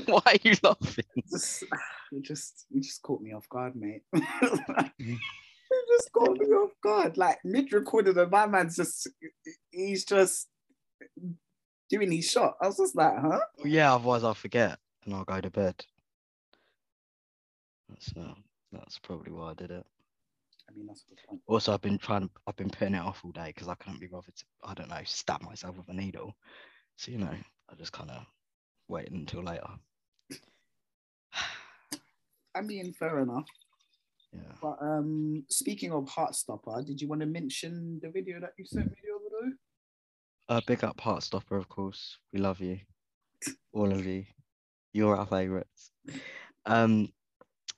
Why 0.05 0.21
are 0.25 0.35
you 0.43 0.55
laughing? 0.63 1.05
Just, 1.29 1.63
you 2.11 2.21
just 2.21 2.65
you 2.69 2.81
just 2.81 3.01
caught 3.01 3.21
me 3.21 3.33
off 3.33 3.47
guard, 3.49 3.75
mate. 3.75 4.03
Mm. 4.99 5.17
you 5.71 5.97
just 5.97 6.11
caught 6.11 6.37
me 6.37 6.47
off 6.47 6.71
guard. 6.83 7.15
Like 7.15 7.37
mid 7.43 7.71
recorded 7.71 8.17
and 8.17 8.31
my 8.31 8.47
man's 8.47 8.75
just 8.75 9.07
he's 9.69 10.03
just 10.03 10.47
doing 11.89 12.11
his 12.11 12.29
shot. 12.29 12.55
I 12.61 12.67
was 12.67 12.77
just 12.77 12.95
like, 12.95 13.13
huh? 13.17 13.39
Yeah, 13.63 13.95
otherwise 13.95 14.23
I'll 14.23 14.33
forget 14.33 14.79
and 15.05 15.13
I'll 15.13 15.25
go 15.25 15.41
to 15.41 15.49
bed. 15.49 15.75
That's 17.89 18.13
uh, 18.15 18.33
that's 18.71 18.99
probably 18.99 19.31
why 19.31 19.51
I 19.51 19.53
did 19.55 19.71
it. 19.71 19.85
I 20.69 20.77
mean 20.77 20.85
that's 20.87 21.03
a 21.03 21.09
good 21.09 21.19
point. 21.27 21.41
Also, 21.47 21.73
I've 21.73 21.81
been 21.81 21.97
trying. 21.97 22.29
I've 22.47 22.55
been 22.55 22.69
putting 22.69 22.95
it 22.95 23.01
off 23.01 23.21
all 23.23 23.31
day 23.31 23.47
because 23.47 23.67
I 23.67 23.75
couldn't 23.75 23.99
be 23.99 24.07
bothered 24.07 24.35
to. 24.35 24.43
I 24.63 24.73
don't 24.73 24.89
know, 24.89 25.01
stab 25.05 25.41
myself 25.41 25.77
with 25.77 25.89
a 25.89 25.93
needle. 25.93 26.35
So 26.97 27.11
you 27.11 27.17
know, 27.17 27.33
I 27.69 27.75
just 27.75 27.91
kind 27.91 28.11
of 28.11 28.25
waited 28.87 29.13
until 29.13 29.43
later. 29.43 29.69
I 32.55 32.61
mean, 32.61 32.93
fair 32.93 33.19
enough. 33.19 33.47
Yeah. 34.33 34.53
But 34.61 34.77
um 34.81 35.43
speaking 35.49 35.91
of 35.91 36.05
Heartstopper, 36.05 36.85
did 36.85 37.01
you 37.01 37.07
want 37.07 37.21
to 37.21 37.27
mention 37.27 37.99
the 38.01 38.09
video 38.09 38.39
that 38.39 38.53
you 38.57 38.65
sent 38.65 38.87
me 38.87 38.97
the 39.03 39.08
other 39.08 39.08
day? 39.08 39.08
Uh, 40.49 40.61
big 40.65 40.83
up 40.83 40.97
Heartstopper, 40.97 41.57
of 41.57 41.69
course. 41.69 42.17
We 42.33 42.39
love 42.39 42.59
you, 42.59 42.79
all 43.71 43.91
of 43.91 44.03
you. 44.03 44.25
You're 44.93 45.15
our 45.15 45.27
favorites. 45.27 45.91
Um, 46.65 47.09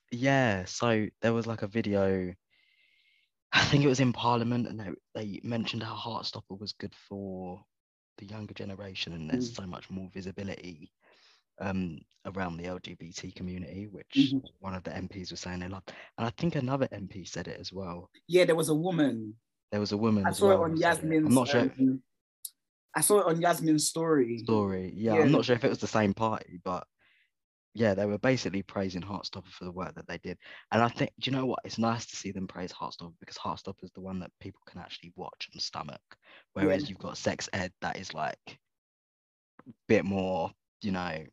yeah. 0.10 0.64
So 0.64 1.08
there 1.22 1.34
was 1.34 1.46
like 1.46 1.64
a 1.64 1.68
video. 1.68 2.34
I 3.52 3.66
think 3.66 3.84
it 3.84 3.90
was 3.90 4.00
in 4.00 4.14
Parliament, 4.14 4.68
and 4.70 4.80
they 4.80 4.90
they 5.14 5.40
mentioned 5.44 5.84
how 5.84 5.96
Heartstopper 5.96 6.58
was 6.58 6.72
good 6.72 6.94
for 7.10 7.62
the 8.20 8.26
younger 8.26 8.54
generation, 8.54 9.12
and 9.12 9.30
there's 9.30 9.54
so 9.54 9.68
much 9.68 9.90
more 9.90 10.10
visibility 10.14 10.94
um 11.60 12.00
around 12.26 12.56
the 12.56 12.64
LGBT 12.64 13.36
community, 13.36 13.88
which 13.88 14.16
Mhm. 14.16 14.44
one 14.60 14.76
of 14.76 14.84
the 14.84 14.92
MPs 14.92 15.32
was 15.32 15.42
saying 15.42 15.60
they 15.60 15.68
loved, 15.68 15.92
and 16.18 16.26
I 16.26 16.30
think 16.38 16.56
another 16.56 16.88
MP 16.94 17.26
said 17.28 17.50
it 17.50 17.60
as 17.60 17.74
well. 17.74 18.10
Yeah, 18.28 18.46
there 18.46 18.56
was 18.56 18.70
a 18.70 18.76
woman. 18.76 19.36
There 19.72 19.82
was 19.82 19.92
a 19.92 19.98
woman. 19.98 20.26
I 20.26 20.32
saw 20.32 20.48
well 20.48 20.62
it 20.62 20.72
on 20.72 20.78
Yasmin's 20.78 21.28
I'm 21.28 21.34
not 21.36 21.50
sure. 21.50 21.62
um, 21.62 22.02
I 22.96 23.02
saw 23.02 23.20
it 23.20 23.26
on 23.28 23.42
Yasmin's 23.42 23.88
story. 23.88 24.40
story. 24.40 24.92
Yeah, 24.96 25.16
Yeah. 25.16 25.22
I'm 25.22 25.32
not 25.32 25.46
sure 25.46 25.56
if 25.56 25.64
it 25.64 25.70
was 25.70 25.80
the 25.80 25.88
same 25.88 26.14
party, 26.14 26.60
but 26.64 26.86
yeah, 27.74 27.94
they 27.94 28.06
were 28.06 28.18
basically 28.18 28.64
praising 28.64 29.02
Heartstopper 29.02 29.48
for 29.50 29.64
the 29.64 29.72
work 29.72 29.96
that 29.96 30.06
they 30.08 30.18
did. 30.18 30.38
And 30.74 30.82
I 30.84 30.90
think, 30.90 31.12
do 31.20 31.32
you 31.32 31.38
know 31.38 31.46
what? 31.46 31.60
It's 31.64 31.78
nice 31.78 32.06
to 32.08 32.18
see 32.18 32.32
them 32.32 32.48
praise 32.48 32.74
Heartstopper 32.74 33.14
because 33.22 33.38
Heartstopper 33.38 33.84
is 33.84 33.92
the 33.96 34.02
one 34.02 34.20
that 34.20 34.32
people 34.42 34.62
can 34.68 34.82
actually 34.82 35.14
watch 35.16 35.48
and 35.54 35.62
stomach. 35.62 36.02
Whereas 36.54 36.84
Yeah. 36.84 36.90
you've 36.90 36.98
got 37.00 37.18
Sex 37.18 37.48
Ed 37.54 37.72
that 37.82 37.98
is 37.98 38.14
like 38.14 38.38
a 39.68 39.72
bit 39.88 40.04
more, 40.04 40.52
you 40.82 40.92
know, 40.92 41.24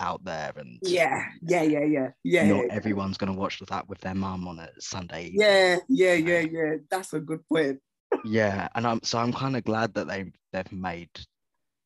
out 0.00 0.24
there 0.24 0.52
and 0.56 0.78
Yeah, 0.82 1.22
yeah, 1.42 1.62
yeah, 1.62 1.84
yeah, 1.84 2.08
yeah. 2.24 2.46
not 2.48 2.66
yeah, 2.66 2.72
everyone's 2.74 3.18
going 3.18 3.32
to 3.32 3.38
watch 3.38 3.60
that 3.68 3.88
with 3.88 4.00
their 4.00 4.14
mum 4.14 4.48
on 4.48 4.58
a 4.58 4.68
Sunday. 4.80 5.26
evening. 5.26 5.40
yeah, 5.42 5.78
yeah, 5.88 6.14
yeah, 6.14 6.40
yeah. 6.40 6.74
That's 6.90 7.12
a 7.12 7.20
good 7.20 7.46
point. 7.48 7.78
Yeah, 8.24 8.68
and 8.74 8.86
I'm 8.86 9.02
so 9.02 9.18
I'm 9.18 9.32
kind 9.32 9.56
of 9.56 9.64
glad 9.64 9.94
that 9.94 10.08
they 10.08 10.32
they've 10.52 10.72
made 10.72 11.10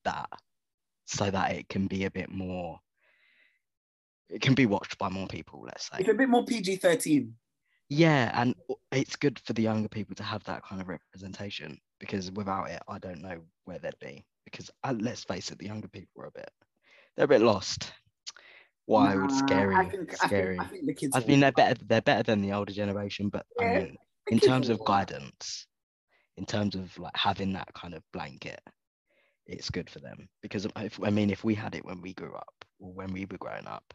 that 0.04 0.28
so 1.06 1.30
that 1.30 1.52
it 1.52 1.68
can 1.68 1.86
be 1.86 2.04
a 2.04 2.10
bit 2.10 2.30
more. 2.30 2.80
It 4.28 4.40
can 4.40 4.54
be 4.54 4.66
watched 4.66 4.98
by 4.98 5.10
more 5.10 5.26
people. 5.26 5.62
Let's 5.64 5.88
say. 5.90 5.98
It's 6.00 6.08
a 6.08 6.14
bit 6.14 6.28
more 6.28 6.44
PG 6.44 6.76
thirteen. 6.76 7.34
Yeah, 7.88 8.30
and 8.34 8.54
it's 8.90 9.16
good 9.16 9.38
for 9.44 9.52
the 9.52 9.62
younger 9.62 9.88
people 9.88 10.16
to 10.16 10.22
have 10.22 10.42
that 10.44 10.64
kind 10.64 10.80
of 10.80 10.88
representation 10.88 11.78
because 12.00 12.32
without 12.32 12.70
it, 12.70 12.82
I 12.88 12.98
don't 12.98 13.20
know 13.20 13.38
where 13.64 13.78
they'd 13.78 13.98
be. 14.00 14.24
Because 14.44 14.70
uh, 14.82 14.94
let's 14.98 15.24
face 15.24 15.50
it, 15.50 15.58
the 15.58 15.66
younger 15.66 15.88
people 15.88 16.22
are 16.22 16.26
a 16.26 16.32
bit, 16.32 16.50
they're 17.16 17.26
a 17.26 17.28
bit 17.28 17.42
lost. 17.42 17.92
Wild, 18.86 19.30
Nah, 19.30 19.46
scary, 19.46 19.74
I 19.74 19.88
think, 19.88 20.12
scary. 20.14 20.58
I 20.58 20.64
think, 20.64 20.68
I 20.68 20.70
think 20.70 20.86
the 20.86 20.94
kids. 20.94 21.16
I 21.16 21.20
mean, 21.20 21.40
they're 21.40 21.52
better. 21.52 21.82
They're 21.86 22.02
better 22.02 22.22
than 22.22 22.42
the 22.42 22.52
older 22.52 22.72
generation, 22.72 23.28
but 23.28 23.46
I 23.60 23.64
mean, 23.64 23.96
in 24.28 24.40
terms 24.40 24.68
of 24.68 24.84
guidance, 24.84 25.66
in 26.36 26.46
terms 26.46 26.74
of 26.74 26.96
like 26.98 27.16
having 27.16 27.52
that 27.54 27.72
kind 27.74 27.94
of 27.94 28.02
blanket, 28.12 28.60
it's 29.46 29.70
good 29.70 29.90
for 29.90 30.00
them 30.00 30.28
because 30.42 30.66
if, 30.76 31.00
I 31.02 31.10
mean, 31.10 31.30
if 31.30 31.44
we 31.44 31.54
had 31.54 31.74
it 31.74 31.84
when 31.84 32.00
we 32.00 32.14
grew 32.14 32.34
up 32.34 32.64
or 32.80 32.92
when 32.92 33.12
we 33.12 33.26
were 33.26 33.38
growing 33.38 33.66
up, 33.66 33.94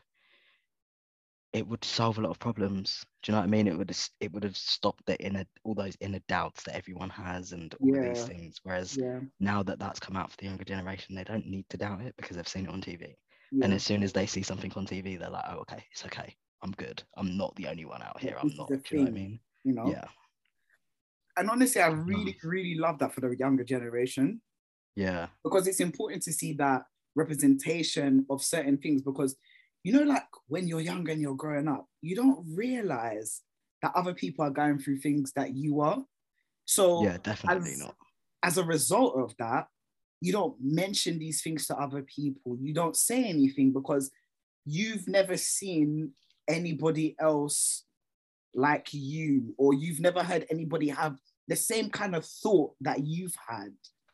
it 1.53 1.67
would 1.67 1.83
solve 1.83 2.17
a 2.17 2.21
lot 2.21 2.29
of 2.29 2.39
problems. 2.39 3.05
Do 3.23 3.31
you 3.31 3.33
know 3.33 3.39
what 3.39 3.45
I 3.45 3.49
mean? 3.49 3.67
It 3.67 3.77
would 3.77 3.89
have, 3.89 4.09
it 4.19 4.31
would 4.33 4.43
have 4.43 4.57
stopped 4.57 5.05
the 5.05 5.19
inner 5.23 5.45
all 5.63 5.73
those 5.73 5.97
inner 5.99 6.19
doubts 6.27 6.63
that 6.63 6.75
everyone 6.75 7.09
has 7.09 7.53
and 7.53 7.73
all 7.81 7.95
of 7.95 8.01
these 8.01 8.23
things. 8.23 8.59
Whereas 8.63 8.97
Yeah, 8.97 9.21
now 9.39 9.63
that 9.63 9.79
that's 9.79 9.99
come 9.99 10.15
out 10.15 10.29
for 10.31 10.37
the 10.37 10.45
younger 10.45 10.63
generation, 10.63 11.15
they 11.15 11.23
don't 11.23 11.47
need 11.47 11.67
to 11.69 11.77
doubt 11.77 12.01
it 12.01 12.15
because 12.17 12.37
they've 12.37 12.47
seen 12.47 12.65
it 12.65 12.71
on 12.71 12.81
TV. 12.81 13.17
yeah. 13.51 13.65
And 13.65 13.73
as 13.73 13.83
soon 13.83 14.03
as 14.03 14.13
they 14.13 14.27
see 14.27 14.43
something 14.43 14.71
on 14.75 14.85
TV, 14.85 15.15
they're 15.17 15.29
like, 15.29 15.45
"Oh, 15.47 15.59
okay, 15.59 15.83
it's 15.91 16.05
okay. 16.05 16.35
I'm 16.61 16.71
good. 16.73 17.03
I'm 17.17 17.35
not 17.37 17.55
the 17.55 17.67
only 17.67 17.85
one 17.85 18.01
out 18.03 18.19
Yeah, 18.21 18.31
here. 18.31 18.37
I'm 18.37 18.55
not." 18.55 18.73
Do 18.83 18.95
you 18.95 18.97
know 18.97 19.03
what 19.03 19.09
I 19.09 19.11
mean? 19.11 19.39
you 19.63 19.73
know. 19.73 19.93
Yeah, 19.93 20.05
And 21.39 21.49
honestly, 21.49 21.81
I 21.81 21.87
really, 21.87 22.37
really 22.43 22.75
love 22.75 22.99
that 22.99 23.13
for 23.13 23.21
the 23.21 23.35
younger 23.37 23.63
generation 23.63 24.41
yeah, 24.95 25.27
because 25.43 25.67
it's 25.67 25.79
important 25.79 26.23
to 26.23 26.33
see 26.33 26.53
that 26.53 26.83
representation 27.15 28.25
of 28.29 28.43
certain 28.43 28.77
things 28.77 29.01
because 29.01 29.35
you 29.83 29.93
know, 29.93 30.03
like 30.03 30.27
when 30.47 30.67
you're 30.67 30.81
younger 30.81 31.13
and 31.13 31.21
you're 31.21 31.35
growing 31.35 31.67
up, 31.67 31.85
you 32.01 32.15
don't 32.15 32.45
realize 32.53 33.41
that 33.81 33.93
other 33.95 34.13
people 34.13 34.43
are 34.43 34.49
going 34.49 34.77
through 34.77 34.97
things 34.97 35.31
that 35.33 35.55
you 35.55 35.79
are. 35.79 36.03
So 36.65 37.03
yeah. 37.03 37.17
Definitely 37.23 37.71
as- 37.71 37.79
not. 37.79 37.95
as 38.43 38.57
a 38.57 38.63
result 38.63 39.15
of 39.17 39.33
that, 39.39 39.67
you 40.19 40.33
don't 40.33 40.55
mention 40.59 41.17
these 41.17 41.41
things 41.41 41.65
to 41.67 41.77
other 41.77 42.01
people. 42.01 42.57
You 42.59 42.73
don't 42.73 42.95
say 42.95 43.23
anything 43.23 43.71
because 43.71 44.11
you've 44.65 45.07
never 45.07 45.37
seen 45.37 46.11
anybody 46.47 47.15
else 47.19 47.85
like 48.53 48.89
you, 48.91 49.53
or 49.57 49.73
you've 49.73 50.01
never 50.01 50.23
heard 50.23 50.45
anybody 50.49 50.89
have 50.89 51.17
the 51.49 51.55
same 51.55 51.89
kind 51.89 52.15
of 52.15 52.23
thought 52.25 52.75
that 52.79 53.05
you've 53.05 53.35
had. 53.47 53.73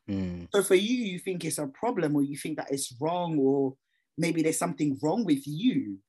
Mm, 0.09 0.47
So 0.51 0.63
for 0.63 0.75
you, 0.75 0.95
you 0.95 1.19
think 1.19 1.43
it's 1.43 1.57
a 1.57 1.67
problem, 1.67 2.15
or 2.15 2.23
you 2.23 2.37
think 2.37 2.57
that 2.57 2.71
it's 2.71 2.95
wrong, 2.99 3.37
or 3.37 3.75
maybe 4.17 4.41
there's 4.41 4.57
something 4.57 4.97
wrong 5.03 5.25
with 5.25 5.45
you. 5.45 5.99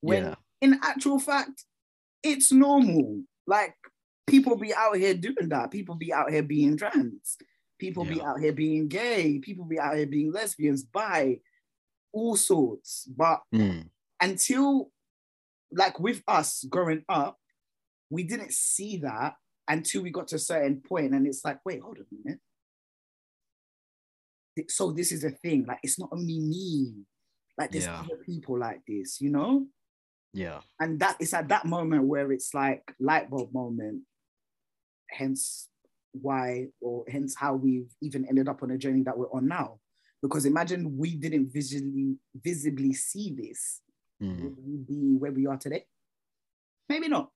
When 0.00 0.24
yeah, 0.24 0.34
in 0.60 0.78
actual 0.82 1.18
fact, 1.18 1.64
it's 2.22 2.52
normal. 2.52 3.22
Like 3.46 3.74
people 4.26 4.56
be 4.56 4.74
out 4.74 4.96
here 4.96 5.14
doing 5.14 5.48
that. 5.48 5.70
People 5.70 5.94
be 5.94 6.12
out 6.12 6.30
here 6.30 6.42
being 6.42 6.76
trans. 6.76 7.38
People 7.78 8.04
be 8.04 8.20
out 8.20 8.38
here 8.38 8.52
being 8.52 8.88
gay. 8.88 9.38
People 9.38 9.64
be 9.64 9.78
out 9.78 9.96
here 9.96 10.06
being 10.06 10.30
lesbians, 10.30 10.82
bi, 10.84 11.40
all 12.12 12.36
sorts. 12.36 13.08
But 13.16 13.40
mm, 13.54 13.88
until, 14.20 14.90
like 15.72 15.98
with 15.98 16.22
us 16.28 16.64
growing 16.68 17.04
up, 17.08 17.38
we 18.10 18.24
didn't 18.24 18.52
see 18.52 18.98
that 18.98 19.36
until 19.70 20.02
we 20.02 20.10
got 20.10 20.28
to 20.28 20.36
a 20.36 20.38
certain 20.38 20.82
point, 20.86 21.14
and 21.14 21.26
it's 21.26 21.44
like, 21.44 21.58
wait, 21.64 21.80
hold 21.80 21.98
on 21.98 22.04
a 22.04 22.14
minute. 22.24 22.40
So 24.68 24.92
this 24.92 25.12
is 25.12 25.24
a 25.24 25.30
thing. 25.30 25.64
Like 25.66 25.78
it's 25.82 25.98
not 25.98 26.10
only 26.12 26.38
me. 26.38 26.92
Like 27.56 27.70
there's 27.70 27.86
Yeah. 27.86 28.00
other 28.00 28.16
people 28.24 28.58
like 28.58 28.82
this, 28.86 29.20
you 29.20 29.30
know 29.30 29.66
yeah, 30.32 30.60
and 30.78 31.00
that 31.00 31.16
it's 31.18 31.34
at 31.34 31.48
that 31.48 31.64
moment 31.64 32.04
where 32.04 32.30
it's 32.30 32.54
like 32.54 32.94
light 33.00 33.28
bulb 33.28 33.52
moment 33.52 34.02
hence 35.10 35.68
why 36.12 36.68
or 36.80 37.04
hence 37.08 37.34
how 37.36 37.54
we've 37.54 37.90
even 38.00 38.24
ended 38.26 38.48
up 38.48 38.62
on 38.62 38.70
a 38.70 38.78
journey 38.78 39.02
that 39.02 39.18
we're 39.18 39.32
on 39.32 39.48
now 39.48 39.78
because 40.22 40.44
imagine 40.44 40.96
we 40.96 41.16
didn't 41.16 41.52
visually 41.52 42.16
visibly 42.44 42.92
see 42.92 43.34
this 43.36 43.80
mm. 44.22 44.40
would 44.40 44.56
we 44.64 44.76
be 44.76 45.16
where 45.18 45.32
we 45.32 45.46
are 45.46 45.56
today 45.56 45.84
maybe 46.88 47.08
not 47.08 47.30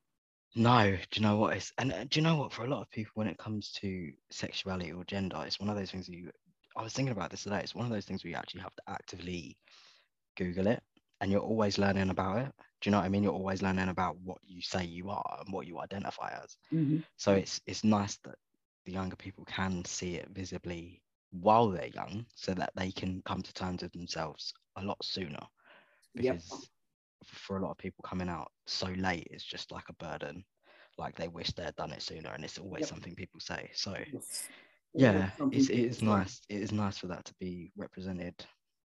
No, 0.56 0.96
do 1.10 1.20
you 1.20 1.22
know 1.22 1.36
what? 1.36 1.56
It's 1.56 1.72
and 1.78 1.92
uh, 1.92 2.04
do 2.04 2.20
you 2.20 2.22
know 2.22 2.36
what? 2.36 2.52
For 2.52 2.64
a 2.64 2.68
lot 2.68 2.82
of 2.82 2.90
people, 2.90 3.12
when 3.14 3.26
it 3.26 3.38
comes 3.38 3.72
to 3.72 4.12
sexuality 4.30 4.92
or 4.92 5.04
gender, 5.04 5.42
it's 5.44 5.58
one 5.58 5.68
of 5.68 5.76
those 5.76 5.90
things 5.90 6.06
that 6.06 6.14
you. 6.14 6.30
I 6.76 6.82
was 6.82 6.92
thinking 6.92 7.12
about 7.12 7.30
this 7.30 7.44
today. 7.44 7.60
It's 7.60 7.74
one 7.74 7.86
of 7.86 7.92
those 7.92 8.04
things 8.04 8.22
where 8.22 8.30
you 8.30 8.36
actually 8.36 8.60
have 8.62 8.74
to 8.76 8.82
actively 8.88 9.56
Google 10.36 10.68
it, 10.68 10.82
and 11.20 11.30
you're 11.32 11.40
always 11.40 11.78
learning 11.78 12.10
about 12.10 12.38
it. 12.38 12.52
Do 12.80 12.88
you 12.88 12.92
know 12.92 12.98
what 12.98 13.06
I 13.06 13.08
mean? 13.08 13.24
You're 13.24 13.32
always 13.32 13.62
learning 13.62 13.88
about 13.88 14.16
what 14.22 14.38
you 14.44 14.60
say 14.62 14.84
you 14.84 15.10
are 15.10 15.38
and 15.44 15.52
what 15.52 15.66
you 15.66 15.80
identify 15.80 16.30
as. 16.42 16.56
So 17.16 17.32
it's 17.34 17.60
it's 17.66 17.84
nice 17.84 18.16
that 18.24 18.36
the 18.84 18.92
younger 18.92 19.16
people 19.16 19.44
can 19.46 19.84
see 19.84 20.16
it 20.16 20.28
visibly 20.30 21.02
while 21.32 21.68
they're 21.68 21.88
young, 21.88 22.26
so 22.36 22.54
that 22.54 22.70
they 22.76 22.92
can 22.92 23.22
come 23.26 23.42
to 23.42 23.52
terms 23.54 23.82
with 23.82 23.92
themselves 23.92 24.52
a 24.76 24.84
lot 24.84 25.04
sooner. 25.04 25.40
Yep. 26.14 26.38
For 27.26 27.56
a 27.56 27.62
lot 27.62 27.72
of 27.72 27.78
people 27.78 28.02
coming 28.04 28.28
out 28.28 28.50
so 28.66 28.88
late 28.88 29.28
is 29.30 29.44
just 29.44 29.70
like 29.72 29.88
a 29.88 29.94
burden. 29.94 30.44
Like 30.98 31.16
they 31.16 31.28
wish 31.28 31.52
they 31.52 31.64
had 31.64 31.76
done 31.76 31.92
it 31.92 32.02
sooner, 32.02 32.30
and 32.30 32.44
it's 32.44 32.58
always 32.58 32.80
Yep. 32.80 32.88
something 32.88 33.14
people 33.14 33.40
say. 33.40 33.70
So 33.74 33.96
Yes. 34.12 34.48
yeah, 34.94 35.30
it's, 35.50 35.68
it 35.70 35.80
is 35.80 36.02
nice. 36.02 36.40
It 36.48 36.60
is 36.62 36.72
nice 36.72 36.98
for 36.98 37.06
that 37.08 37.24
to 37.26 37.34
be 37.40 37.72
represented 37.76 38.34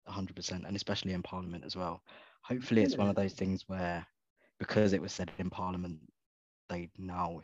100%, 0.05 0.65
and 0.65 0.75
especially 0.75 1.13
in 1.13 1.21
Parliament 1.23 1.63
as 1.65 1.75
well. 1.75 2.01
Hopefully, 2.43 2.83
it's 2.83 2.97
one 2.97 3.09
of 3.09 3.15
those 3.15 3.33
things 3.33 3.63
where, 3.67 4.05
because 4.59 4.93
it 4.93 5.01
was 5.01 5.13
said 5.13 5.31
in 5.37 5.49
Parliament, 5.49 5.99
they 6.69 6.89
now 6.97 7.41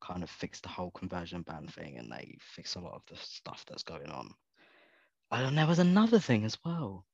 kind 0.00 0.22
of 0.22 0.30
fix 0.30 0.60
the 0.60 0.68
whole 0.68 0.90
conversion 0.90 1.42
ban 1.42 1.66
thing, 1.66 1.96
and 1.98 2.10
they 2.12 2.36
fix 2.40 2.74
a 2.74 2.80
lot 2.80 2.94
of 2.94 3.02
the 3.08 3.16
stuff 3.16 3.64
that's 3.66 3.82
going 3.82 4.10
on. 4.10 4.30
And 5.30 5.56
there 5.56 5.66
was 5.66 5.78
another 5.78 6.18
thing 6.18 6.44
as 6.44 6.58
well. 6.64 7.06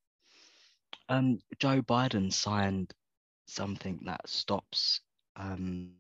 Um, 1.09 1.39
Joe 1.59 1.83
Biden 1.83 2.33
signed 2.33 2.93
something 3.51 4.01
that 4.05 4.29
stops 4.29 5.01
um, 5.37 5.93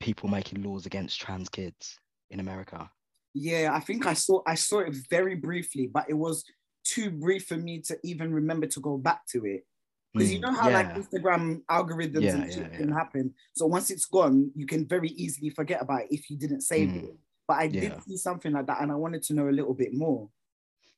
people 0.00 0.28
making 0.28 0.62
laws 0.62 0.86
against 0.86 1.20
trans 1.20 1.48
kids 1.48 1.98
in 2.30 2.40
America. 2.40 2.90
yeah 3.34 3.70
i 3.72 3.80
think 3.80 4.06
i 4.06 4.12
saw 4.12 4.42
i 4.46 4.54
saw 4.54 4.80
it 4.80 4.94
very 5.08 5.34
briefly 5.34 5.86
but 5.86 6.04
it 6.08 6.12
was 6.14 6.44
too 6.84 7.10
brief 7.10 7.46
for 7.46 7.56
me 7.56 7.80
to 7.80 7.96
even 8.04 8.30
remember 8.32 8.66
to 8.66 8.80
go 8.80 8.98
back 8.98 9.24
to 9.26 9.46
it 9.46 9.64
because 10.12 10.30
you 10.30 10.38
Mm, 10.38 10.42
know 10.42 10.52
how 10.52 10.70
like. 10.70 10.94
Instagram 10.94 11.62
algorithms 11.70 12.20
Yeah, 12.20 12.34
and 12.34 12.52
shit 12.52 12.70
yeah, 12.72 12.76
can 12.76 12.88
yeah. 12.88 12.94
happen. 12.94 13.32
So 13.54 13.64
once 13.66 13.90
it's 13.90 14.04
gone, 14.04 14.50
you 14.54 14.66
can 14.66 14.86
very 14.86 15.08
easily 15.08 15.48
forget 15.48 15.80
about 15.80 16.02
it 16.02 16.08
if 16.10 16.28
you 16.28 16.36
didn't 16.36 16.60
save 16.60 16.90
Mm, 16.90 17.04
it. 17.04 17.16
But 17.48 17.56
I 17.58 17.68
did 17.68 17.82
yeah. 17.82 18.00
see 18.06 18.16
something 18.18 18.52
like 18.52 18.66
that, 18.66 18.82
and 18.82 18.92
I 18.92 18.94
wanted 18.94 19.22
to 19.22 19.32
know 19.34 19.48
a 19.48 19.56
little 19.58 19.72
bit 19.72 19.94
more. 19.94 20.28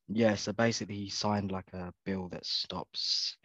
Yeah, 0.08 0.34
so 0.34 0.52
basically 0.52 0.96
he 0.96 1.08
signed 1.10 1.52
like 1.52 1.72
a 1.72 1.92
bill 2.04 2.28
that 2.30 2.44
stops. 2.44 3.36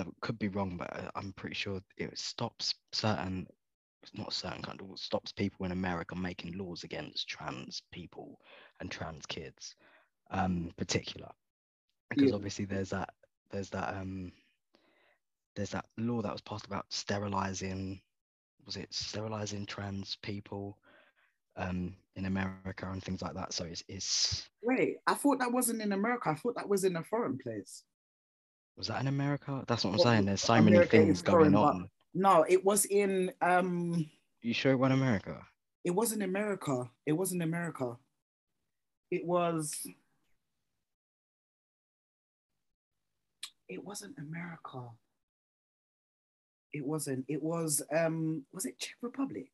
I 0.00 0.06
could 0.20 0.38
be 0.38 0.48
wrong, 0.48 0.76
but 0.76 0.92
I- 0.94 1.10
I'm 1.14 1.32
pretty 1.34 1.54
sure 1.54 1.82
it 1.96 2.18
stops 2.18 2.74
certain, 2.92 3.46
not 4.14 4.32
certain 4.32 4.62
kind 4.62 4.80
of 4.82 4.98
stops 5.00 5.32
people 5.32 5.66
in 5.66 5.72
America 5.72 6.16
making 6.16 6.58
laws 6.58 6.84
against 6.84 7.28
trans 7.28 7.82
people 7.92 8.40
and 8.80 8.90
trans 8.90 9.26
kids, 9.26 9.76
um, 10.30 10.72
particular, 10.78 11.32
because 12.10 12.32
Yeah. 12.32 12.32
obviously 12.32 12.66
there's 12.66 12.90
that 12.90 13.14
there's 13.50 13.70
that 13.70 13.94
um 13.94 14.32
there's 15.54 15.70
that 15.70 15.88
law 15.96 16.22
that 16.22 16.32
was 16.32 16.40
passed 16.40 16.66
about 16.66 16.92
sterilizing, 16.92 18.02
was 18.66 18.76
it 18.76 18.92
sterilizing 18.94 19.66
trans 19.66 20.16
people, 20.16 20.78
um, 21.56 21.96
in 22.16 22.26
America 22.26 22.90
and 22.90 23.02
things 23.04 23.22
like 23.22 23.34
that. 23.34 23.52
So 23.54 23.64
it's 23.66 23.84
it's 23.88 24.50
Wait, 24.62 24.98
I 25.06 25.14
thought 25.14 25.38
that 25.40 25.52
wasn't 25.52 25.82
in 25.82 25.92
America. 25.92 26.30
I 26.30 26.34
thought 26.34 26.54
that 26.56 26.68
was 26.68 26.84
in 26.84 26.96
a 26.96 27.04
foreign 27.04 27.38
place. 27.38 27.84
Was 28.76 28.86
that 28.88 29.00
in 29.00 29.06
America? 29.06 29.64
That's 29.66 29.84
what 29.84 29.90
I'm 29.90 29.96
Well, 29.96 30.04
saying. 30.04 30.24
There's 30.26 30.40
so 30.40 30.54
many 30.54 30.76
America 30.76 30.96
is 30.96 31.02
things 31.04 31.22
going 31.22 31.54
on. 31.54 31.88
No, 32.14 32.44
it 32.48 32.64
was 32.64 32.84
in 32.86 33.32
um 33.40 34.06
You 34.42 34.54
sure 34.54 34.72
it 34.72 34.76
went 34.76 34.94
America? 34.94 35.40
it 35.84 35.90
wasn't 35.90 36.22
America. 36.22 36.88
It 37.06 37.12
wasn't 37.12 37.42
America. 37.42 37.96
It 39.10 39.24
was 39.26 39.74
it 43.68 43.84
wasn't 43.84 44.18
America. 44.18 44.88
It 46.72 46.84
wasn't. 46.86 47.24
It 47.28 47.42
was 47.42 47.82
um 47.94 48.44
was 48.52 48.64
it 48.64 48.78
Czech 48.78 48.94
Republic? 49.02 49.50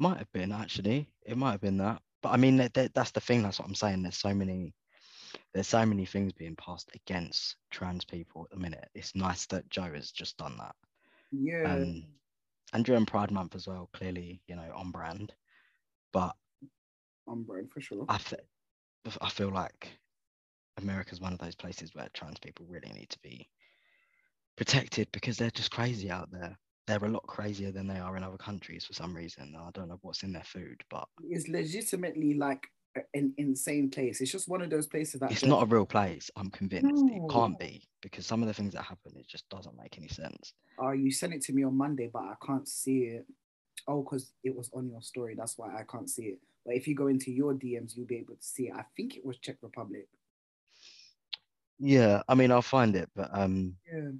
Might 0.00 0.18
have 0.18 0.32
been 0.32 0.52
actually. 0.52 1.08
It 1.24 1.36
might 1.36 1.52
have 1.52 1.60
been 1.60 1.78
that. 1.78 2.02
But 2.22 2.30
I 2.30 2.36
mean, 2.36 2.56
that, 2.56 2.74
that- 2.74 2.94
that's 2.94 3.12
the 3.12 3.20
thing. 3.20 3.42
That's 3.42 3.58
what 3.60 3.68
I'm 3.68 3.74
saying. 3.74 4.02
There's 4.02 4.16
so 4.18 4.34
many. 4.34 4.74
There's 5.52 5.68
so 5.68 5.84
many 5.84 6.06
things 6.06 6.32
being 6.32 6.56
passed 6.56 6.90
against 6.94 7.56
trans 7.70 8.04
people 8.04 8.44
at 8.44 8.50
the 8.50 8.62
minute. 8.62 8.88
It's 8.94 9.14
nice 9.14 9.46
that 9.46 9.68
Joe 9.70 9.92
has 9.94 10.10
just 10.10 10.36
done 10.36 10.56
that. 10.58 10.74
Yeah. 11.32 11.74
Um, 11.74 12.04
and 12.72 12.84
during 12.84 13.06
Pride 13.06 13.30
Month 13.30 13.54
as 13.54 13.66
well, 13.66 13.88
clearly, 13.92 14.40
you 14.46 14.56
know, 14.56 14.70
on 14.74 14.90
brand. 14.90 15.32
But 16.12 16.34
on 17.26 17.42
brand 17.42 17.70
for 17.70 17.80
sure. 17.80 18.04
I, 18.08 18.18
I 19.20 19.28
feel 19.28 19.50
like 19.50 19.98
America's 20.78 21.20
one 21.20 21.32
of 21.32 21.38
those 21.38 21.54
places 21.54 21.94
where 21.94 22.08
trans 22.12 22.38
people 22.38 22.66
really 22.68 22.92
need 22.92 23.10
to 23.10 23.18
be 23.22 23.48
protected 24.56 25.08
because 25.12 25.36
they're 25.36 25.50
just 25.50 25.70
crazy 25.70 26.10
out 26.10 26.30
there. 26.30 26.58
They're 26.86 27.04
a 27.04 27.08
lot 27.08 27.26
crazier 27.26 27.70
than 27.70 27.86
they 27.86 27.98
are 27.98 28.16
in 28.16 28.24
other 28.24 28.38
countries 28.38 28.84
for 28.84 28.94
some 28.94 29.14
reason. 29.14 29.54
I 29.58 29.70
don't 29.72 29.88
know 29.88 29.98
what's 30.02 30.22
in 30.22 30.32
their 30.32 30.42
food, 30.42 30.82
but 30.88 31.06
It's 31.22 31.48
legitimately 31.48 32.34
like 32.34 32.66
an 33.14 33.32
insane 33.38 33.90
place. 33.90 34.20
It's 34.20 34.30
just 34.32 34.48
one 34.48 34.62
of 34.62 34.70
those 34.70 34.86
places 34.86 35.20
that 35.20 35.30
it's 35.30 35.40
just- 35.40 35.48
not 35.50 35.62
a 35.62 35.66
real 35.66 35.86
place. 35.86 36.30
I'm 36.36 36.50
convinced 36.50 37.04
it 37.06 37.22
can't 37.30 37.58
be 37.58 37.82
because 38.00 38.26
some 38.26 38.42
of 38.42 38.48
the 38.48 38.54
things 38.54 38.74
that 38.74 38.82
happen, 38.82 39.12
it 39.16 39.26
just 39.26 39.48
doesn't 39.48 39.76
make 39.76 39.96
any 39.98 40.08
sense. 40.08 40.54
Oh, 40.78 40.90
you 40.92 41.10
sent 41.10 41.34
it 41.34 41.42
to 41.42 41.52
me 41.52 41.64
on 41.64 41.76
Monday, 41.76 42.08
but 42.12 42.22
I 42.22 42.34
can't 42.44 42.66
see 42.68 43.00
it. 43.04 43.26
Oh, 43.86 44.02
because 44.02 44.32
it 44.44 44.54
was 44.54 44.70
on 44.72 44.88
your 44.88 45.02
story. 45.02 45.34
That's 45.34 45.56
why 45.58 45.74
I 45.76 45.84
can't 45.84 46.08
see 46.10 46.24
it. 46.26 46.38
But 46.66 46.74
if 46.74 46.86
you 46.86 46.94
go 46.94 47.06
into 47.06 47.30
your 47.32 47.54
DMs, 47.54 47.96
you'll 47.96 48.06
be 48.06 48.16
able 48.16 48.34
to 48.36 48.42
see 48.44 48.68
it. 48.68 48.74
I 48.74 48.84
think 48.96 49.16
it 49.16 49.24
was 49.24 49.38
Czech 49.38 49.56
Republic. 49.62 50.08
Yeah, 51.78 52.22
I 52.28 52.34
mean, 52.34 52.50
I'll 52.50 52.62
find 52.62 52.96
it, 52.96 53.08
but 53.14 53.30
um, 53.32 53.76
Yeah. 53.90 54.10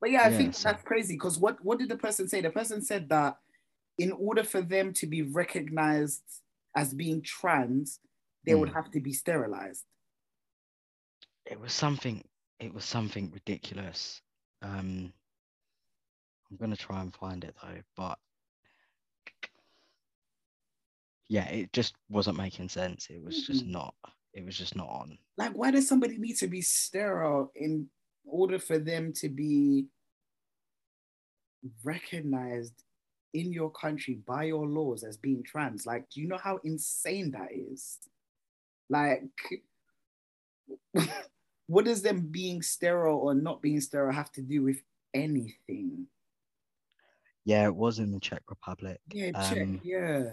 But 0.00 0.10
yeah, 0.10 0.22
I 0.22 0.28
Yeah, 0.28 0.36
think 0.38 0.54
so- 0.54 0.68
that's 0.68 0.82
crazy 0.84 1.14
because 1.14 1.38
what, 1.38 1.62
what 1.64 1.78
did 1.78 1.88
the 1.88 1.96
person 1.96 2.28
say? 2.28 2.40
The 2.40 2.50
person 2.50 2.82
said 2.82 3.08
that 3.08 3.38
in 3.98 4.12
order 4.12 4.44
for 4.44 4.60
them 4.60 4.92
to 4.92 5.06
be 5.06 5.22
recognized 5.22 6.22
as 6.76 6.92
being 6.94 7.22
trans, 7.22 7.98
they 8.44 8.54
would 8.54 8.68
Mm. 8.68 8.74
have 8.74 8.90
to 8.92 9.00
be 9.00 9.12
sterilized. 9.12 9.84
it 11.48 11.60
was 11.60 11.72
something. 11.72 12.28
It 12.58 12.74
was 12.74 12.84
something 12.84 13.30
ridiculous. 13.30 14.20
Um, 14.62 15.12
I'm 16.50 16.56
gonna 16.56 16.76
try 16.76 17.00
and 17.02 17.14
find 17.14 17.44
it 17.44 17.54
though, 17.62 17.82
but 17.96 18.18
yeah, 21.28 21.48
it 21.48 21.72
just 21.72 21.94
wasn't 22.08 22.36
making 22.36 22.68
sense. 22.68 23.08
It 23.10 23.22
was 23.22 23.46
just 23.46 23.64
Mhm. 23.64 23.70
not. 23.70 23.94
It 24.32 24.44
was 24.44 24.56
just 24.58 24.74
not 24.74 24.88
on. 24.88 25.18
Like, 25.36 25.52
why 25.52 25.70
does 25.70 25.86
somebody 25.88 26.18
need 26.18 26.34
to 26.38 26.48
be 26.48 26.62
sterile 26.62 27.52
in 27.54 27.90
order 28.24 28.58
for 28.58 28.78
them 28.78 29.12
to 29.14 29.28
be 29.28 29.88
recognized 31.84 32.82
in 33.40 33.52
your 33.52 33.70
country 33.70 34.18
by 34.26 34.44
your 34.44 34.66
laws 34.66 35.04
as 35.04 35.16
being 35.16 35.42
trans? 35.44 35.86
Like, 35.86 36.08
do 36.10 36.20
you 36.20 36.28
know 36.28 36.38
how 36.38 36.58
insane 36.64 37.32
that 37.32 37.48
is? 37.52 37.98
Like, 38.88 39.22
what 41.66 41.84
does 41.84 42.02
them 42.02 42.28
being 42.30 42.62
sterile 42.62 43.18
or 43.18 43.34
not 43.34 43.60
being 43.60 43.80
sterile 43.80 44.12
have 44.14 44.32
to 44.32 44.42
do 44.42 44.62
with 44.62 44.80
anything? 45.12 46.06
Yeah, 47.44 47.66
it 47.66 47.74
was 47.74 47.98
in 47.98 48.10
the 48.10 48.20
Czech 48.20 48.42
Republic. 48.48 48.98
Yeah, 49.12 49.32
check. 49.48 49.62
Um, 49.62 49.80
yeah. 49.84 50.30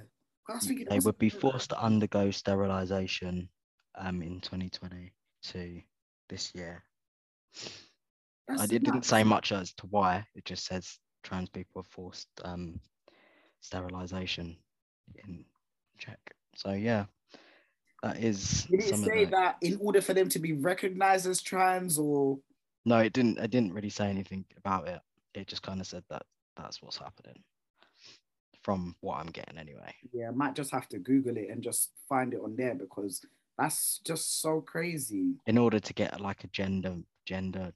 I 0.49 0.59
they 0.89 0.99
would 0.99 1.17
be 1.17 1.29
forced 1.29 1.69
to 1.69 1.79
undergo 1.79 2.31
sterilization 2.31 3.49
um, 3.95 4.21
in 4.21 4.41
2022 4.41 5.81
this 6.27 6.53
year. 6.53 6.83
I 8.49 8.55
that's 8.57 8.67
did, 8.67 8.83
didn't 8.83 8.95
nuts. 8.95 9.07
say 9.07 9.23
much 9.23 9.51
as 9.51 9.73
to 9.75 9.87
why. 9.87 10.25
It 10.35 10.43
just 10.43 10.65
says 10.65 10.97
trans 11.23 11.49
people 11.49 11.81
are 11.81 11.89
forced 11.91 12.27
um, 12.43 12.79
sterilization 13.63 14.55
in 15.25 15.45
Czech. 15.97 16.19
So 16.55 16.71
yeah, 16.71 17.05
that 18.03 18.17
is 18.17 18.65
Did 18.69 18.81
it 18.81 18.95
say 18.97 19.25
the. 19.25 19.31
that 19.31 19.57
in 19.61 19.77
order 19.81 20.01
for 20.01 20.13
them 20.13 20.29
to 20.29 20.39
be 20.39 20.53
recognized 20.53 21.25
as 21.25 21.41
trans 21.41 21.97
or 21.97 22.37
No, 22.85 22.99
it 22.99 23.13
didn't. 23.13 23.39
I 23.39 23.47
didn't 23.47 23.73
really 23.73 23.89
say 23.89 24.07
anything 24.09 24.45
about 24.57 24.87
it. 24.87 24.99
It 25.33 25.47
just 25.47 25.63
kind 25.63 25.81
of 25.81 25.87
said 25.87 26.03
that 26.09 26.23
that's 26.55 26.81
what's 26.83 26.97
happening. 26.97 27.41
From 28.61 28.95
what 29.01 29.17
I'm 29.17 29.27
getting 29.27 29.57
anyway. 29.57 29.93
yeah, 30.13 30.29
I 30.29 30.31
might 30.31 30.55
just 30.55 30.71
have 30.71 30.87
to 30.89 30.97
Google 30.97 31.35
it 31.35 31.49
and 31.49 31.61
just 31.61 31.91
find 32.07 32.33
it 32.33 32.39
on 32.41 32.55
there 32.55 32.73
because 32.75 33.25
that's 33.57 33.99
just 34.05 34.41
so 34.41 34.61
crazy. 34.61 35.33
In 35.47 35.57
order 35.57 35.79
to 35.79 35.93
get 35.93 36.21
like 36.21 36.45
a 36.45 36.47
gender 36.47 36.95
gender 37.25 37.73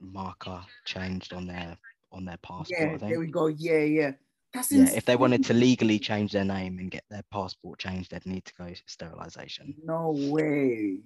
marker 0.00 0.62
changed 0.86 1.34
on 1.34 1.46
their 1.46 1.76
on 2.10 2.24
their 2.24 2.38
passport, 2.38 3.02
Yeah, 3.02 3.08
there 3.08 3.20
we 3.20 3.26
go. 3.26 3.48
Yeah, 3.48 3.80
yeah. 3.80 4.12
That's 4.52 4.72
Yeah, 4.72 4.90
if 4.90 5.04
they 5.04 5.16
wanted 5.16 5.44
to 5.44 5.54
legally 5.54 5.98
change 5.98 6.32
their 6.32 6.44
name 6.44 6.78
and 6.78 6.90
get 6.90 7.04
their 7.10 7.22
passport 7.30 7.78
changed, 7.78 8.10
they'd 8.10 8.26
need 8.26 8.44
to 8.46 8.54
go 8.54 8.72
sterilization. 8.86 9.74
No 9.84 10.10
way. 10.12 10.98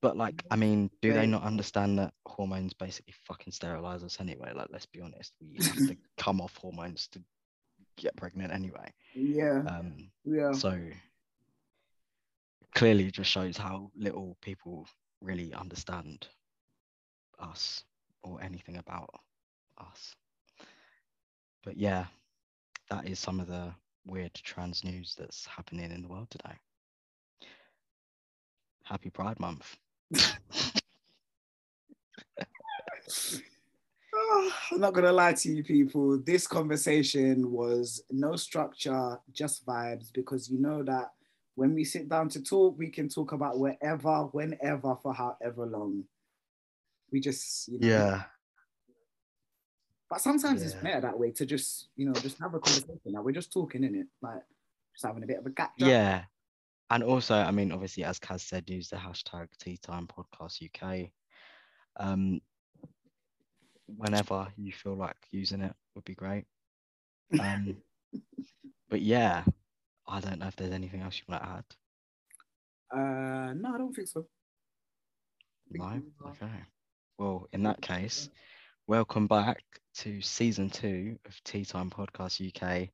But 0.00 0.16
like, 0.16 0.44
I 0.50 0.56
mean, 0.56 0.90
do 1.02 1.12
they 1.12 1.26
not 1.26 1.42
understand 1.42 1.98
that 1.98 2.14
hormones 2.24 2.72
basically 2.72 3.14
fucking 3.26 3.52
sterilize 3.52 4.04
us 4.04 4.20
anyway? 4.20 4.52
Like, 4.54 4.68
let's 4.70 4.86
be 4.86 5.00
honest, 5.00 5.32
we 5.40 5.58
have 5.64 5.86
to 5.88 5.96
come 6.16 6.40
off 6.40 6.56
hormones 6.56 7.08
to 7.08 7.22
get 7.96 8.16
pregnant 8.16 8.52
anyway. 8.52 8.92
Yeah, 9.14 9.64
Um, 9.66 10.10
yeah. 10.24 10.52
so 10.52 10.78
clearly, 12.74 13.06
it 13.06 13.14
just 13.14 13.30
shows 13.30 13.56
how 13.56 13.90
little 13.96 14.36
people 14.40 14.86
really 15.20 15.52
understand 15.52 16.28
us 17.40 17.82
or 18.22 18.40
anything 18.40 18.76
about 18.76 19.10
us. 19.78 20.14
But 21.64 21.76
yeah, 21.76 22.06
that 22.90 23.06
is 23.06 23.18
some 23.18 23.40
of 23.40 23.46
the 23.48 23.72
weird 24.06 24.34
trans 24.34 24.84
news 24.84 25.14
that's 25.18 25.46
happening 25.46 25.90
in 25.90 26.02
the 26.02 26.08
world 26.08 26.30
today. 26.30 26.54
Happy 28.84 29.10
Pride 29.10 29.38
Month. 29.38 29.76
Oh, 34.14 34.52
I'm 34.72 34.80
not 34.80 34.94
gonna 34.94 35.12
lie 35.12 35.34
to 35.34 35.50
you 35.50 35.62
people. 35.62 36.18
This 36.18 36.46
conversation 36.46 37.50
was 37.50 38.02
no 38.10 38.36
structure, 38.36 39.18
just 39.32 39.66
vibes, 39.66 40.12
because 40.12 40.48
you 40.48 40.58
know 40.58 40.82
that 40.84 41.12
when 41.54 41.74
we 41.74 41.84
sit 41.84 42.08
down 42.08 42.28
to 42.30 42.42
talk, 42.42 42.78
we 42.78 42.88
can 42.88 43.08
talk 43.08 43.32
about 43.32 43.58
wherever, 43.58 44.22
whenever, 44.32 44.96
for 45.02 45.12
however 45.12 45.66
long. 45.66 46.04
We 47.10 47.20
just, 47.20 47.68
you 47.68 47.80
know, 47.80 47.88
Yeah. 47.88 48.22
But 50.10 50.20
sometimes 50.20 50.62
it's 50.62 50.74
better 50.74 51.02
that 51.02 51.18
way 51.18 51.32
to 51.32 51.44
just, 51.44 51.88
you 51.96 52.06
know, 52.06 52.12
just 52.14 52.38
have 52.38 52.54
a 52.54 52.60
conversation. 52.60 52.98
Like 53.04 53.24
we're 53.24 53.32
just 53.32 53.52
talking 53.52 53.84
in 53.84 53.94
it, 53.94 54.06
like 54.22 54.42
just 54.94 55.04
having 55.04 55.22
a 55.22 55.26
bit 55.26 55.38
of 55.38 55.46
a 55.46 55.62
up. 55.62 55.72
Yeah. 55.76 56.22
And 56.90 57.02
also, 57.02 57.34
I 57.34 57.50
mean, 57.50 57.72
obviously, 57.72 58.04
as 58.04 58.18
Kaz 58.18 58.40
said, 58.40 58.70
use 58.70 58.88
the 58.88 58.96
hashtag 58.96 59.48
Tea 59.60 59.76
Time 59.76 60.08
Podcast 60.08 60.62
UK. 60.64 61.10
Um, 62.00 62.40
whenever 63.86 64.48
you 64.56 64.72
feel 64.72 64.94
like 64.94 65.16
using 65.30 65.60
it 65.60 65.74
would 65.94 66.04
be 66.04 66.14
great. 66.14 66.44
Um, 67.38 67.76
but 68.88 69.02
yeah, 69.02 69.44
I 70.06 70.20
don't 70.20 70.38
know 70.38 70.46
if 70.46 70.56
there's 70.56 70.72
anything 70.72 71.02
else 71.02 71.18
you 71.18 71.24
want 71.28 71.42
to 71.42 71.48
add. 71.50 71.64
Uh, 72.90 73.52
no, 73.54 73.74
I 73.74 73.78
don't 73.78 73.92
think 73.92 74.08
so. 74.08 74.26
No? 75.70 76.00
Okay. 76.26 76.46
Well, 77.18 77.48
in 77.52 77.62
that 77.64 77.82
case, 77.82 78.30
welcome 78.88 79.26
back 79.26 79.62
to 79.94 80.18
season 80.22 80.70
two 80.70 81.18
of 81.26 81.44
Tea 81.44 81.62
Time 81.62 81.90
Podcast 81.90 82.40
UK. 82.40 82.88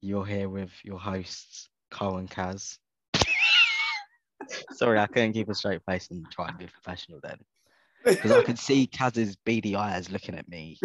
You're 0.00 0.24
here 0.24 0.48
with 0.48 0.70
your 0.82 0.98
hosts, 0.98 1.68
Cole 1.90 2.16
and 2.16 2.30
Kaz. 2.30 2.78
Sorry, 4.72 4.98
I 4.98 5.06
couldn't 5.06 5.34
keep 5.34 5.50
a 5.50 5.54
straight 5.54 5.82
face 5.84 6.08
and 6.10 6.24
try 6.32 6.48
and 6.48 6.56
be 6.56 6.66
professional 6.66 7.20
then. 7.22 7.36
Because 8.02 8.32
I 8.32 8.42
could 8.44 8.58
see 8.58 8.86
Kaz's 8.92 9.36
beady 9.44 9.76
eyes 9.76 10.10
looking 10.10 10.36
at 10.36 10.48
me 10.48 10.78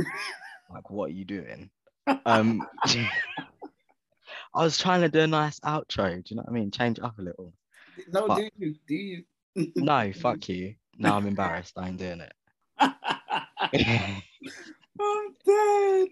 like, 0.69 0.89
what 0.89 1.11
are 1.11 1.13
you 1.13 1.23
doing? 1.23 1.69
Um, 2.25 2.67
I 2.85 3.05
was 4.55 4.77
trying 4.77 4.99
to 5.01 5.09
do 5.09 5.21
a 5.21 5.27
nice 5.27 5.61
outro. 5.61 6.13
Do 6.13 6.23
you 6.25 6.35
know 6.35 6.43
what 6.43 6.49
I 6.49 6.51
mean? 6.51 6.71
Change 6.71 6.99
up 6.99 7.17
a 7.19 7.21
little. 7.21 7.53
no, 8.11 8.27
but- 8.27 8.35
do 8.37 8.49
you? 8.57 8.75
Do 8.85 8.95
you? 8.95 9.23
No, 9.77 10.11
fuck 10.11 10.49
you. 10.49 10.75
No, 10.97 11.15
I'm 11.15 11.25
embarrassed. 11.27 11.77
I 11.77 11.87
ain't 11.87 11.97
doing 11.97 12.19
it. 12.19 12.33
I'm 13.73 15.35
dead. 15.45 16.07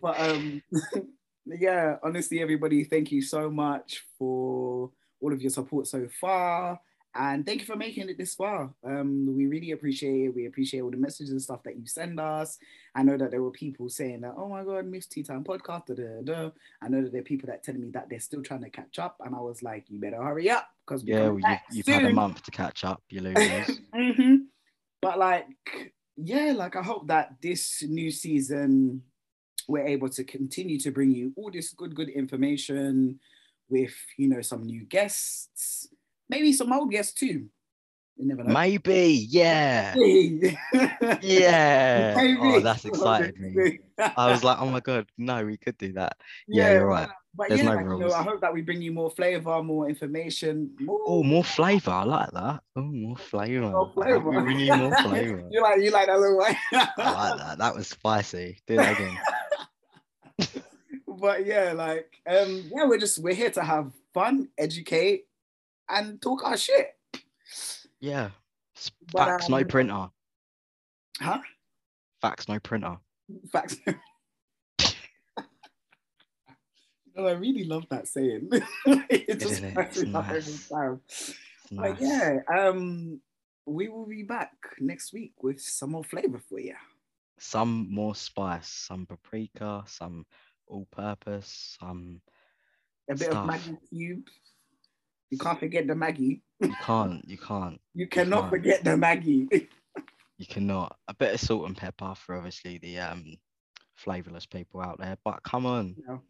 But 0.00 0.20
um, 0.20 0.62
yeah, 1.46 1.96
honestly, 2.02 2.40
everybody, 2.40 2.84
thank 2.84 3.10
you 3.10 3.22
so 3.22 3.50
much 3.50 4.04
for 4.18 4.90
all 5.20 5.32
of 5.32 5.40
your 5.40 5.50
support 5.50 5.86
so 5.86 6.08
far. 6.20 6.80
And 7.14 7.44
thank 7.44 7.60
you 7.60 7.66
for 7.66 7.74
making 7.74 8.08
it 8.08 8.18
this 8.18 8.34
far. 8.34 8.70
Um, 8.84 9.34
we 9.34 9.46
really 9.46 9.72
appreciate 9.72 10.26
it. 10.26 10.34
We 10.34 10.46
appreciate 10.46 10.82
all 10.82 10.90
the 10.90 10.96
messages 10.98 11.30
and 11.30 11.42
stuff 11.42 11.62
that 11.64 11.76
you 11.76 11.86
send 11.86 12.20
us. 12.20 12.58
I 12.94 13.02
know 13.02 13.16
that 13.16 13.30
there 13.30 13.42
were 13.42 13.50
people 13.50 13.88
saying 13.88 14.20
that, 14.20 14.34
oh 14.36 14.48
my 14.48 14.62
God, 14.62 14.86
Miss 14.86 15.06
Tea 15.06 15.22
Time 15.22 15.42
podcast. 15.42 15.86
Da, 15.86 15.94
da, 15.94 16.22
da. 16.22 16.50
I 16.80 16.88
know 16.88 17.02
that 17.02 17.10
there 17.10 17.22
are 17.22 17.24
people 17.24 17.48
that 17.48 17.64
telling 17.64 17.80
me 17.80 17.90
that 17.90 18.08
they're 18.08 18.20
still 18.20 18.42
trying 18.42 18.62
to 18.62 18.70
catch 18.70 18.98
up. 18.98 19.16
And 19.24 19.34
I 19.34 19.40
was 19.40 19.62
like, 19.62 19.86
you 19.88 19.98
better 19.98 20.22
hurry 20.22 20.50
up 20.50 20.68
because 20.86 21.02
yeah, 21.02 21.28
well, 21.28 21.40
you've, 21.40 21.86
you've 21.86 21.86
had 21.86 22.04
a 22.04 22.12
month 22.12 22.42
to 22.42 22.50
catch 22.50 22.84
up, 22.84 23.02
you 23.08 23.20
losers. 23.20 23.80
hmm 23.94 24.34
But 25.00 25.18
like, 25.18 25.46
yeah, 26.22 26.52
like 26.54 26.76
I 26.76 26.82
hope 26.82 27.06
that 27.08 27.36
this 27.40 27.82
new 27.82 28.10
season 28.10 29.02
we're 29.68 29.86
able 29.86 30.08
to 30.08 30.24
continue 30.24 30.78
to 30.80 30.90
bring 30.90 31.12
you 31.12 31.32
all 31.36 31.50
this 31.50 31.70
good, 31.70 31.94
good 31.94 32.08
information 32.08 33.20
with 33.68 33.94
you 34.16 34.28
know 34.28 34.40
some 34.40 34.64
new 34.64 34.84
guests, 34.84 35.88
maybe 36.28 36.52
some 36.52 36.72
old 36.72 36.90
guests 36.90 37.12
too. 37.12 37.46
You 38.16 38.26
never 38.26 38.42
know. 38.42 38.52
Maybe, 38.52 39.26
yeah. 39.30 39.94
Maybe. 39.96 40.58
Yeah. 41.22 42.36
Oh, 42.40 42.58
that's 42.58 42.84
excited 42.84 43.38
me. 43.38 43.78
I 44.16 44.32
was 44.32 44.42
like, 44.42 44.58
oh 44.60 44.68
my 44.68 44.80
god, 44.80 45.06
no, 45.16 45.44
we 45.44 45.56
could 45.56 45.78
do 45.78 45.92
that. 45.92 46.16
Yeah, 46.48 46.72
you're 46.72 46.86
right. 46.86 47.08
But 47.38 47.50
There's 47.50 47.60
yeah, 47.60 47.66
no 47.66 47.74
like, 47.76 47.84
you 47.84 47.90
know, 47.90 47.96
rules. 47.98 48.12
I 48.14 48.22
hope 48.24 48.40
that 48.40 48.52
we 48.52 48.62
bring 48.62 48.82
you 48.82 48.90
more 48.90 49.10
flavor, 49.12 49.62
more 49.62 49.88
information. 49.88 50.74
More, 50.80 50.98
Oh, 51.06 51.22
more 51.22 51.44
flavor. 51.44 51.92
I 51.92 52.02
like 52.02 52.32
that. 52.32 52.62
Oh, 52.74 52.82
more 52.82 53.16
flavor. 53.16 53.60
more 53.60 53.70
hope 53.86 53.96
we 53.96 54.02
flavor. 54.02 54.42
bring 54.42 54.58
you 54.58 54.74
more 54.74 54.96
flavor. 54.96 55.44
you 55.52 55.62
like 55.62 55.80
you 55.80 55.90
like 55.92 56.08
that 56.08 56.18
little 56.18 56.36
way. 56.36 56.58
I 56.72 57.12
like 57.12 57.38
that. 57.38 57.58
That 57.58 57.76
was 57.76 57.86
spicy. 57.86 58.58
Do 58.66 58.74
that 58.74 58.96
again. 58.98 59.18
but 61.06 61.46
yeah, 61.46 61.74
like 61.76 62.12
um, 62.28 62.64
yeah, 62.74 62.86
we're 62.86 62.98
just 62.98 63.20
we're 63.20 63.34
here 63.34 63.50
to 63.52 63.62
have 63.62 63.92
fun, 64.12 64.48
educate, 64.58 65.26
and 65.88 66.20
talk 66.20 66.44
our 66.44 66.56
shit. 66.56 66.90
Yeah. 68.00 68.30
S- 68.76 68.90
But, 69.12 69.26
Facts, 69.26 69.48
no 69.48 69.58
um, 69.58 69.64
printer. 69.68 70.08
Huh? 71.20 71.38
Facts, 72.20 72.48
no 72.48 72.58
printer. 72.58 72.96
Facts. 73.52 73.76
No, 77.18 77.26
I 77.26 77.32
really 77.32 77.64
love 77.64 77.84
that 77.90 78.06
saying. 78.06 78.48
it 78.86 79.40
just 79.40 79.60
it? 79.62 79.74
It's 79.76 80.02
me 80.04 80.14
every 80.14 80.42
nice. 80.70 81.34
But 81.72 82.00
yeah, 82.00 82.38
um, 82.56 83.20
we 83.66 83.88
will 83.88 84.06
be 84.06 84.22
back 84.22 84.52
next 84.78 85.12
week 85.12 85.32
with 85.42 85.60
some 85.60 85.90
more 85.90 86.04
flavor 86.04 86.40
for 86.48 86.60
you. 86.60 86.76
Some 87.40 87.92
more 87.92 88.14
spice, 88.14 88.68
some 88.68 89.04
paprika, 89.04 89.82
some 89.86 90.26
all-purpose, 90.68 91.76
some 91.80 92.20
A 93.10 93.16
bit 93.16 93.30
of 93.30 93.36
Maggi 93.38 93.76
cubes. 93.90 94.32
You 95.30 95.38
can't 95.38 95.58
forget 95.58 95.88
the 95.88 95.94
Maggi. 95.94 96.40
you 96.60 96.74
can't, 96.82 97.28
you 97.28 97.36
can't, 97.36 97.80
You 97.94 98.06
cannot 98.06 98.42
can't. 98.42 98.50
forget 98.50 98.84
the 98.84 98.90
Maggi. 98.90 99.48
you 100.38 100.46
cannot. 100.46 100.96
A 101.08 101.14
bit 101.14 101.34
of 101.34 101.40
salt 101.40 101.66
and 101.66 101.76
pepper 101.76 102.14
for 102.14 102.36
obviously 102.36 102.78
the 102.78 102.98
um 103.00 103.36
flavorless 103.96 104.46
people 104.46 104.80
out 104.80 104.98
there. 105.00 105.18
But 105.24 105.42
come 105.42 105.66
on, 105.66 105.96
No. 106.06 106.22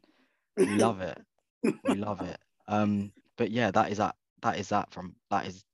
We 0.59 0.77
love 0.77 1.01
it. 1.01 1.19
We 1.63 1.95
love 1.95 2.21
it. 2.23 2.39
Um, 2.67 3.13
but 3.37 3.51
yeah, 3.51 3.71
that 3.71 3.91
is 3.91 3.99
that. 3.99 4.15
That 4.43 4.59
is 4.59 4.69
that 4.69 4.93
from 4.93 5.17
that 5.31 5.47
is 5.47 5.65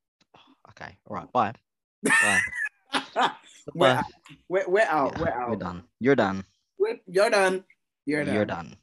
okay. 0.70 0.96
All 1.06 1.16
right, 1.16 1.30
bye. 1.32 1.52
Bye. 2.02 2.40
we're, 3.74 4.00
we're, 4.48 4.68
we're 4.68 4.80
out. 4.88 5.12
Yeah, 5.16 5.22
we're 5.22 5.28
out. 5.30 5.50
We're 5.50 5.56
done. 5.56 5.84
You're 6.00 6.16
done. 6.16 6.44
We're- 6.78 7.00
you're 7.06 7.30
done. 7.30 7.64
You're 8.06 8.24
done. 8.24 8.34
You're 8.34 8.44
done. 8.46 8.76